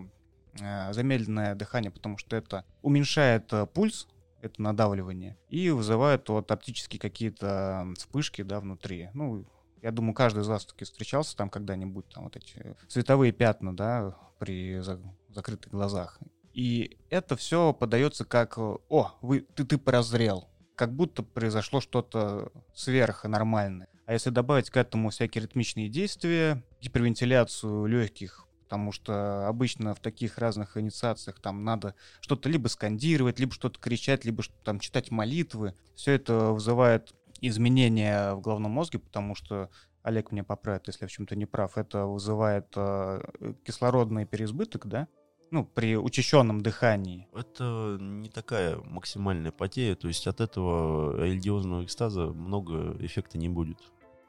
замедленное 0.92 1.56
дыхание, 1.56 1.92
потому 1.92 2.18
что 2.18 2.36
это 2.36 2.66
уменьшает 2.82 3.52
э, 3.54 3.66
пульс, 3.66 4.08
это 4.42 4.62
надавливание, 4.62 5.38
и 5.50 5.70
вызывает 5.70 6.30
вот 6.30 6.52
оптические 6.52 7.00
какие-то 7.00 7.88
вспышки, 7.98 8.42
да, 8.44 8.60
внутри. 8.60 9.10
Ну, 9.14 9.46
я 9.82 9.92
думаю, 9.92 10.14
каждый 10.14 10.44
из 10.44 10.48
вас 10.48 10.66
таки 10.66 10.86
встречался 10.86 11.36
там 11.36 11.50
когда-нибудь, 11.50 12.10
там 12.10 12.26
вот 12.26 12.36
эти 12.36 12.76
световые 12.88 13.32
пятна, 13.32 13.76
да, 13.76 14.16
при 14.40 14.80
за- 14.80 15.02
закрытых 15.30 15.72
глазах. 15.72 16.20
И 16.54 16.98
это 17.10 17.36
все 17.36 17.74
подается 17.74 18.26
как, 18.26 18.58
э, 18.58 18.78
о, 18.90 19.12
вы, 19.22 19.42
ты, 19.42 19.66
ты 19.66 19.78
прозрел, 19.78 20.50
как 20.76 20.94
будто 20.94 21.24
произошло 21.24 21.82
что-то 21.82 22.52
сверхнормальное. 22.74 23.88
А 24.06 24.14
если 24.14 24.30
добавить 24.30 24.70
к 24.70 24.78
этому 24.78 25.10
всякие 25.10 25.44
ритмичные 25.44 25.90
действия, 25.90 26.64
гипервентиляцию 26.82 27.86
легких, 27.88 28.47
потому 28.68 28.92
что 28.92 29.48
обычно 29.48 29.96
в 29.96 30.02
таких 30.02 30.38
разных 30.38 30.76
инициациях 30.76 31.40
там 31.40 31.64
надо 31.64 31.96
что-то 32.20 32.50
либо 32.50 32.68
скандировать, 32.68 33.40
либо 33.40 33.54
что-то 33.54 33.80
кричать, 33.80 34.26
либо 34.26 34.44
что- 34.44 34.54
там 34.66 34.80
читать 34.82 35.10
молитвы. 35.10 35.74
Все 35.96 36.12
это 36.12 36.52
вызывает 36.52 37.16
изменения 37.40 38.34
в 38.34 38.42
головном 38.42 38.72
мозге, 38.72 39.00
потому 39.00 39.36
что 39.36 39.70
Олег 40.04 40.34
меня 40.34 40.44
поправит, 40.44 40.88
если 40.88 41.06
я 41.06 41.08
в 41.08 41.12
чем-то 41.12 41.38
не 41.38 41.46
прав. 41.46 41.78
Это 41.78 42.06
вызывает 42.06 42.68
э, 42.76 43.22
кислородный 43.64 44.26
переизбыток, 44.26 44.86
да? 44.88 45.08
Ну, 45.50 45.64
при 45.64 45.96
учащенном 45.96 46.60
дыхании. 46.60 47.30
Это 47.34 47.98
не 48.02 48.28
такая 48.28 48.76
максимальная 48.84 49.54
потеря, 49.54 49.96
то 49.96 50.10
есть 50.10 50.28
от 50.28 50.42
этого 50.42 51.24
религиозного 51.24 51.86
экстаза 51.86 52.26
много 52.28 52.98
эффекта 53.00 53.38
не 53.38 53.48
будет. 53.48 53.80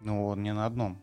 Ну, 0.00 0.26
он 0.26 0.44
не 0.44 0.54
на 0.54 0.64
одном 0.64 1.02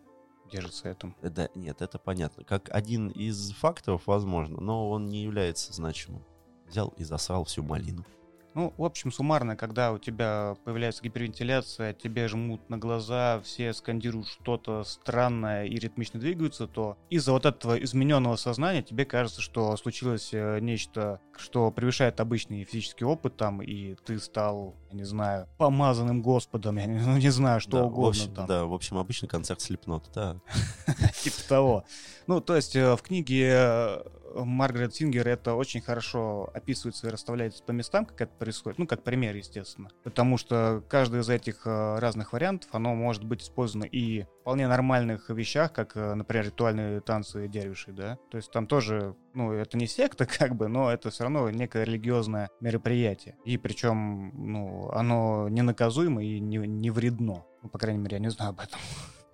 держится 0.51 0.89
этом. 0.89 1.15
Да, 1.21 1.49
нет, 1.55 1.81
это 1.81 1.97
понятно. 1.99 2.43
Как 2.43 2.69
один 2.73 3.09
из 3.09 3.51
факторов, 3.51 4.03
возможно, 4.05 4.59
но 4.59 4.89
он 4.89 5.07
не 5.07 5.23
является 5.23 5.73
значимым. 5.73 6.23
Взял 6.67 6.89
и 6.97 7.03
засрал 7.03 7.45
всю 7.45 7.63
малину. 7.63 8.05
Ну, 8.55 8.73
в 8.77 8.85
общем, 8.85 9.11
суммарно, 9.11 9.57
когда 9.57 9.91
у 9.91 9.97
тебя 9.97 10.55
появляется 10.63 11.03
гипервентиляция, 11.03 11.93
тебе 11.93 12.29
жмут 12.29 12.69
на 12.69 12.77
глаза, 12.77 13.41
все 13.41 13.73
скандируют 13.73 14.29
что-то 14.29 14.85
странное 14.85 15.65
и 15.65 15.75
ритмично 15.75 16.21
двигаются, 16.21 16.65
то 16.65 16.97
из-за 17.09 17.33
вот 17.33 17.45
этого 17.45 17.75
измененного 17.83 18.37
сознания 18.37 18.81
тебе 18.81 19.03
кажется, 19.03 19.41
что 19.41 19.75
случилось 19.75 20.29
э, 20.31 20.59
нечто, 20.61 21.19
что 21.37 21.69
превышает 21.69 22.21
обычный 22.21 22.63
физический 22.63 23.03
опыт 23.03 23.35
там, 23.35 23.61
и 23.61 23.95
ты 24.05 24.17
стал, 24.19 24.73
я 24.89 24.97
не 24.99 25.03
знаю, 25.03 25.49
помазанным 25.57 26.21
Господом, 26.21 26.77
я 26.77 26.85
не, 26.85 26.97
ну, 26.97 27.17
не 27.17 27.29
знаю, 27.31 27.59
что 27.59 27.71
да, 27.71 27.83
в 27.83 27.87
угодно 27.87 28.09
общем, 28.21 28.33
там. 28.35 28.47
Да, 28.47 28.65
в 28.65 28.73
общем, 28.73 28.97
обычный 28.97 29.27
концерт 29.27 29.59
слепнот, 29.59 30.09
да. 30.13 30.37
Типа 31.21 31.35
того. 31.49 31.83
Ну, 32.27 32.39
то 32.39 32.55
есть 32.55 32.73
э, 32.77 32.95
в 32.95 33.01
книге 33.01 33.51
э, 33.53 34.03
Маргарет 34.43 34.93
Сингер 34.95 35.27
это 35.27 35.55
очень 35.55 35.81
хорошо 35.81 36.49
описывается 36.53 37.07
и 37.07 37.11
расставляется 37.11 37.63
по 37.63 37.71
местам, 37.71 38.05
как 38.05 38.21
это 38.21 38.33
происходит. 38.37 38.79
Ну, 38.79 38.87
как 38.87 39.03
пример, 39.03 39.35
естественно. 39.35 39.89
Потому 40.03 40.37
что 40.37 40.83
каждый 40.89 41.21
из 41.21 41.29
этих 41.29 41.65
э, 41.65 41.99
разных 41.99 42.33
вариантов, 42.33 42.69
оно 42.73 42.93
может 42.93 43.23
быть 43.23 43.41
использовано 43.41 43.85
и 43.85 44.23
в 44.23 44.27
вполне 44.41 44.67
нормальных 44.67 45.29
вещах, 45.29 45.73
как, 45.73 45.95
э, 45.95 46.13
например, 46.13 46.45
ритуальные 46.45 47.01
танцы 47.01 47.47
дервишей, 47.47 47.93
да. 47.93 48.17
То 48.29 48.37
есть 48.37 48.51
там 48.51 48.67
тоже, 48.67 49.15
ну, 49.33 49.51
это 49.51 49.77
не 49.77 49.87
секта, 49.87 50.25
как 50.39 50.55
бы, 50.55 50.67
но 50.67 50.91
это 50.91 51.09
все 51.09 51.23
равно 51.23 51.49
некое 51.49 51.83
религиозное 51.83 52.49
мероприятие. 52.59 53.37
И 53.45 53.57
причем, 53.57 54.31
ну, 54.35 54.89
оно 54.91 55.47
не 55.49 55.61
наказуемо 55.61 56.23
и 56.23 56.39
не, 56.39 56.57
не 56.57 56.91
вредно. 56.91 57.45
Ну, 57.63 57.69
по 57.69 57.79
крайней 57.79 57.99
мере, 57.99 58.17
я 58.17 58.19
не 58.19 58.29
знаю 58.29 58.51
об 58.51 58.59
этом. 58.59 58.79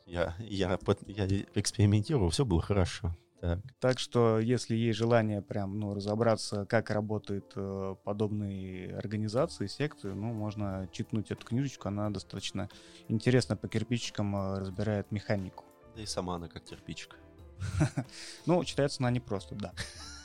Я, 0.05 0.35
я, 0.39 0.77
я 1.07 1.27
экспериментировал, 1.55 2.29
все 2.29 2.45
было 2.45 2.61
хорошо. 2.61 3.15
Так. 3.41 3.59
Так 3.79 3.97
что, 3.97 4.39
если 4.39 4.75
есть 4.75 4.99
желание 4.99 5.41
прям, 5.41 5.79
ну, 5.79 5.95
разобраться, 5.95 6.65
как 6.67 6.91
работают 6.91 7.51
э, 7.55 7.95
подобные 8.03 8.95
организации, 8.95 9.65
секты, 9.65 10.13
ну, 10.13 10.31
можно 10.31 10.87
читнуть 10.91 11.31
эту 11.31 11.43
книжечку, 11.47 11.87
она 11.87 12.11
достаточно 12.11 12.69
интересно 13.07 13.57
по 13.57 13.67
кирпичикам 13.67 14.35
э, 14.35 14.59
разбирает 14.59 15.11
механику. 15.11 15.65
Да 15.95 16.03
и 16.03 16.05
сама 16.05 16.35
она 16.35 16.49
как 16.49 16.65
кирпичик. 16.65 17.17
Ну, 18.45 18.63
читается 18.63 18.97
она 18.99 19.11
непросто, 19.11 19.55
да. 19.55 19.73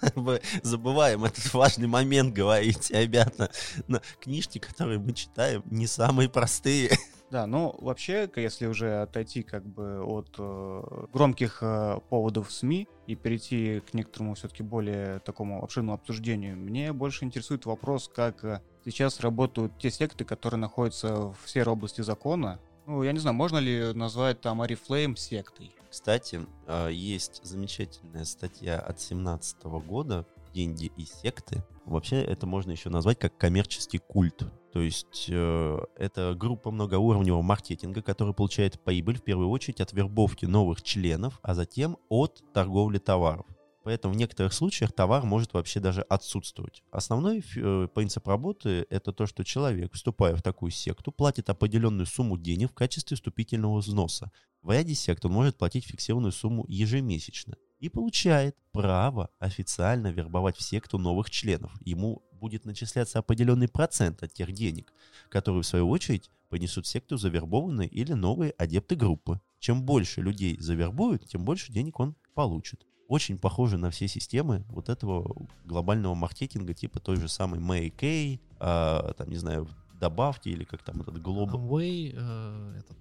Мы 0.14 0.40
забываем 0.62 1.24
этот 1.24 1.52
важный 1.54 1.88
момент 1.88 2.34
говорить, 2.34 2.90
ребята. 2.90 3.50
Но 3.88 4.00
книжки, 4.20 4.58
которые 4.58 4.98
мы 4.98 5.12
читаем, 5.12 5.62
не 5.66 5.86
самые 5.86 6.28
простые. 6.28 6.90
Да, 7.28 7.44
ну 7.48 7.74
вообще, 7.80 8.30
если 8.36 8.66
уже 8.66 9.02
отойти 9.02 9.42
как 9.42 9.66
бы 9.66 10.00
от 10.04 10.36
э, 10.38 11.06
громких 11.12 11.58
э, 11.60 11.98
поводов 12.08 12.52
СМИ 12.52 12.86
и 13.08 13.16
перейти 13.16 13.80
к 13.80 13.94
некоторому 13.94 14.34
все-таки 14.34 14.62
более 14.62 15.18
такому 15.18 15.60
обширному 15.64 15.94
обсуждению, 15.94 16.56
мне 16.56 16.92
больше 16.92 17.24
интересует 17.24 17.66
вопрос, 17.66 18.08
как 18.14 18.44
э, 18.44 18.60
сейчас 18.84 19.18
работают 19.18 19.76
те 19.76 19.90
секты, 19.90 20.24
которые 20.24 20.60
находятся 20.60 21.32
в 21.32 21.38
серой 21.46 21.72
области 21.72 22.00
закона. 22.00 22.60
Ну, 22.86 23.02
я 23.02 23.12
не 23.12 23.18
знаю, 23.18 23.34
можно 23.34 23.58
ли 23.58 23.92
назвать 23.94 24.40
там 24.40 24.62
Арифлейм 24.62 25.16
сектой? 25.16 25.72
Кстати, 25.90 26.40
а, 26.66 26.88
есть 26.88 27.40
замечательная 27.44 28.24
статья 28.24 28.78
от 28.78 29.00
17 29.00 29.64
года 29.80 30.24
«Деньги 30.54 30.92
и 30.96 31.04
секты». 31.04 31.64
Вообще 31.84 32.22
это 32.22 32.46
можно 32.46 32.70
еще 32.70 32.88
назвать 32.88 33.18
как 33.18 33.36
коммерческий 33.36 33.98
культ. 33.98 34.44
То 34.72 34.80
есть 34.80 35.26
э, 35.28 35.78
это 35.96 36.34
группа 36.36 36.70
многоуровневого 36.70 37.42
маркетинга, 37.42 38.02
которая 38.02 38.34
получает 38.34 38.80
прибыль 38.80 39.18
в 39.18 39.22
первую 39.22 39.48
очередь 39.48 39.80
от 39.80 39.92
вербовки 39.92 40.44
новых 40.44 40.82
членов, 40.82 41.38
а 41.42 41.54
затем 41.54 41.96
от 42.08 42.42
торговли 42.52 42.98
товаров. 42.98 43.46
Поэтому 43.86 44.14
в 44.14 44.16
некоторых 44.16 44.52
случаях 44.52 44.92
товар 44.92 45.22
может 45.22 45.54
вообще 45.54 45.78
даже 45.78 46.02
отсутствовать. 46.02 46.82
Основной 46.90 47.44
э, 47.54 47.86
принцип 47.94 48.26
работы— 48.26 48.84
это 48.90 49.12
то, 49.12 49.26
что 49.26 49.44
человек, 49.44 49.94
вступая 49.94 50.34
в 50.34 50.42
такую 50.42 50.72
секту, 50.72 51.12
платит 51.12 51.50
определенную 51.50 52.06
сумму 52.06 52.36
денег 52.36 52.72
в 52.72 52.74
качестве 52.74 53.14
вступительного 53.16 53.78
взноса. 53.78 54.32
В 54.60 54.72
ряде 54.72 54.96
сект 54.96 55.24
он 55.24 55.30
может 55.34 55.56
платить 55.56 55.86
фиксированную 55.86 56.32
сумму 56.32 56.64
ежемесячно 56.66 57.54
и 57.78 57.88
получает 57.88 58.56
право 58.72 59.30
официально 59.38 60.10
вербовать 60.10 60.56
в 60.56 60.62
секту 60.62 60.98
новых 60.98 61.30
членов. 61.30 61.70
Ему 61.80 62.24
будет 62.32 62.64
начисляться 62.64 63.20
определенный 63.20 63.68
процент 63.68 64.20
от 64.20 64.32
тех 64.32 64.50
денег, 64.50 64.92
которые 65.28 65.62
в 65.62 65.66
свою 65.66 65.88
очередь 65.88 66.28
принесут 66.48 66.86
в 66.86 66.88
секту 66.88 67.18
завербованные 67.18 67.86
или 67.86 68.14
новые 68.14 68.50
адепты 68.50 68.96
группы. 68.96 69.40
Чем 69.60 69.84
больше 69.84 70.22
людей 70.22 70.58
завербуют, 70.58 71.28
тем 71.28 71.44
больше 71.44 71.72
денег 71.72 72.00
он 72.00 72.16
получит. 72.34 72.84
Очень 73.08 73.38
похоже 73.38 73.78
на 73.78 73.90
все 73.90 74.08
системы 74.08 74.64
вот 74.68 74.88
этого 74.88 75.46
глобального 75.64 76.14
маркетинга, 76.14 76.74
типа 76.74 76.98
той 76.98 77.16
же 77.16 77.28
самой 77.28 77.60
Mary 77.60 77.94
Kay, 77.94 78.40
а, 78.58 79.12
там, 79.14 79.28
не 79.28 79.36
знаю, 79.36 79.68
добавьте, 80.00 80.50
или 80.50 80.64
как 80.64 80.82
там 80.82 81.02
этот 81.02 81.16
Global 81.16 81.52
Amway, 81.52 82.12
э, 82.14 82.78
этот, 82.78 82.96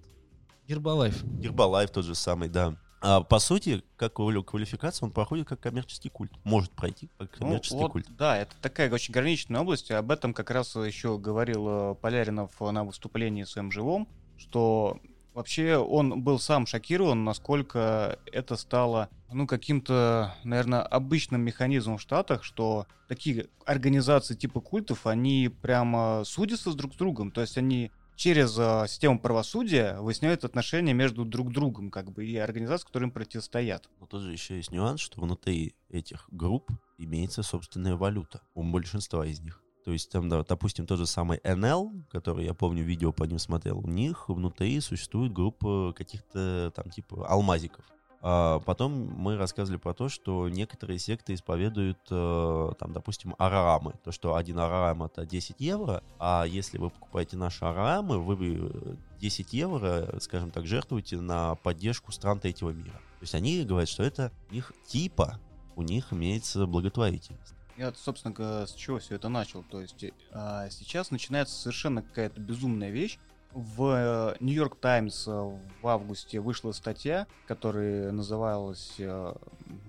Herbalife. 0.68 1.24
Herbalife 1.40 1.88
тот 1.88 2.04
же 2.04 2.14
самый, 2.14 2.48
да. 2.48 2.76
А 3.00 3.20
по 3.20 3.38
сути, 3.38 3.84
как 3.96 4.14
квали- 4.14 4.42
квалификация, 4.42 5.06
он 5.06 5.12
проходит 5.12 5.46
как 5.46 5.60
коммерческий 5.60 6.08
культ. 6.08 6.32
Может 6.44 6.70
пройти 6.72 7.08
как 7.18 7.30
Ну, 7.38 7.46
коммерческий 7.46 7.76
вот, 7.76 7.92
культ. 7.92 8.06
Да, 8.16 8.38
это 8.38 8.54
такая 8.62 8.90
очень 8.90 9.12
граничная 9.12 9.60
область. 9.60 9.90
Об 9.90 10.10
этом 10.10 10.32
как 10.32 10.50
раз 10.50 10.74
еще 10.76 11.18
говорил 11.18 11.68
э, 11.68 11.94
Поляринов 11.96 12.58
на 12.60 12.84
выступлении 12.84 13.42
в 13.44 13.50
своем 13.50 13.70
живом, 13.70 14.08
что 14.38 14.98
вообще 15.36 15.76
он 15.76 16.22
был 16.22 16.38
сам 16.38 16.66
шокирован, 16.66 17.22
насколько 17.22 18.18
это 18.32 18.56
стало 18.56 19.10
ну, 19.30 19.46
каким-то, 19.46 20.34
наверное, 20.44 20.80
обычным 20.80 21.42
механизмом 21.42 21.98
в 21.98 22.00
Штатах, 22.02 22.42
что 22.42 22.86
такие 23.06 23.48
организации 23.66 24.34
типа 24.34 24.60
культов, 24.60 25.06
они 25.06 25.50
прямо 25.60 26.22
судятся 26.24 26.72
друг 26.72 26.94
с 26.94 26.96
другом. 26.96 27.30
То 27.30 27.42
есть 27.42 27.58
они 27.58 27.92
через 28.16 28.56
э, 28.58 28.86
систему 28.88 29.20
правосудия 29.20 29.98
выясняют 30.00 30.44
отношения 30.44 30.94
между 30.94 31.26
друг 31.26 31.52
другом, 31.52 31.90
как 31.90 32.10
бы, 32.10 32.24
и 32.24 32.36
организации, 32.36 32.86
которые 32.86 33.08
им 33.08 33.12
противостоят. 33.12 33.90
Но 34.00 34.06
тут 34.06 34.22
же 34.22 34.32
еще 34.32 34.56
есть 34.56 34.72
нюанс, 34.72 35.00
что 35.00 35.20
внутри 35.20 35.74
этих 35.90 36.26
групп 36.30 36.70
имеется 36.96 37.42
собственная 37.42 37.94
валюта 37.94 38.40
у 38.54 38.62
большинства 38.62 39.26
из 39.26 39.40
них. 39.40 39.62
То 39.86 39.92
есть 39.92 40.10
там, 40.10 40.28
да, 40.28 40.42
допустим, 40.42 40.84
тот 40.84 40.98
же 40.98 41.06
самый 41.06 41.38
NL, 41.44 41.92
который 42.10 42.44
я 42.44 42.54
помню, 42.54 42.82
видео 42.82 43.12
по 43.12 43.22
ним 43.22 43.38
смотрел, 43.38 43.78
у 43.78 43.86
них 43.86 44.28
внутри 44.28 44.80
существует 44.80 45.32
группа 45.32 45.94
каких-то 45.96 46.72
там 46.74 46.90
типа 46.90 47.24
алмазиков. 47.28 47.84
А 48.20 48.58
потом 48.58 48.90
мы 49.16 49.36
рассказывали 49.36 49.78
про 49.78 49.94
то, 49.94 50.08
что 50.08 50.48
некоторые 50.48 50.98
секты 50.98 51.34
исповедуют, 51.34 52.00
э, 52.10 52.72
там, 52.80 52.92
допустим, 52.92 53.36
арарамы. 53.38 53.94
То, 54.02 54.10
что 54.10 54.34
один 54.34 54.58
арарам 54.58 55.04
это 55.04 55.24
10 55.24 55.60
евро, 55.60 56.02
а 56.18 56.44
если 56.48 56.78
вы 56.78 56.90
покупаете 56.90 57.36
наши 57.36 57.64
арарамы, 57.64 58.18
вы 58.18 58.56
э, 58.58 58.96
10 59.20 59.52
евро, 59.52 60.18
скажем 60.18 60.50
так, 60.50 60.66
жертвуете 60.66 61.20
на 61.20 61.54
поддержку 61.54 62.10
стран 62.10 62.40
третьего 62.40 62.70
мира. 62.70 62.90
То 62.90 63.22
есть 63.22 63.36
они 63.36 63.62
говорят, 63.62 63.88
что 63.88 64.02
это 64.02 64.32
у 64.50 64.54
них 64.54 64.72
типа, 64.88 65.38
у 65.76 65.82
них 65.82 66.12
имеется 66.12 66.66
благотворительность. 66.66 67.55
Я, 67.76 67.92
собственно, 67.94 68.66
с 68.66 68.72
чего 68.72 68.98
все 68.98 69.16
это 69.16 69.28
начал. 69.28 69.62
То 69.62 69.80
есть 69.80 70.04
а, 70.32 70.68
сейчас 70.70 71.10
начинается 71.10 71.54
совершенно 71.54 72.02
какая-то 72.02 72.40
безумная 72.40 72.90
вещь. 72.90 73.18
В 73.52 74.36
Нью-Йорк 74.40 74.76
Таймс 74.76 75.26
в 75.26 75.58
августе 75.82 76.40
вышла 76.40 76.72
статья, 76.72 77.26
которая 77.46 78.12
называлась 78.12 78.96
э, 78.98 79.34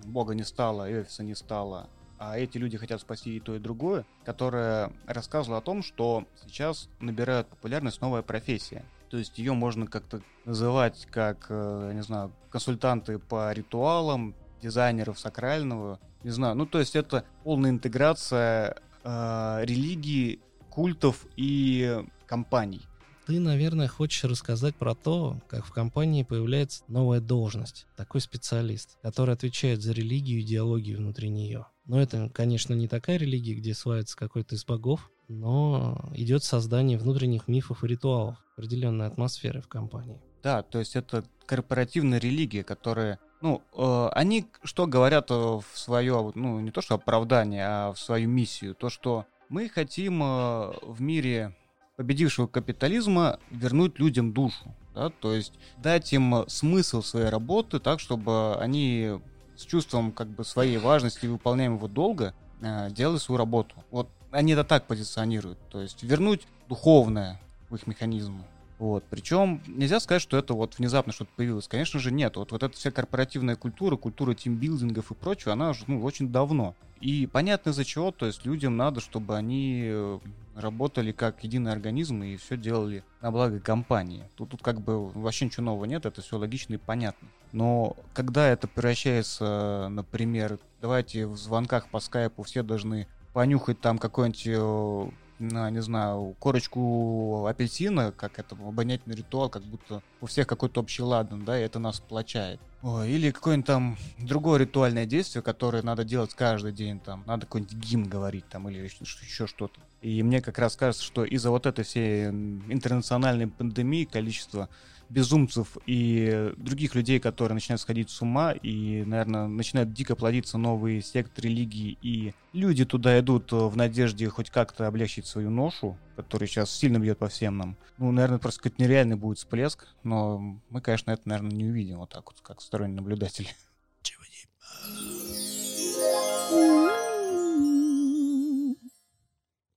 «Бога 0.05 0.35
не 0.35 0.43
стало, 0.43 0.89
и 0.89 0.97
офиса 0.97 1.21
не 1.23 1.35
стало, 1.35 1.89
а 2.17 2.39
эти 2.39 2.57
люди 2.57 2.77
хотят 2.77 3.01
спасти 3.01 3.35
и 3.35 3.41
то, 3.41 3.55
и 3.55 3.59
другое», 3.59 4.05
которая 4.23 4.93
рассказывала 5.05 5.57
о 5.57 5.61
том, 5.61 5.83
что 5.83 6.25
сейчас 6.45 6.87
набирают 7.01 7.49
популярность 7.49 7.99
новая 7.99 8.21
профессия. 8.21 8.85
То 9.09 9.17
есть 9.17 9.37
ее 9.37 9.51
можно 9.51 9.85
как-то 9.85 10.21
называть 10.45 11.05
как, 11.11 11.47
э, 11.49 11.91
не 11.93 12.03
знаю, 12.03 12.31
консультанты 12.49 13.19
по 13.19 13.51
ритуалам, 13.51 14.33
дизайнеров 14.61 15.19
сакрального, 15.19 15.99
не 16.23 16.31
знаю. 16.31 16.55
Ну, 16.55 16.65
то 16.65 16.79
есть 16.79 16.95
это 16.95 17.25
полная 17.43 17.71
интеграция 17.71 18.77
э, 19.03 19.59
религии, 19.63 20.39
культов 20.69 21.25
и 21.35 22.03
компаний. 22.25 22.81
Ты, 23.25 23.41
наверное, 23.41 23.89
хочешь 23.89 24.23
рассказать 24.23 24.75
про 24.75 24.95
то, 24.95 25.41
как 25.49 25.65
в 25.65 25.71
компании 25.71 26.23
появляется 26.23 26.83
новая 26.87 27.19
должность, 27.19 27.85
такой 27.97 28.21
специалист, 28.21 28.97
который 29.01 29.33
отвечает 29.33 29.81
за 29.81 29.91
религию 29.91 30.39
и 30.39 30.43
идеологию 30.43 30.99
внутри 30.99 31.27
нее. 31.29 31.65
Но 31.85 31.99
это, 31.99 32.29
конечно, 32.33 32.73
не 32.73 32.87
такая 32.87 33.17
религия, 33.17 33.55
где 33.55 33.73
славится 33.73 34.15
какой-то 34.15 34.55
из 34.55 34.63
богов, 34.63 35.11
но 35.27 36.09
идет 36.13 36.45
создание 36.45 36.97
внутренних 36.97 37.49
мифов 37.49 37.83
и 37.83 37.87
ритуалов, 37.87 38.37
определенной 38.55 39.07
атмосферы 39.07 39.61
в 39.61 39.67
компании. 39.67 40.21
Да, 40.41 40.63
то 40.63 40.79
есть 40.79 40.95
это 40.95 41.25
корпоративная 41.45 42.19
религия, 42.19 42.63
которая 42.63 43.19
Ну, 43.41 43.61
э, 43.73 44.09
они 44.13 44.47
что 44.63 44.87
говорят 44.87 45.29
э, 45.29 45.33
в 45.33 45.63
свое, 45.73 46.31
ну, 46.33 46.59
не 46.59 46.71
то 46.71 46.81
что 46.81 46.95
оправдание, 46.95 47.65
а 47.65 47.93
в 47.93 47.99
свою 47.99 48.27
миссию, 48.27 48.73
то, 48.73 48.89
что 48.89 49.25
мы 49.49 49.69
хотим 49.69 50.23
э, 50.23 50.73
в 50.81 51.01
мире 51.01 51.55
победившего 51.97 52.47
капитализма 52.47 53.39
вернуть 53.51 53.99
людям 53.99 54.33
душу, 54.33 54.73
да, 54.93 55.09
то 55.09 55.33
есть 55.33 55.53
дать 55.77 56.11
им 56.13 56.45
смысл 56.47 57.01
своей 57.01 57.29
работы 57.29 57.79
так, 57.79 57.99
чтобы 57.99 58.55
они 58.55 59.19
с 59.55 59.65
чувством 59.65 60.11
как 60.11 60.27
бы 60.27 60.43
своей 60.43 60.77
важности 60.77 61.25
и 61.25 61.29
выполняемого 61.29 61.87
долга 61.87 62.33
э, 62.61 62.89
делали 62.91 63.17
свою 63.17 63.37
работу. 63.37 63.75
Вот 63.91 64.09
они 64.31 64.53
это 64.53 64.63
так 64.63 64.85
позиционируют, 64.85 65.59
то 65.69 65.81
есть 65.81 66.03
вернуть 66.03 66.47
духовное 66.67 67.39
в 67.69 67.75
их 67.75 67.87
механизмы. 67.87 68.43
Вот. 68.79 69.03
Причем 69.09 69.61
нельзя 69.67 69.99
сказать, 69.99 70.21
что 70.21 70.37
это 70.37 70.53
вот 70.53 70.77
внезапно 70.77 71.11
что-то 71.11 71.31
появилось. 71.35 71.67
Конечно 71.67 71.99
же, 71.99 72.11
нет. 72.11 72.35
Вот, 72.35 72.51
вот 72.51 72.63
эта 72.63 72.75
вся 72.75 72.91
корпоративная 72.91 73.55
культура, 73.55 73.95
культура 73.95 74.33
тимбилдингов 74.33 75.11
и 75.11 75.15
прочего, 75.15 75.53
она 75.53 75.71
уже 75.71 75.83
ну, 75.87 76.03
очень 76.03 76.31
давно. 76.31 76.75
И 76.99 77.27
понятно 77.27 77.69
из-за 77.71 77.85
чего, 77.85 78.11
то 78.11 78.25
есть 78.25 78.45
людям 78.45 78.75
надо, 78.75 79.01
чтобы 79.01 79.35
они 79.35 79.83
э, 79.85 80.19
работали 80.55 81.11
как 81.11 81.43
единый 81.43 81.71
организм 81.71 82.23
и 82.23 82.37
все 82.37 82.57
делали 82.57 83.03
на 83.21 83.31
благо 83.31 83.59
компании. 83.59 84.23
Тут, 84.35 84.49
тут 84.49 84.63
как 84.63 84.81
бы 84.81 85.07
вообще 85.09 85.45
ничего 85.45 85.65
нового 85.65 85.85
нет, 85.85 86.05
это 86.07 86.21
все 86.21 86.37
логично 86.37 86.73
и 86.73 86.77
понятно. 86.77 87.27
Но 87.51 87.95
когда 88.13 88.47
это 88.47 88.67
превращается, 88.67 89.87
например, 89.91 90.59
давайте 90.81 91.27
в 91.27 91.37
звонках 91.37 91.87
по 91.89 91.99
скайпу 91.99 92.41
все 92.43 92.63
должны 92.63 93.07
понюхать 93.33 93.79
там 93.79 93.99
какой-нибудь 93.99 94.47
э, 94.47 95.09
на, 95.39 95.69
не 95.69 95.81
знаю, 95.81 96.35
корочку 96.39 97.45
апельсина, 97.47 98.11
как 98.11 98.39
это 98.39 98.55
обонятельный 98.55 99.15
ритуал, 99.15 99.49
как 99.49 99.63
будто 99.63 100.01
у 100.21 100.25
всех 100.25 100.47
какой-то 100.47 100.81
общий 100.81 101.03
ладан, 101.03 101.45
да, 101.45 101.59
и 101.59 101.63
это 101.63 101.79
нас 101.79 101.97
сплочает. 101.97 102.59
Или 102.83 103.31
какое-нибудь 103.31 103.67
там 103.67 103.97
другое 104.19 104.59
ритуальное 104.59 105.05
действие, 105.05 105.41
которое 105.41 105.81
надо 105.83 106.03
делать 106.03 106.33
каждый 106.33 106.71
день, 106.71 106.99
там, 106.99 107.23
надо 107.25 107.45
какой-нибудь 107.45 107.73
гимн 107.73 108.07
говорить, 108.07 108.47
там, 108.49 108.69
или 108.69 108.79
еще 108.79 109.47
что-то. 109.47 109.79
И 110.01 110.21
мне 110.23 110.41
как 110.41 110.59
раз 110.59 110.75
кажется, 110.75 111.03
что 111.03 111.25
из-за 111.25 111.49
вот 111.49 111.65
этой 111.65 111.83
всей 111.83 112.27
интернациональной 112.27 113.47
пандемии 113.47 114.05
количество 114.05 114.69
безумцев 115.09 115.77
и 115.85 116.53
других 116.57 116.95
людей, 116.95 117.19
которые 117.19 117.55
начинают 117.55 117.81
сходить 117.81 118.09
с 118.09 118.21
ума 118.21 118.51
и, 118.51 119.03
наверное, 119.05 119.47
начинают 119.47 119.93
дико 119.93 120.15
плодиться 120.15 120.57
новые 120.57 121.01
секты 121.01 121.41
религии, 121.43 121.97
и 122.01 122.33
люди 122.53 122.85
туда 122.85 123.19
идут 123.19 123.51
в 123.51 123.75
надежде 123.75 124.29
хоть 124.29 124.49
как-то 124.49 124.87
облегчить 124.87 125.25
свою 125.25 125.49
ношу, 125.49 125.97
которая 126.15 126.47
сейчас 126.47 126.71
сильно 126.71 126.99
бьет 126.99 127.17
по 127.17 127.27
всем 127.27 127.57
нам. 127.57 127.77
Ну, 127.97 128.11
наверное, 128.11 128.39
просто 128.39 128.61
какой-то 128.61 128.81
нереальный 128.83 129.15
будет 129.15 129.37
всплеск, 129.37 129.87
но 130.03 130.59
мы, 130.69 130.81
конечно, 130.81 131.11
это, 131.11 131.27
наверное, 131.27 131.51
не 131.51 131.65
увидим 131.65 131.97
вот 131.99 132.09
так 132.09 132.25
вот, 132.25 132.41
как 132.41 132.61
сторонний 132.61 132.95
наблюдатель. 132.95 133.47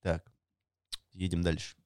Так, 0.02 0.32
едем 1.12 1.42
дальше. 1.42 1.76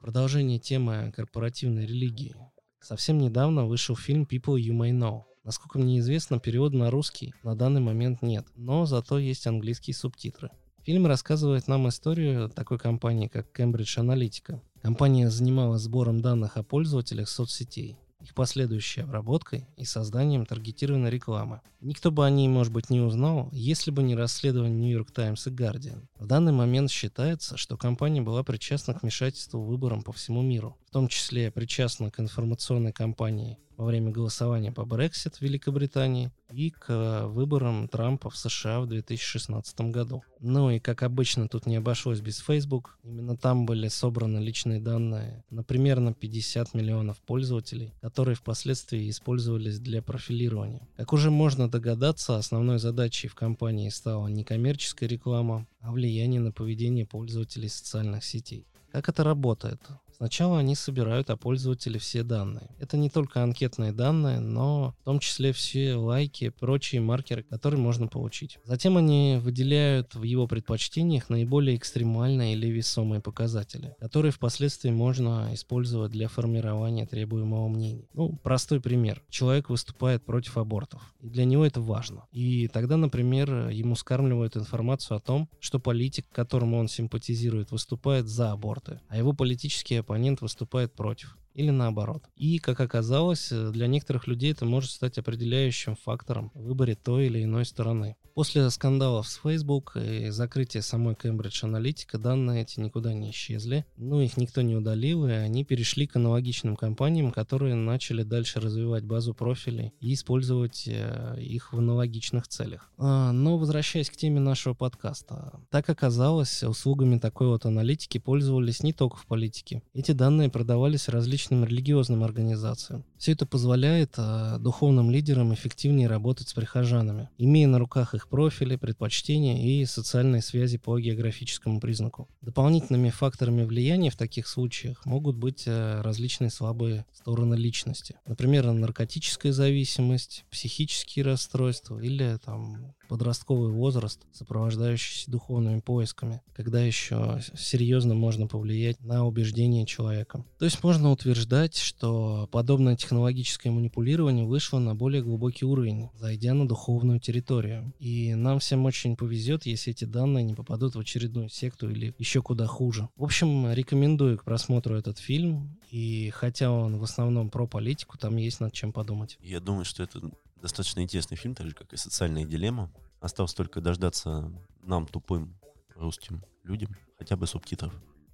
Продолжение 0.00 0.58
темы 0.58 1.12
корпоративной 1.14 1.84
религии. 1.84 2.34
Совсем 2.80 3.18
недавно 3.18 3.66
вышел 3.66 3.94
фильм 3.94 4.22
People 4.22 4.56
You 4.56 4.72
May 4.72 4.90
Know. 4.90 5.24
Насколько 5.44 5.78
мне 5.78 5.98
известно, 5.98 6.38
перевода 6.38 6.76
на 6.76 6.90
русский 6.90 7.34
на 7.42 7.54
данный 7.54 7.80
момент 7.80 8.22
нет, 8.22 8.46
но 8.56 8.86
зато 8.86 9.18
есть 9.18 9.46
английские 9.46 9.94
субтитры. 9.94 10.50
Фильм 10.82 11.06
рассказывает 11.06 11.68
нам 11.68 11.88
историю 11.88 12.48
такой 12.48 12.78
компании, 12.78 13.28
как 13.28 13.58
Cambridge 13.58 13.98
Analytica. 13.98 14.60
Компания 14.80 15.30
занималась 15.30 15.82
сбором 15.82 16.20
данных 16.20 16.56
о 16.56 16.62
пользователях 16.62 17.28
соцсетей 17.28 17.98
их 18.22 18.34
последующей 18.34 19.02
обработкой 19.02 19.66
и 19.76 19.84
созданием 19.84 20.46
таргетированной 20.46 21.10
рекламы. 21.10 21.60
Никто 21.80 22.10
бы 22.10 22.26
о 22.26 22.30
ней, 22.30 22.48
может 22.48 22.72
быть, 22.72 22.90
не 22.90 23.00
узнал, 23.00 23.48
если 23.52 23.90
бы 23.90 24.02
не 24.02 24.14
расследование 24.14 24.78
New 24.78 24.90
York 24.90 25.10
Times 25.10 25.46
и 25.46 25.50
Guardian. 25.50 26.02
В 26.20 26.26
данный 26.26 26.52
момент 26.52 26.90
считается, 26.90 27.56
что 27.56 27.78
компания 27.78 28.20
была 28.20 28.42
причастна 28.42 28.92
к 28.92 29.00
вмешательству 29.00 29.62
выборам 29.62 30.02
по 30.02 30.12
всему 30.12 30.42
миру, 30.42 30.76
в 30.86 30.90
том 30.90 31.08
числе 31.08 31.50
причастна 31.50 32.10
к 32.10 32.20
информационной 32.20 32.92
кампании 32.92 33.56
во 33.80 33.86
время 33.86 34.10
голосования 34.10 34.70
по 34.70 34.82
Brexit 34.82 35.36
в 35.38 35.40
Великобритании 35.40 36.30
и 36.52 36.68
к 36.68 36.90
э, 36.90 37.26
выборам 37.26 37.88
Трампа 37.88 38.28
в 38.28 38.36
США 38.36 38.80
в 38.80 38.86
2016 38.86 39.80
году. 39.92 40.22
Ну 40.38 40.70
и, 40.70 40.78
как 40.78 41.02
обычно, 41.02 41.48
тут 41.48 41.64
не 41.64 41.76
обошлось 41.76 42.20
без 42.20 42.40
Facebook. 42.40 42.98
Именно 43.02 43.38
там 43.38 43.64
были 43.64 43.88
собраны 43.88 44.38
личные 44.38 44.80
данные 44.80 45.44
на 45.48 45.62
примерно 45.62 46.12
50 46.12 46.74
миллионов 46.74 47.16
пользователей, 47.20 47.94
которые 48.02 48.34
впоследствии 48.34 49.08
использовались 49.08 49.78
для 49.78 50.02
профилирования. 50.02 50.86
Как 50.98 51.14
уже 51.14 51.30
можно 51.30 51.70
догадаться, 51.70 52.36
основной 52.36 52.78
задачей 52.78 53.28
в 53.28 53.34
компании 53.34 53.88
стала 53.88 54.28
не 54.28 54.44
коммерческая 54.44 55.08
реклама, 55.08 55.66
а 55.80 55.92
влияние 55.92 56.40
на 56.40 56.52
поведение 56.52 57.06
пользователей 57.06 57.68
социальных 57.68 58.24
сетей. 58.24 58.66
Как 58.92 59.08
это 59.08 59.24
работает? 59.24 59.80
Сначала 60.20 60.58
они 60.58 60.74
собирают 60.74 61.30
о 61.30 61.38
пользователе 61.38 61.98
все 61.98 62.22
данные. 62.22 62.68
Это 62.78 62.98
не 62.98 63.08
только 63.08 63.42
анкетные 63.42 63.90
данные, 63.90 64.38
но 64.38 64.94
в 65.00 65.04
том 65.06 65.18
числе 65.18 65.54
все 65.54 65.94
лайки 65.94 66.50
прочие 66.50 67.00
маркеры, 67.00 67.42
которые 67.42 67.80
можно 67.80 68.06
получить. 68.06 68.58
Затем 68.64 68.98
они 68.98 69.38
выделяют 69.40 70.14
в 70.14 70.22
его 70.24 70.46
предпочтениях 70.46 71.30
наиболее 71.30 71.74
экстремальные 71.74 72.52
или 72.52 72.66
весомые 72.66 73.22
показатели, 73.22 73.96
которые 73.98 74.30
впоследствии 74.30 74.90
можно 74.90 75.48
использовать 75.54 76.12
для 76.12 76.28
формирования 76.28 77.06
требуемого 77.06 77.68
мнения. 77.68 78.06
Ну, 78.12 78.38
простой 78.42 78.82
пример. 78.82 79.22
Человек 79.30 79.70
выступает 79.70 80.22
против 80.26 80.58
абортов, 80.58 81.14
и 81.20 81.30
для 81.30 81.46
него 81.46 81.64
это 81.64 81.80
важно. 81.80 82.26
И 82.30 82.68
тогда, 82.68 82.98
например, 82.98 83.68
ему 83.68 83.96
скармливают 83.96 84.58
информацию 84.58 85.16
о 85.16 85.20
том, 85.20 85.48
что 85.60 85.78
политик, 85.78 86.26
которому 86.30 86.76
он 86.76 86.88
симпатизирует, 86.88 87.70
выступает 87.70 88.28
за 88.28 88.52
аборты, 88.52 89.00
а 89.08 89.16
его 89.16 89.32
политические 89.32 90.02
оппонент 90.10 90.40
выступает 90.40 90.92
против 90.92 91.39
или 91.54 91.70
наоборот. 91.70 92.24
И, 92.36 92.58
как 92.58 92.80
оказалось, 92.80 93.52
э, 93.52 93.70
для 93.70 93.86
некоторых 93.86 94.26
людей 94.26 94.52
это 94.52 94.64
может 94.64 94.90
стать 94.90 95.18
определяющим 95.18 95.96
фактором 95.96 96.50
в 96.54 96.62
выборе 96.64 96.94
той 96.94 97.26
или 97.26 97.42
иной 97.42 97.64
стороны. 97.64 98.16
После 98.34 98.70
скандалов 98.70 99.28
с 99.28 99.40
Facebook 99.42 99.96
и 99.96 100.30
закрытия 100.30 100.82
самой 100.82 101.14
Cambridge 101.14 101.64
Analytica 101.64 102.16
данные 102.16 102.62
эти 102.62 102.80
никуда 102.80 103.12
не 103.12 103.30
исчезли, 103.32 103.84
но 103.96 104.22
их 104.22 104.36
никто 104.36 104.62
не 104.62 104.76
удалил, 104.76 105.26
и 105.26 105.32
они 105.32 105.64
перешли 105.64 106.06
к 106.06 106.16
аналогичным 106.16 106.76
компаниям, 106.76 107.32
которые 107.32 107.74
начали 107.74 108.22
дальше 108.22 108.60
развивать 108.60 109.04
базу 109.04 109.34
профилей 109.34 109.92
и 110.00 110.14
использовать 110.14 110.84
э, 110.86 111.36
их 111.40 111.72
в 111.72 111.78
аналогичных 111.78 112.48
целях. 112.48 112.90
А, 112.98 113.32
но 113.32 113.58
возвращаясь 113.58 114.10
к 114.10 114.16
теме 114.16 114.40
нашего 114.40 114.74
подкаста, 114.74 115.60
так 115.70 115.90
оказалось, 115.90 116.62
услугами 116.62 117.18
такой 117.18 117.48
вот 117.48 117.66
аналитики 117.66 118.18
пользовались 118.18 118.82
не 118.82 118.92
только 118.92 119.16
в 119.16 119.26
политике. 119.26 119.82
Эти 119.92 120.12
данные 120.12 120.50
продавались 120.50 121.08
различным 121.40 121.64
религиозным 121.64 122.22
организациям. 122.22 123.04
Все 123.16 123.32
это 123.32 123.46
позволяет 123.46 124.14
а, 124.18 124.58
духовным 124.58 125.10
лидерам 125.10 125.54
эффективнее 125.54 126.06
работать 126.06 126.48
с 126.48 126.54
прихожанами, 126.54 127.30
имея 127.38 127.66
на 127.66 127.78
руках 127.78 128.14
их 128.14 128.28
профили, 128.28 128.76
предпочтения 128.76 129.62
и 129.62 129.86
социальные 129.86 130.42
связи 130.42 130.76
по 130.76 130.98
географическому 130.98 131.80
признаку. 131.80 132.28
Дополнительными 132.42 133.10
факторами 133.10 133.64
влияния 133.64 134.10
в 134.10 134.16
таких 134.16 134.46
случаях 134.48 135.06
могут 135.06 135.36
быть 135.36 135.64
а, 135.66 136.02
различные 136.02 136.50
слабые 136.50 137.06
стороны 137.14 137.54
личности. 137.54 138.16
Например, 138.26 138.70
наркотическая 138.72 139.52
зависимость, 139.52 140.44
психические 140.50 141.24
расстройства 141.24 141.98
или 141.98 142.38
там 142.44 142.94
подростковый 143.10 143.72
возраст, 143.72 144.20
сопровождающийся 144.32 145.28
духовными 145.28 145.80
поисками, 145.80 146.42
когда 146.54 146.80
еще 146.80 147.40
серьезно 147.56 148.14
можно 148.14 148.46
повлиять 148.46 149.00
на 149.00 149.26
убеждения 149.26 149.84
человека. 149.84 150.44
То 150.60 150.64
есть 150.64 150.82
можно 150.84 151.10
утверждать, 151.10 151.76
что 151.76 152.48
подобное 152.52 152.96
технологическое 152.96 153.72
манипулирование 153.72 154.46
вышло 154.46 154.78
на 154.78 154.94
более 154.94 155.24
глубокий 155.24 155.64
уровень, 155.64 156.10
зайдя 156.14 156.54
на 156.54 156.68
духовную 156.68 157.18
территорию. 157.18 157.92
И 157.98 158.32
нам 158.36 158.60
всем 158.60 158.84
очень 158.84 159.16
повезет, 159.16 159.66
если 159.66 159.92
эти 159.92 160.04
данные 160.04 160.44
не 160.44 160.54
попадут 160.54 160.94
в 160.94 161.00
очередную 161.00 161.48
секту 161.48 161.90
или 161.90 162.14
еще 162.16 162.42
куда 162.42 162.68
хуже. 162.68 163.08
В 163.16 163.24
общем, 163.24 163.72
рекомендую 163.72 164.38
к 164.38 164.44
просмотру 164.44 164.94
этот 164.94 165.18
фильм. 165.18 165.76
И 165.90 166.30
хотя 166.30 166.70
он 166.70 166.98
в 166.98 167.02
основном 167.02 167.50
про 167.50 167.66
политику, 167.66 168.16
там 168.18 168.36
есть 168.36 168.60
над 168.60 168.72
чем 168.72 168.92
подумать. 168.92 169.36
Я 169.42 169.58
думаю, 169.58 169.84
что 169.84 170.04
это 170.04 170.20
достаточно 170.60 171.00
интересный 171.00 171.36
фильм, 171.36 171.54
так 171.54 171.66
же, 171.66 171.74
как 171.74 171.92
и 171.92 171.96
«Социальная 171.96 172.44
дилемма». 172.44 172.92
Осталось 173.20 173.54
только 173.54 173.80
дождаться 173.80 174.52
нам, 174.82 175.06
тупым 175.06 175.58
русским 175.94 176.42
людям, 176.64 176.96
хотя 177.18 177.36
бы 177.36 177.46
субтитров. 177.46 177.92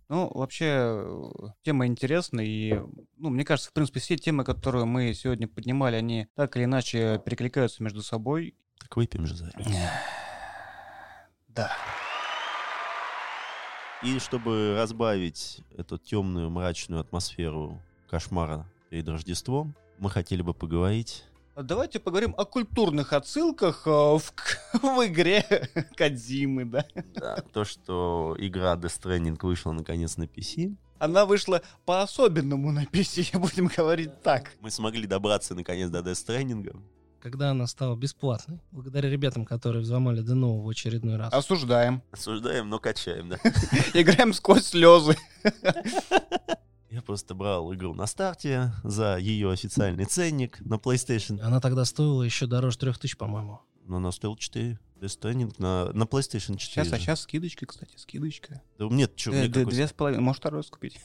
Ну, 0.09 0.31
вообще, 0.33 1.05
тема 1.63 1.87
интересная, 1.87 2.45
и, 2.45 2.81
ну, 3.17 3.31
мне 3.31 3.45
кажется, 3.45 3.71
в 3.71 3.73
принципе, 3.73 3.99
все 3.99 4.17
темы, 4.17 4.45
которые 4.45 4.85
мы 4.85 5.13
сегодня 5.15 5.49
поднимали, 5.49 5.97
они 5.97 6.29
так 6.37 6.57
или 6.57 6.65
иначе 6.65 7.21
перекликаются 7.25 7.83
между 7.83 8.03
собой. 8.03 8.55
Так 8.79 8.97
выпьем 8.97 9.27
же 9.27 9.35
за 9.35 9.49
это. 9.49 9.65
Да. 11.49 11.73
И 14.05 14.19
чтобы 14.21 14.77
разбавить 14.77 15.63
эту 15.77 15.99
темную, 15.99 16.51
мрачную 16.51 17.01
атмосферу 17.01 17.83
кошмара 18.09 18.71
перед 18.91 19.09
Рождеством, 19.09 19.75
мы 19.99 20.11
хотели 20.11 20.43
бы 20.43 20.55
поговорить 20.55 21.25
Давайте 21.63 22.01
поговорим 22.01 22.35
о 22.37 22.45
культурных 22.45 23.15
отсылках 23.15 23.87
э, 23.87 23.91
в, 23.91 24.21
в 24.75 25.07
игре 25.07 25.71
Кадзимы, 25.97 26.67
да. 26.67 26.85
Да, 27.15 27.37
то, 27.51 27.65
что 27.65 28.37
игра 28.39 28.75
Death 28.75 29.01
Stranding 29.01 29.39
вышла 29.41 29.73
наконец 29.73 30.19
на 30.19 30.25
PC. 30.25 30.77
Она 30.99 31.25
вышла 31.25 31.63
по-особенному 31.87 32.73
на 32.73 32.85
PC, 32.85 33.39
будем 33.39 33.71
говорить 33.75 34.23
так. 34.23 34.53
Мы 34.61 34.71
смогли 34.71 35.07
добраться 35.07 35.55
наконец 35.55 35.89
до 35.89 36.01
Death 36.01 36.27
Stranding. 36.27 36.79
Когда 37.21 37.53
она 37.53 37.67
стала 37.67 37.97
бесплатной, 37.97 38.61
благодаря 38.71 39.09
ребятам, 39.09 39.47
которые 39.47 39.81
взломали 39.81 40.21
ДНО 40.21 40.61
в 40.61 40.69
очередной 40.69 41.17
раз. 41.17 41.33
Осуждаем. 41.33 42.03
Осуждаем, 42.13 42.69
но 42.69 42.79
качаем, 42.79 43.31
да. 43.31 43.37
Играем 43.95 44.35
сквозь 44.35 44.67
слезы. 44.67 45.17
Я 46.91 47.03
просто 47.03 47.35
брал 47.35 47.73
игру 47.75 47.95
на 47.95 48.07
старте 48.07 48.73
за 48.85 49.17
ее 49.19 49.51
официальный 49.51 50.05
ценник 50.05 50.61
на 50.61 50.75
PlayStation. 50.75 51.41
Она 51.41 51.61
тогда 51.61 51.85
стоила 51.85 52.23
еще 52.23 52.47
дороже 52.47 52.79
3000, 52.79 53.17
по-моему. 53.17 53.61
Но 53.85 53.97
она 53.97 54.13
стоила 54.13 54.37
4. 54.39 54.79
Death 55.01 55.21
Stranding 55.21 55.55
на, 55.59 55.93
на 55.93 56.05
PlayStation 56.05 56.57
4. 56.57 56.59
Сейчас, 56.59 56.93
а 56.93 56.99
сейчас 56.99 57.21
скидочка, 57.21 57.67
кстати, 57.67 57.97
скидочка. 57.97 58.63
Да 58.79 58.87
нет, 58.87 59.13
что, 59.17 59.33
Э, 59.33 59.49
д- 59.49 59.65
Две 59.67 59.87
с 59.87 59.93
половиной. 59.93 60.23
Можешь 60.23 60.41
второй 60.41 60.63
купить. 60.65 60.99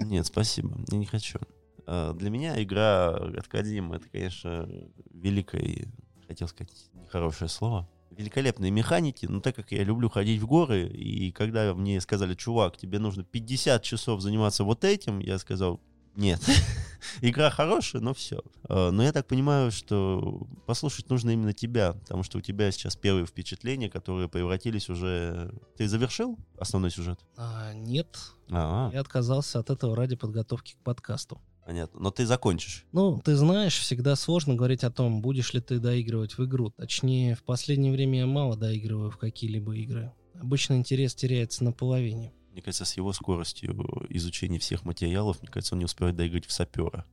Нет, 0.00 0.26
спасибо, 0.26 0.78
я 0.90 0.96
не 0.96 1.06
хочу. 1.06 1.38
А, 1.86 2.14
Для 2.14 2.30
меня 2.30 2.60
игра 2.62 3.10
от 3.14 3.46
Кодзимы 3.48 3.96
это, 3.96 4.08
конечно, 4.08 4.68
великое, 5.12 5.86
хотел 6.26 6.48
сказать 6.48 6.72
нехорошее 6.94 7.48
слово, 7.48 7.88
великолепные 8.16 8.70
механики, 8.70 9.26
но 9.26 9.40
так 9.40 9.54
как 9.56 9.72
я 9.72 9.84
люблю 9.84 10.08
ходить 10.08 10.40
в 10.40 10.46
горы, 10.46 10.88
и 10.88 11.32
когда 11.32 11.74
мне 11.74 12.00
сказали, 12.00 12.34
чувак, 12.34 12.76
тебе 12.76 12.98
нужно 12.98 13.24
50 13.24 13.82
часов 13.82 14.20
заниматься 14.20 14.64
вот 14.64 14.84
этим, 14.84 15.18
я 15.18 15.38
сказал, 15.38 15.80
нет, 16.16 16.40
игра 17.20 17.50
хорошая, 17.50 18.00
но 18.00 18.14
все. 18.14 18.42
Но 18.68 19.02
я 19.02 19.12
так 19.12 19.26
понимаю, 19.26 19.70
что 19.70 20.46
послушать 20.64 21.10
нужно 21.10 21.30
именно 21.30 21.52
тебя, 21.52 21.92
потому 21.92 22.22
что 22.22 22.38
у 22.38 22.40
тебя 22.40 22.70
сейчас 22.72 22.96
первые 22.96 23.26
впечатления, 23.26 23.90
которые 23.90 24.28
превратились 24.28 24.88
уже... 24.88 25.52
Ты 25.76 25.88
завершил 25.88 26.38
основной 26.58 26.90
сюжет? 26.90 27.20
А, 27.36 27.74
нет, 27.74 28.16
А, 28.50 28.90
я 28.92 29.00
отказался 29.00 29.58
от 29.58 29.68
этого 29.68 29.94
ради 29.94 30.16
подготовки 30.16 30.72
к 30.72 30.78
подкасту. 30.78 31.40
Понятно. 31.66 32.00
Но 32.00 32.10
ты 32.10 32.24
закончишь. 32.24 32.86
Ну, 32.92 33.20
ты 33.24 33.34
знаешь, 33.34 33.78
всегда 33.78 34.16
сложно 34.16 34.54
говорить 34.54 34.84
о 34.84 34.90
том, 34.90 35.20
будешь 35.20 35.52
ли 35.52 35.60
ты 35.60 35.78
доигрывать 35.78 36.38
в 36.38 36.44
игру. 36.44 36.70
Точнее, 36.70 37.34
в 37.34 37.42
последнее 37.42 37.92
время 37.92 38.20
я 38.20 38.26
мало 38.26 38.56
доигрываю 38.56 39.10
в 39.10 39.18
какие-либо 39.18 39.76
игры. 39.76 40.12
Обычно 40.40 40.74
интерес 40.74 41.14
теряется 41.14 41.64
на 41.64 41.72
половине. 41.72 42.32
Мне 42.52 42.62
кажется, 42.62 42.84
с 42.84 42.96
его 42.96 43.12
скоростью 43.12 44.06
изучения 44.08 44.58
всех 44.58 44.84
материалов, 44.84 45.42
мне 45.42 45.50
кажется, 45.50 45.74
он 45.74 45.80
не 45.80 45.84
успевает 45.84 46.16
доиграть 46.16 46.46
в 46.46 46.52
сапера. 46.52 47.04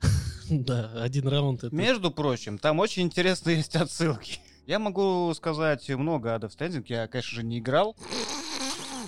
Да, 0.50 0.90
один 1.00 1.28
раунд 1.28 1.64
это... 1.64 1.74
Между 1.74 2.10
прочим, 2.10 2.58
там 2.58 2.78
очень 2.80 3.02
интересные 3.02 3.56
есть 3.58 3.74
отсылки. 3.74 4.40
Я 4.66 4.78
могу 4.78 5.32
сказать 5.34 5.88
много 5.88 6.34
о 6.34 6.38
Death 6.38 6.56
Stranding. 6.58 6.84
Я, 6.88 7.08
конечно 7.08 7.36
же, 7.36 7.42
не 7.42 7.58
играл. 7.60 7.96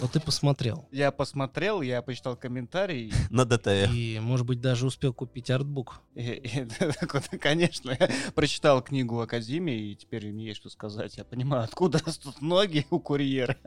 Вот 0.00 0.12
ты 0.12 0.20
посмотрел. 0.20 0.86
Я 0.90 1.10
посмотрел, 1.10 1.80
я 1.82 2.02
почитал 2.02 2.36
комментарии. 2.36 3.12
На 3.30 3.44
ДТР. 3.44 3.90
И, 3.92 4.18
может 4.20 4.46
быть, 4.46 4.60
даже 4.60 4.86
успел 4.86 5.12
купить 5.14 5.50
артбук. 5.50 6.02
Конечно, 7.40 7.96
я 7.98 8.10
прочитал 8.34 8.82
книгу 8.82 9.20
о 9.20 9.26
Казиме, 9.26 9.76
и 9.76 9.94
теперь 9.94 10.30
мне 10.32 10.46
есть 10.46 10.60
что 10.60 10.70
сказать. 10.70 11.16
Я 11.16 11.24
понимаю, 11.24 11.64
откуда 11.64 11.98
растут 12.04 12.40
ноги 12.40 12.86
у 12.90 12.98
курьера. 13.00 13.56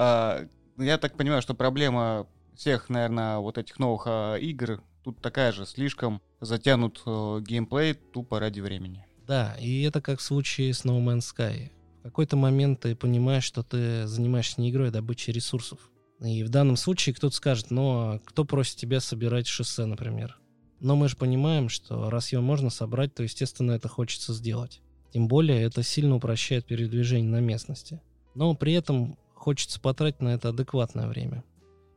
А, 0.00 0.46
Я 0.78 0.96
так 0.96 1.16
понимаю, 1.16 1.42
что 1.42 1.54
проблема 1.54 2.28
всех, 2.54 2.88
наверное, 2.88 3.38
вот 3.38 3.58
этих 3.58 3.80
новых 3.80 4.04
а, 4.06 4.36
игр 4.36 4.80
тут 5.02 5.20
такая 5.20 5.50
же. 5.52 5.66
Слишком 5.66 6.22
затянут 6.40 7.02
э, 7.04 7.40
геймплей 7.42 7.94
тупо 7.94 8.38
ради 8.38 8.60
времени. 8.60 9.04
Да, 9.26 9.56
и 9.60 9.82
это 9.82 10.00
как 10.00 10.20
в 10.20 10.22
случае 10.22 10.72
с 10.72 10.84
No 10.84 10.98
Man's 11.04 11.34
Sky. 11.36 11.70
Какой-то 12.08 12.36
момент 12.36 12.80
ты 12.80 12.96
понимаешь, 12.96 13.44
что 13.44 13.62
ты 13.62 14.06
занимаешься 14.06 14.60
не 14.62 14.70
игрой, 14.70 14.88
а 14.88 14.92
добычей 14.92 15.32
ресурсов. 15.32 15.78
И 16.20 16.42
в 16.42 16.48
данном 16.48 16.76
случае 16.76 17.14
кто-то 17.14 17.36
скажет, 17.36 17.70
ну, 17.70 18.18
кто 18.24 18.46
просит 18.46 18.76
тебя 18.76 19.00
собирать 19.00 19.46
шоссе, 19.46 19.84
например? 19.84 20.38
Но 20.80 20.96
мы 20.96 21.08
же 21.08 21.16
понимаем, 21.16 21.68
что 21.68 22.08
раз 22.08 22.32
его 22.32 22.42
можно 22.42 22.70
собрать, 22.70 23.14
то, 23.14 23.22
естественно, 23.22 23.72
это 23.72 23.88
хочется 23.88 24.32
сделать. 24.32 24.80
Тем 25.12 25.28
более, 25.28 25.62
это 25.62 25.82
сильно 25.82 26.16
упрощает 26.16 26.64
передвижение 26.64 27.30
на 27.30 27.40
местности. 27.40 28.00
Но 28.34 28.54
при 28.54 28.72
этом 28.72 29.18
хочется 29.34 29.80
потратить 29.80 30.22
на 30.22 30.28
это 30.28 30.48
адекватное 30.48 31.08
время. 31.08 31.44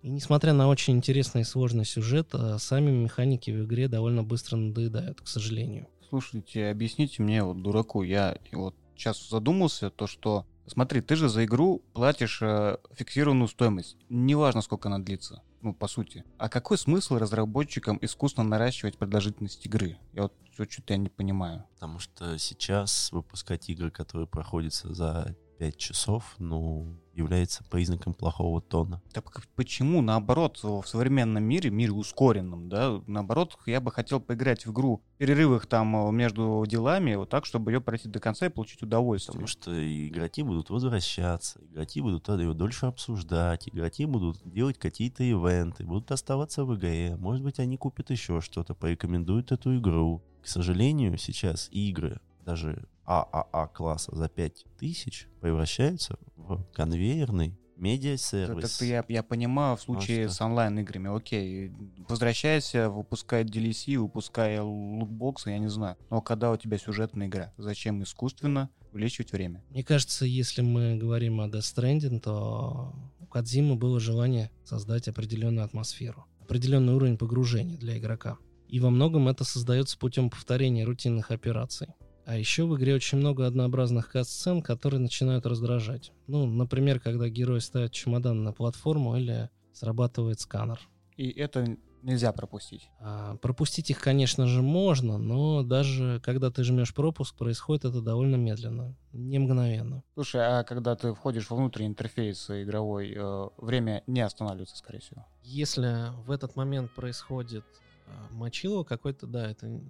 И 0.01 0.09
несмотря 0.09 0.51
на 0.51 0.67
очень 0.67 0.95
интересный 0.95 1.41
и 1.41 1.45
сложный 1.45 1.85
сюжет, 1.85 2.29
а, 2.33 2.57
сами 2.57 2.91
механики 2.91 3.51
в 3.51 3.65
игре 3.65 3.87
довольно 3.87 4.23
быстро 4.23 4.57
надоедают, 4.57 5.21
к 5.21 5.27
сожалению. 5.27 5.87
Слушайте, 6.09 6.67
объясните 6.67 7.23
мне, 7.23 7.43
вот 7.43 7.61
дураку, 7.61 8.03
я 8.03 8.37
вот 8.51 8.75
сейчас 8.95 9.29
задумался, 9.29 9.89
то 9.89 10.07
что, 10.07 10.45
смотри, 10.67 11.01
ты 11.01 11.15
же 11.15 11.29
за 11.29 11.45
игру 11.45 11.81
платишь 11.93 12.41
э, 12.41 12.77
фиксированную 12.93 13.47
стоимость, 13.47 13.97
неважно, 14.09 14.61
сколько 14.61 14.89
она 14.89 14.99
длится, 14.99 15.41
ну, 15.61 15.73
по 15.73 15.87
сути. 15.87 16.23
А 16.37 16.49
какой 16.49 16.77
смысл 16.77 17.17
разработчикам 17.17 17.97
искусственно 18.01 18.49
наращивать 18.49 18.97
продолжительность 18.97 19.65
игры? 19.65 19.97
Я 20.13 20.23
вот 20.23 20.33
что-то 20.69 20.93
я 20.93 20.97
не 20.97 21.09
понимаю. 21.09 21.65
Потому 21.73 21.99
что 21.99 22.37
сейчас 22.37 23.11
выпускать 23.11 23.69
игры, 23.69 23.89
которые 23.89 24.27
проходятся 24.27 24.93
за 24.93 25.35
5 25.61 25.77
часов, 25.77 26.35
ну, 26.39 26.97
является 27.13 27.63
признаком 27.63 28.15
плохого 28.15 28.61
тона. 28.61 28.99
Так 29.13 29.43
почему, 29.55 30.01
наоборот, 30.01 30.59
в 30.63 30.83
современном 30.87 31.43
мире, 31.43 31.69
мире 31.69 31.91
ускоренном, 31.91 32.67
да, 32.67 32.99
наоборот, 33.05 33.55
я 33.67 33.79
бы 33.79 33.91
хотел 33.91 34.19
поиграть 34.19 34.65
в 34.65 34.71
игру 34.71 35.03
в 35.13 35.17
перерывах 35.19 35.67
там 35.67 35.95
э, 35.95 36.11
между 36.11 36.65
делами, 36.67 37.13
вот 37.13 37.29
так, 37.29 37.45
чтобы 37.45 37.71
ее 37.71 37.79
пройти 37.79 38.09
до 38.09 38.19
конца 38.19 38.47
и 38.47 38.49
получить 38.49 38.81
удовольствие. 38.81 39.33
Потому 39.33 39.45
что 39.45 39.71
игроки 40.07 40.41
будут 40.41 40.71
возвращаться, 40.71 41.59
игроки 41.69 42.01
будут 42.01 42.27
ее 42.29 42.55
дольше 42.55 42.87
обсуждать, 42.87 43.69
игроки 43.69 44.05
будут 44.05 44.41
делать 44.43 44.79
какие-то 44.79 45.23
ивенты, 45.23 45.83
будут 45.83 46.11
оставаться 46.11 46.65
в 46.65 46.75
игре. 46.75 47.17
Может 47.19 47.43
быть, 47.43 47.59
они 47.59 47.77
купят 47.77 48.09
еще 48.09 48.41
что-то, 48.41 48.73
порекомендуют 48.73 49.51
эту 49.51 49.77
игру. 49.77 50.23
К 50.41 50.47
сожалению, 50.47 51.19
сейчас 51.19 51.69
игры, 51.71 52.19
даже 52.45 52.87
ААА 53.05 53.67
класса 53.67 54.15
за 54.15 54.29
5000 54.29 55.27
превращаются 55.41 56.17
в 56.35 56.63
конвейерный 56.73 57.57
медиа-сервис. 57.81 58.75
это 58.75 58.85
я, 58.85 59.03
я 59.09 59.23
понимаю 59.23 59.75
в 59.75 59.81
случае 59.81 60.27
что? 60.27 60.35
с 60.35 60.41
онлайн-играми, 60.41 61.15
окей. 61.15 61.71
Возвращайся, 62.07 62.89
выпускай 62.89 63.43
DLC, 63.43 63.97
выпускай 63.97 64.59
лутбоксы, 64.59 65.49
я 65.49 65.57
не 65.57 65.69
знаю. 65.69 65.97
Но 66.09 66.21
когда 66.21 66.51
у 66.51 66.57
тебя 66.57 66.77
сюжетная 66.77 67.27
игра, 67.27 67.53
зачем 67.57 68.03
искусственно 68.03 68.69
увеличивать 68.93 69.31
время? 69.31 69.63
Мне 69.69 69.83
кажется, 69.83 70.25
если 70.25 70.61
мы 70.61 70.95
говорим 70.95 71.41
о 71.41 71.47
Death 71.47 71.75
Stranding, 71.75 72.19
то 72.19 72.93
у 73.19 73.25
Кадзимы 73.25 73.75
было 73.75 73.99
желание 73.99 74.51
создать 74.63 75.07
определенную 75.07 75.65
атмосферу, 75.65 76.25
определенный 76.39 76.93
уровень 76.93 77.17
погружения 77.17 77.77
для 77.77 77.97
игрока. 77.97 78.37
И 78.67 78.79
во 78.79 78.89
многом 78.89 79.27
это 79.27 79.43
создается 79.43 79.97
путем 79.97 80.29
повторения 80.29 80.85
рутинных 80.85 81.31
операций. 81.31 81.87
А 82.31 82.37
еще 82.37 82.65
в 82.65 82.77
игре 82.77 82.95
очень 82.95 83.17
много 83.17 83.45
однообразных 83.45 84.09
кат-сцен, 84.09 84.61
которые 84.61 85.01
начинают 85.01 85.45
раздражать. 85.45 86.13
Ну, 86.27 86.45
например, 86.45 87.01
когда 87.01 87.27
герой 87.27 87.59
ставит 87.59 87.91
чемодан 87.91 88.41
на 88.45 88.53
платформу 88.53 89.17
или 89.17 89.49
срабатывает 89.73 90.39
сканер. 90.39 90.79
И 91.17 91.29
это 91.29 91.75
нельзя 92.03 92.31
пропустить. 92.31 92.89
А, 93.01 93.35
пропустить 93.35 93.89
их, 93.89 93.99
конечно 93.99 94.47
же, 94.47 94.61
можно, 94.61 95.17
но 95.17 95.61
даже 95.61 96.21
когда 96.23 96.49
ты 96.51 96.63
жмешь 96.63 96.93
пропуск, 96.93 97.35
происходит 97.35 97.83
это 97.83 97.99
довольно 97.99 98.37
медленно, 98.37 98.95
не 99.11 99.37
мгновенно. 99.37 100.01
Слушай, 100.13 100.41
а 100.45 100.63
когда 100.63 100.95
ты 100.95 101.13
входишь 101.13 101.49
во 101.49 101.57
внутренний 101.57 101.89
интерфейс 101.89 102.49
игровой, 102.49 103.13
э, 103.13 103.49
время 103.57 104.03
не 104.07 104.21
останавливается, 104.21 104.77
скорее 104.77 104.99
всего. 104.99 105.25
Если 105.43 106.17
в 106.25 106.31
этот 106.31 106.55
момент 106.55 106.91
происходит 106.95 107.65
э, 108.07 108.11
мочило 108.31 108.85
какой-то, 108.85 109.27
да, 109.27 109.51
это... 109.51 109.81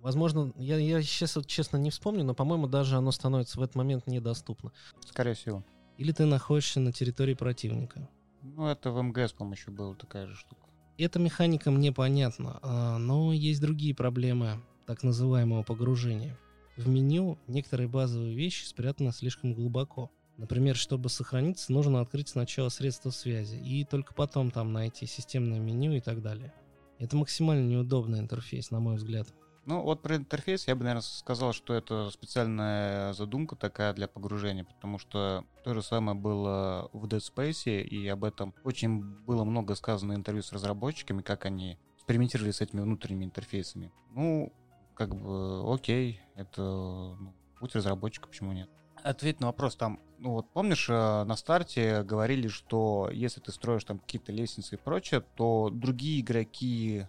Возможно, 0.00 0.52
я, 0.56 0.78
я 0.78 1.02
сейчас 1.02 1.36
вот 1.36 1.46
честно 1.46 1.76
не 1.76 1.90
вспомню, 1.90 2.24
но, 2.24 2.34
по-моему, 2.34 2.66
даже 2.66 2.96
оно 2.96 3.12
становится 3.12 3.58
в 3.58 3.62
этот 3.62 3.76
момент 3.76 4.06
недоступно. 4.06 4.72
Скорее 5.06 5.34
всего. 5.34 5.64
Или 5.98 6.12
ты 6.12 6.24
находишься 6.24 6.80
на 6.80 6.92
территории 6.92 7.34
противника. 7.34 8.08
Ну, 8.42 8.66
это 8.66 8.90
в 8.90 9.02
МГС, 9.02 9.32
по-моему, 9.32 9.54
еще 9.54 9.70
была 9.70 9.94
такая 9.94 10.26
же 10.26 10.34
штука. 10.34 10.62
Эта 10.96 11.18
механика 11.18 11.70
мне 11.70 11.92
понятна, 11.92 12.58
а, 12.62 12.98
но 12.98 13.32
есть 13.32 13.60
другие 13.60 13.94
проблемы 13.94 14.62
так 14.86 15.02
называемого 15.02 15.62
погружения. 15.62 16.38
В 16.76 16.88
меню 16.88 17.38
некоторые 17.46 17.88
базовые 17.88 18.34
вещи 18.34 18.64
спрятаны 18.64 19.12
слишком 19.12 19.52
глубоко. 19.52 20.10
Например, 20.38 20.74
чтобы 20.74 21.10
сохраниться, 21.10 21.70
нужно 21.72 22.00
открыть 22.00 22.30
сначала 22.30 22.70
средства 22.70 23.10
связи 23.10 23.56
и 23.56 23.84
только 23.84 24.14
потом 24.14 24.50
там 24.50 24.72
найти 24.72 25.04
системное 25.04 25.58
меню 25.58 25.92
и 25.92 26.00
так 26.00 26.22
далее. 26.22 26.54
Это 26.98 27.16
максимально 27.16 27.68
неудобный 27.68 28.20
интерфейс, 28.20 28.70
на 28.70 28.80
мой 28.80 28.96
взгляд. 28.96 29.28
Ну, 29.70 29.82
вот 29.82 30.02
про 30.02 30.16
интерфейс 30.16 30.66
я 30.66 30.74
бы, 30.74 30.82
наверное, 30.82 31.02
сказал, 31.02 31.52
что 31.52 31.74
это 31.74 32.10
специальная 32.10 33.12
задумка 33.12 33.54
такая 33.54 33.92
для 33.92 34.08
погружения, 34.08 34.64
потому 34.64 34.98
что 34.98 35.44
то 35.62 35.74
же 35.74 35.80
самое 35.80 36.18
было 36.18 36.90
в 36.92 37.06
Dead 37.06 37.20
Space, 37.20 37.80
и 37.80 38.08
об 38.08 38.24
этом 38.24 38.52
очень 38.64 39.00
было 39.00 39.44
много 39.44 39.76
сказано 39.76 40.14
в 40.14 40.16
интервью 40.16 40.42
с 40.42 40.52
разработчиками, 40.52 41.22
как 41.22 41.44
они 41.44 41.78
экспериментировали 41.94 42.50
с 42.50 42.60
этими 42.60 42.80
внутренними 42.80 43.26
интерфейсами. 43.26 43.92
Ну, 44.10 44.52
как 44.96 45.14
бы 45.14 45.72
окей, 45.72 46.20
это 46.34 46.62
ну, 46.62 47.32
путь 47.60 47.76
разработчика, 47.76 48.26
почему 48.26 48.50
нет. 48.50 48.68
Ответь 49.04 49.38
на 49.38 49.46
вопрос 49.46 49.76
там, 49.76 50.00
ну 50.18 50.32
вот 50.32 50.50
помнишь, 50.50 50.88
э, 50.90 51.22
на 51.22 51.36
старте 51.36 52.02
говорили, 52.02 52.48
что 52.48 53.08
если 53.12 53.40
ты 53.40 53.52
строишь 53.52 53.84
там 53.84 54.00
какие-то 54.00 54.32
лестницы 54.32 54.74
и 54.74 54.78
прочее, 54.78 55.20
то 55.36 55.70
другие 55.70 56.22
игроки 56.22 57.06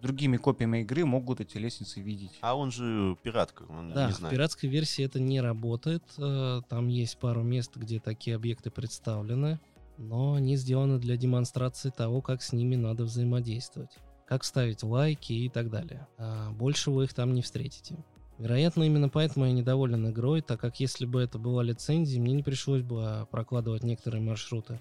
другими 0.00 0.36
копиями 0.36 0.78
игры 0.82 1.04
могут 1.04 1.40
эти 1.40 1.58
лестницы 1.58 2.00
видеть. 2.00 2.32
А 2.40 2.56
он 2.56 2.70
же 2.70 3.16
пиратка, 3.22 3.64
он 3.68 3.92
Да, 3.92 4.06
не 4.06 4.12
в 4.12 4.16
знает. 4.16 4.34
пиратской 4.34 4.68
версии 4.68 5.04
это 5.04 5.20
не 5.20 5.40
работает. 5.40 6.02
Э, 6.18 6.62
Там 6.68 6.88
есть 6.88 7.18
пару 7.18 7.42
мест, 7.42 7.76
где 7.76 8.00
такие 8.00 8.36
объекты 8.36 8.70
представлены, 8.70 9.60
но 9.98 10.34
они 10.34 10.56
сделаны 10.56 10.98
для 10.98 11.16
демонстрации 11.16 11.90
того, 11.90 12.20
как 12.22 12.42
с 12.42 12.52
ними 12.52 12.76
надо 12.76 13.04
взаимодействовать, 13.04 13.90
как 14.26 14.44
ставить 14.44 14.82
лайки 14.82 15.32
и 15.32 15.48
так 15.48 15.70
далее. 15.70 16.06
А 16.18 16.50
Больше 16.52 16.90
вы 16.90 17.04
их 17.04 17.14
там 17.14 17.34
не 17.34 17.42
встретите. 17.42 17.96
Вероятно, 18.38 18.84
именно 18.84 19.10
поэтому 19.10 19.44
я 19.44 19.52
недоволен 19.52 20.08
игрой, 20.08 20.40
так 20.40 20.58
как 20.58 20.80
если 20.80 21.04
бы 21.04 21.20
это 21.20 21.38
была 21.38 21.62
лицензия, 21.62 22.18
мне 22.22 22.32
не 22.32 22.42
пришлось 22.42 22.80
бы 22.80 23.02
а, 23.04 23.24
прокладывать 23.26 23.82
некоторые 23.82 24.22
маршруты 24.22 24.80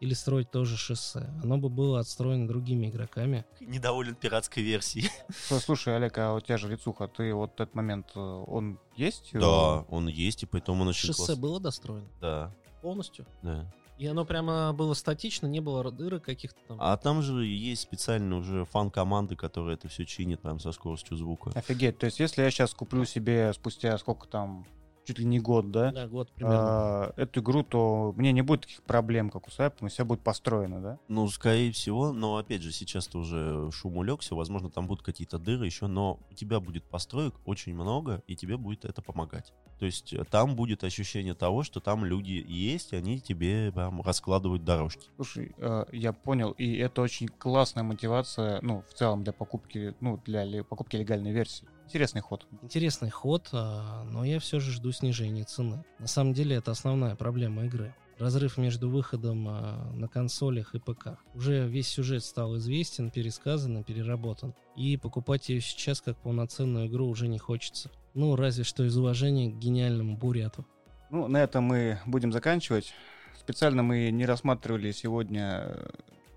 или 0.00 0.14
строить 0.14 0.50
тоже 0.50 0.76
шоссе. 0.76 1.30
Оно 1.42 1.58
бы 1.58 1.68
было 1.68 2.00
отстроено 2.00 2.48
другими 2.48 2.88
игроками. 2.88 3.44
Недоволен 3.60 4.14
пиратской 4.14 4.62
версией. 4.62 5.10
Слушай, 5.60 5.96
Олег, 5.96 6.16
а 6.18 6.34
у 6.34 6.40
тебя 6.40 6.56
же 6.56 6.68
лицуха, 6.68 7.06
ты 7.06 7.34
вот 7.34 7.60
этот 7.60 7.74
момент, 7.74 8.06
э, 8.14 8.18
он 8.18 8.78
есть? 8.96 9.30
Да, 9.34 9.82
он 9.90 10.08
есть, 10.08 10.42
и 10.42 10.46
поэтому 10.46 10.82
он 10.82 10.88
очень 10.88 11.06
Шоссе 11.08 11.18
классный. 11.18 11.36
было 11.36 11.60
достроено 11.60 12.08
Да, 12.20 12.52
полностью. 12.80 13.26
да. 13.42 13.70
И 13.98 14.06
оно 14.06 14.24
прямо 14.24 14.72
было 14.72 14.94
статично, 14.94 15.46
не 15.46 15.60
было 15.60 15.92
дырок 15.92 16.24
каких-то 16.24 16.58
там. 16.66 16.78
А 16.80 16.96
там 16.96 17.20
же 17.20 17.44
есть 17.44 17.82
специально 17.82 18.34
уже 18.38 18.64
фан-команды, 18.64 19.36
которые 19.36 19.74
это 19.74 19.88
все 19.88 20.06
чинят 20.06 20.40
прям 20.40 20.58
со 20.58 20.72
скоростью 20.72 21.18
звука. 21.18 21.50
Офигеть, 21.54 21.98
то 21.98 22.06
есть 22.06 22.18
если 22.18 22.40
я 22.40 22.50
сейчас 22.50 22.72
куплю 22.72 23.04
себе 23.04 23.52
спустя 23.52 23.98
сколько 23.98 24.26
там, 24.26 24.66
чуть 25.10 25.18
ли 25.18 25.24
не 25.24 25.40
год, 25.40 25.70
да, 25.70 25.90
Да, 25.90 26.06
год 26.06 26.30
примерно. 26.32 26.58
а, 26.60 27.12
эту 27.16 27.40
игру, 27.40 27.62
то 27.62 28.12
мне 28.16 28.32
не 28.32 28.42
будет 28.42 28.62
таких 28.62 28.82
проблем, 28.82 29.30
как 29.30 29.48
у 29.48 29.50
Сайпа, 29.50 29.88
все 29.88 30.04
будет 30.04 30.20
построено, 30.20 30.80
да? 30.80 30.98
Ну, 31.08 31.28
скорее 31.28 31.72
всего, 31.72 32.12
но 32.12 32.36
опять 32.36 32.62
же, 32.62 32.72
сейчас-то 32.72 33.18
уже 33.18 33.70
шум 33.72 33.96
улегся, 33.96 34.34
возможно, 34.34 34.70
там 34.70 34.86
будут 34.86 35.04
какие-то 35.04 35.38
дыры 35.38 35.66
еще, 35.66 35.86
но 35.86 36.20
у 36.30 36.34
тебя 36.34 36.60
будет 36.60 36.84
построек 36.84 37.34
очень 37.44 37.74
много, 37.74 38.22
и 38.26 38.36
тебе 38.36 38.56
будет 38.56 38.84
это 38.84 39.02
помогать. 39.02 39.52
То 39.78 39.86
есть 39.86 40.12
э, 40.12 40.24
там 40.30 40.56
будет 40.56 40.84
ощущение 40.84 41.34
того, 41.34 41.62
что 41.62 41.80
там 41.80 42.04
люди 42.04 42.44
есть, 42.46 42.92
и 42.92 42.96
они 42.96 43.18
тебе 43.20 43.72
прям 43.72 44.02
раскладывают 44.02 44.64
дорожки. 44.64 45.08
Слушай, 45.16 45.54
э, 45.56 45.84
я 45.92 46.12
понял, 46.12 46.50
и 46.52 46.76
это 46.76 47.00
очень 47.02 47.28
классная 47.28 47.82
мотивация, 47.82 48.60
ну, 48.62 48.84
в 48.88 48.94
целом 48.94 49.24
для 49.24 49.32
покупки, 49.32 49.94
ну, 50.00 50.20
для 50.24 50.62
покупки 50.64 50.96
легальной 50.96 51.32
версии. 51.32 51.66
Интересный 51.90 52.20
ход. 52.20 52.46
Интересный 52.62 53.10
ход, 53.10 53.48
а, 53.50 54.04
но 54.04 54.24
я 54.24 54.38
все 54.38 54.60
же 54.60 54.70
жду 54.70 54.92
снижения 54.92 55.42
цены. 55.42 55.84
На 55.98 56.06
самом 56.06 56.34
деле 56.34 56.54
это 56.54 56.70
основная 56.70 57.16
проблема 57.16 57.64
игры. 57.64 57.96
Разрыв 58.16 58.58
между 58.58 58.88
выходом 58.88 59.48
а, 59.48 59.90
на 59.92 60.06
консолях 60.06 60.76
и 60.76 60.78
ПК. 60.78 61.18
Уже 61.34 61.66
весь 61.66 61.88
сюжет 61.88 62.22
стал 62.22 62.56
известен, 62.58 63.10
пересказан 63.10 63.78
и 63.78 63.82
переработан. 63.82 64.54
И 64.76 64.96
покупать 64.98 65.48
ее 65.48 65.60
сейчас 65.60 66.00
как 66.00 66.16
полноценную 66.18 66.86
игру 66.86 67.08
уже 67.08 67.26
не 67.26 67.38
хочется. 67.38 67.90
Ну, 68.14 68.36
разве 68.36 68.62
что 68.62 68.84
из 68.84 68.96
уважения 68.96 69.50
к 69.50 69.58
гениальному 69.58 70.16
Буряту. 70.16 70.64
Ну, 71.10 71.26
на 71.26 71.42
этом 71.42 71.64
мы 71.64 71.98
будем 72.06 72.30
заканчивать. 72.30 72.94
Специально 73.36 73.82
мы 73.82 74.12
не 74.12 74.26
рассматривали 74.26 74.92
сегодня 74.92 75.62
э, 75.64 75.90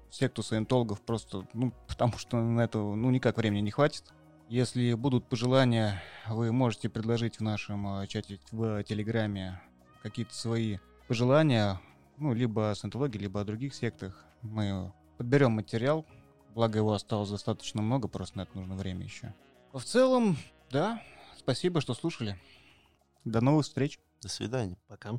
секту 0.09 0.41
саентологов 0.41 0.99
просто, 1.01 1.45
ну, 1.53 1.71
потому 1.87 2.17
что 2.17 2.41
на 2.41 2.61
это, 2.61 2.79
ну, 2.79 3.11
никак 3.11 3.37
времени 3.37 3.61
не 3.61 3.71
хватит. 3.71 4.03
Если 4.49 4.93
будут 4.93 5.27
пожелания, 5.27 6.01
вы 6.27 6.51
можете 6.51 6.89
предложить 6.89 7.37
в 7.37 7.41
нашем 7.41 8.01
э, 8.01 8.07
чате 8.07 8.39
в 8.51 8.83
Телеграме 8.83 9.61
какие-то 10.03 10.35
свои 10.35 10.77
пожелания, 11.07 11.81
ну, 12.17 12.33
либо 12.33 12.71
о 12.71 12.75
саентологии, 12.75 13.17
либо 13.17 13.41
о 13.41 13.45
других 13.45 13.73
сектах. 13.73 14.25
Мы 14.41 14.93
подберем 15.17 15.53
материал, 15.53 16.05
благо 16.53 16.77
его 16.77 16.93
осталось 16.93 17.29
достаточно 17.29 17.81
много, 17.81 18.07
просто 18.07 18.37
на 18.37 18.41
это 18.43 18.57
нужно 18.57 18.75
время 18.75 19.05
еще. 19.05 19.33
В 19.71 19.81
целом, 19.81 20.37
да, 20.69 21.01
спасибо, 21.37 21.81
что 21.81 21.93
слушали. 21.93 22.37
До 23.23 23.41
новых 23.41 23.65
встреч. 23.65 23.99
До 24.21 24.29
свидания. 24.29 24.77
Пока. 24.87 25.17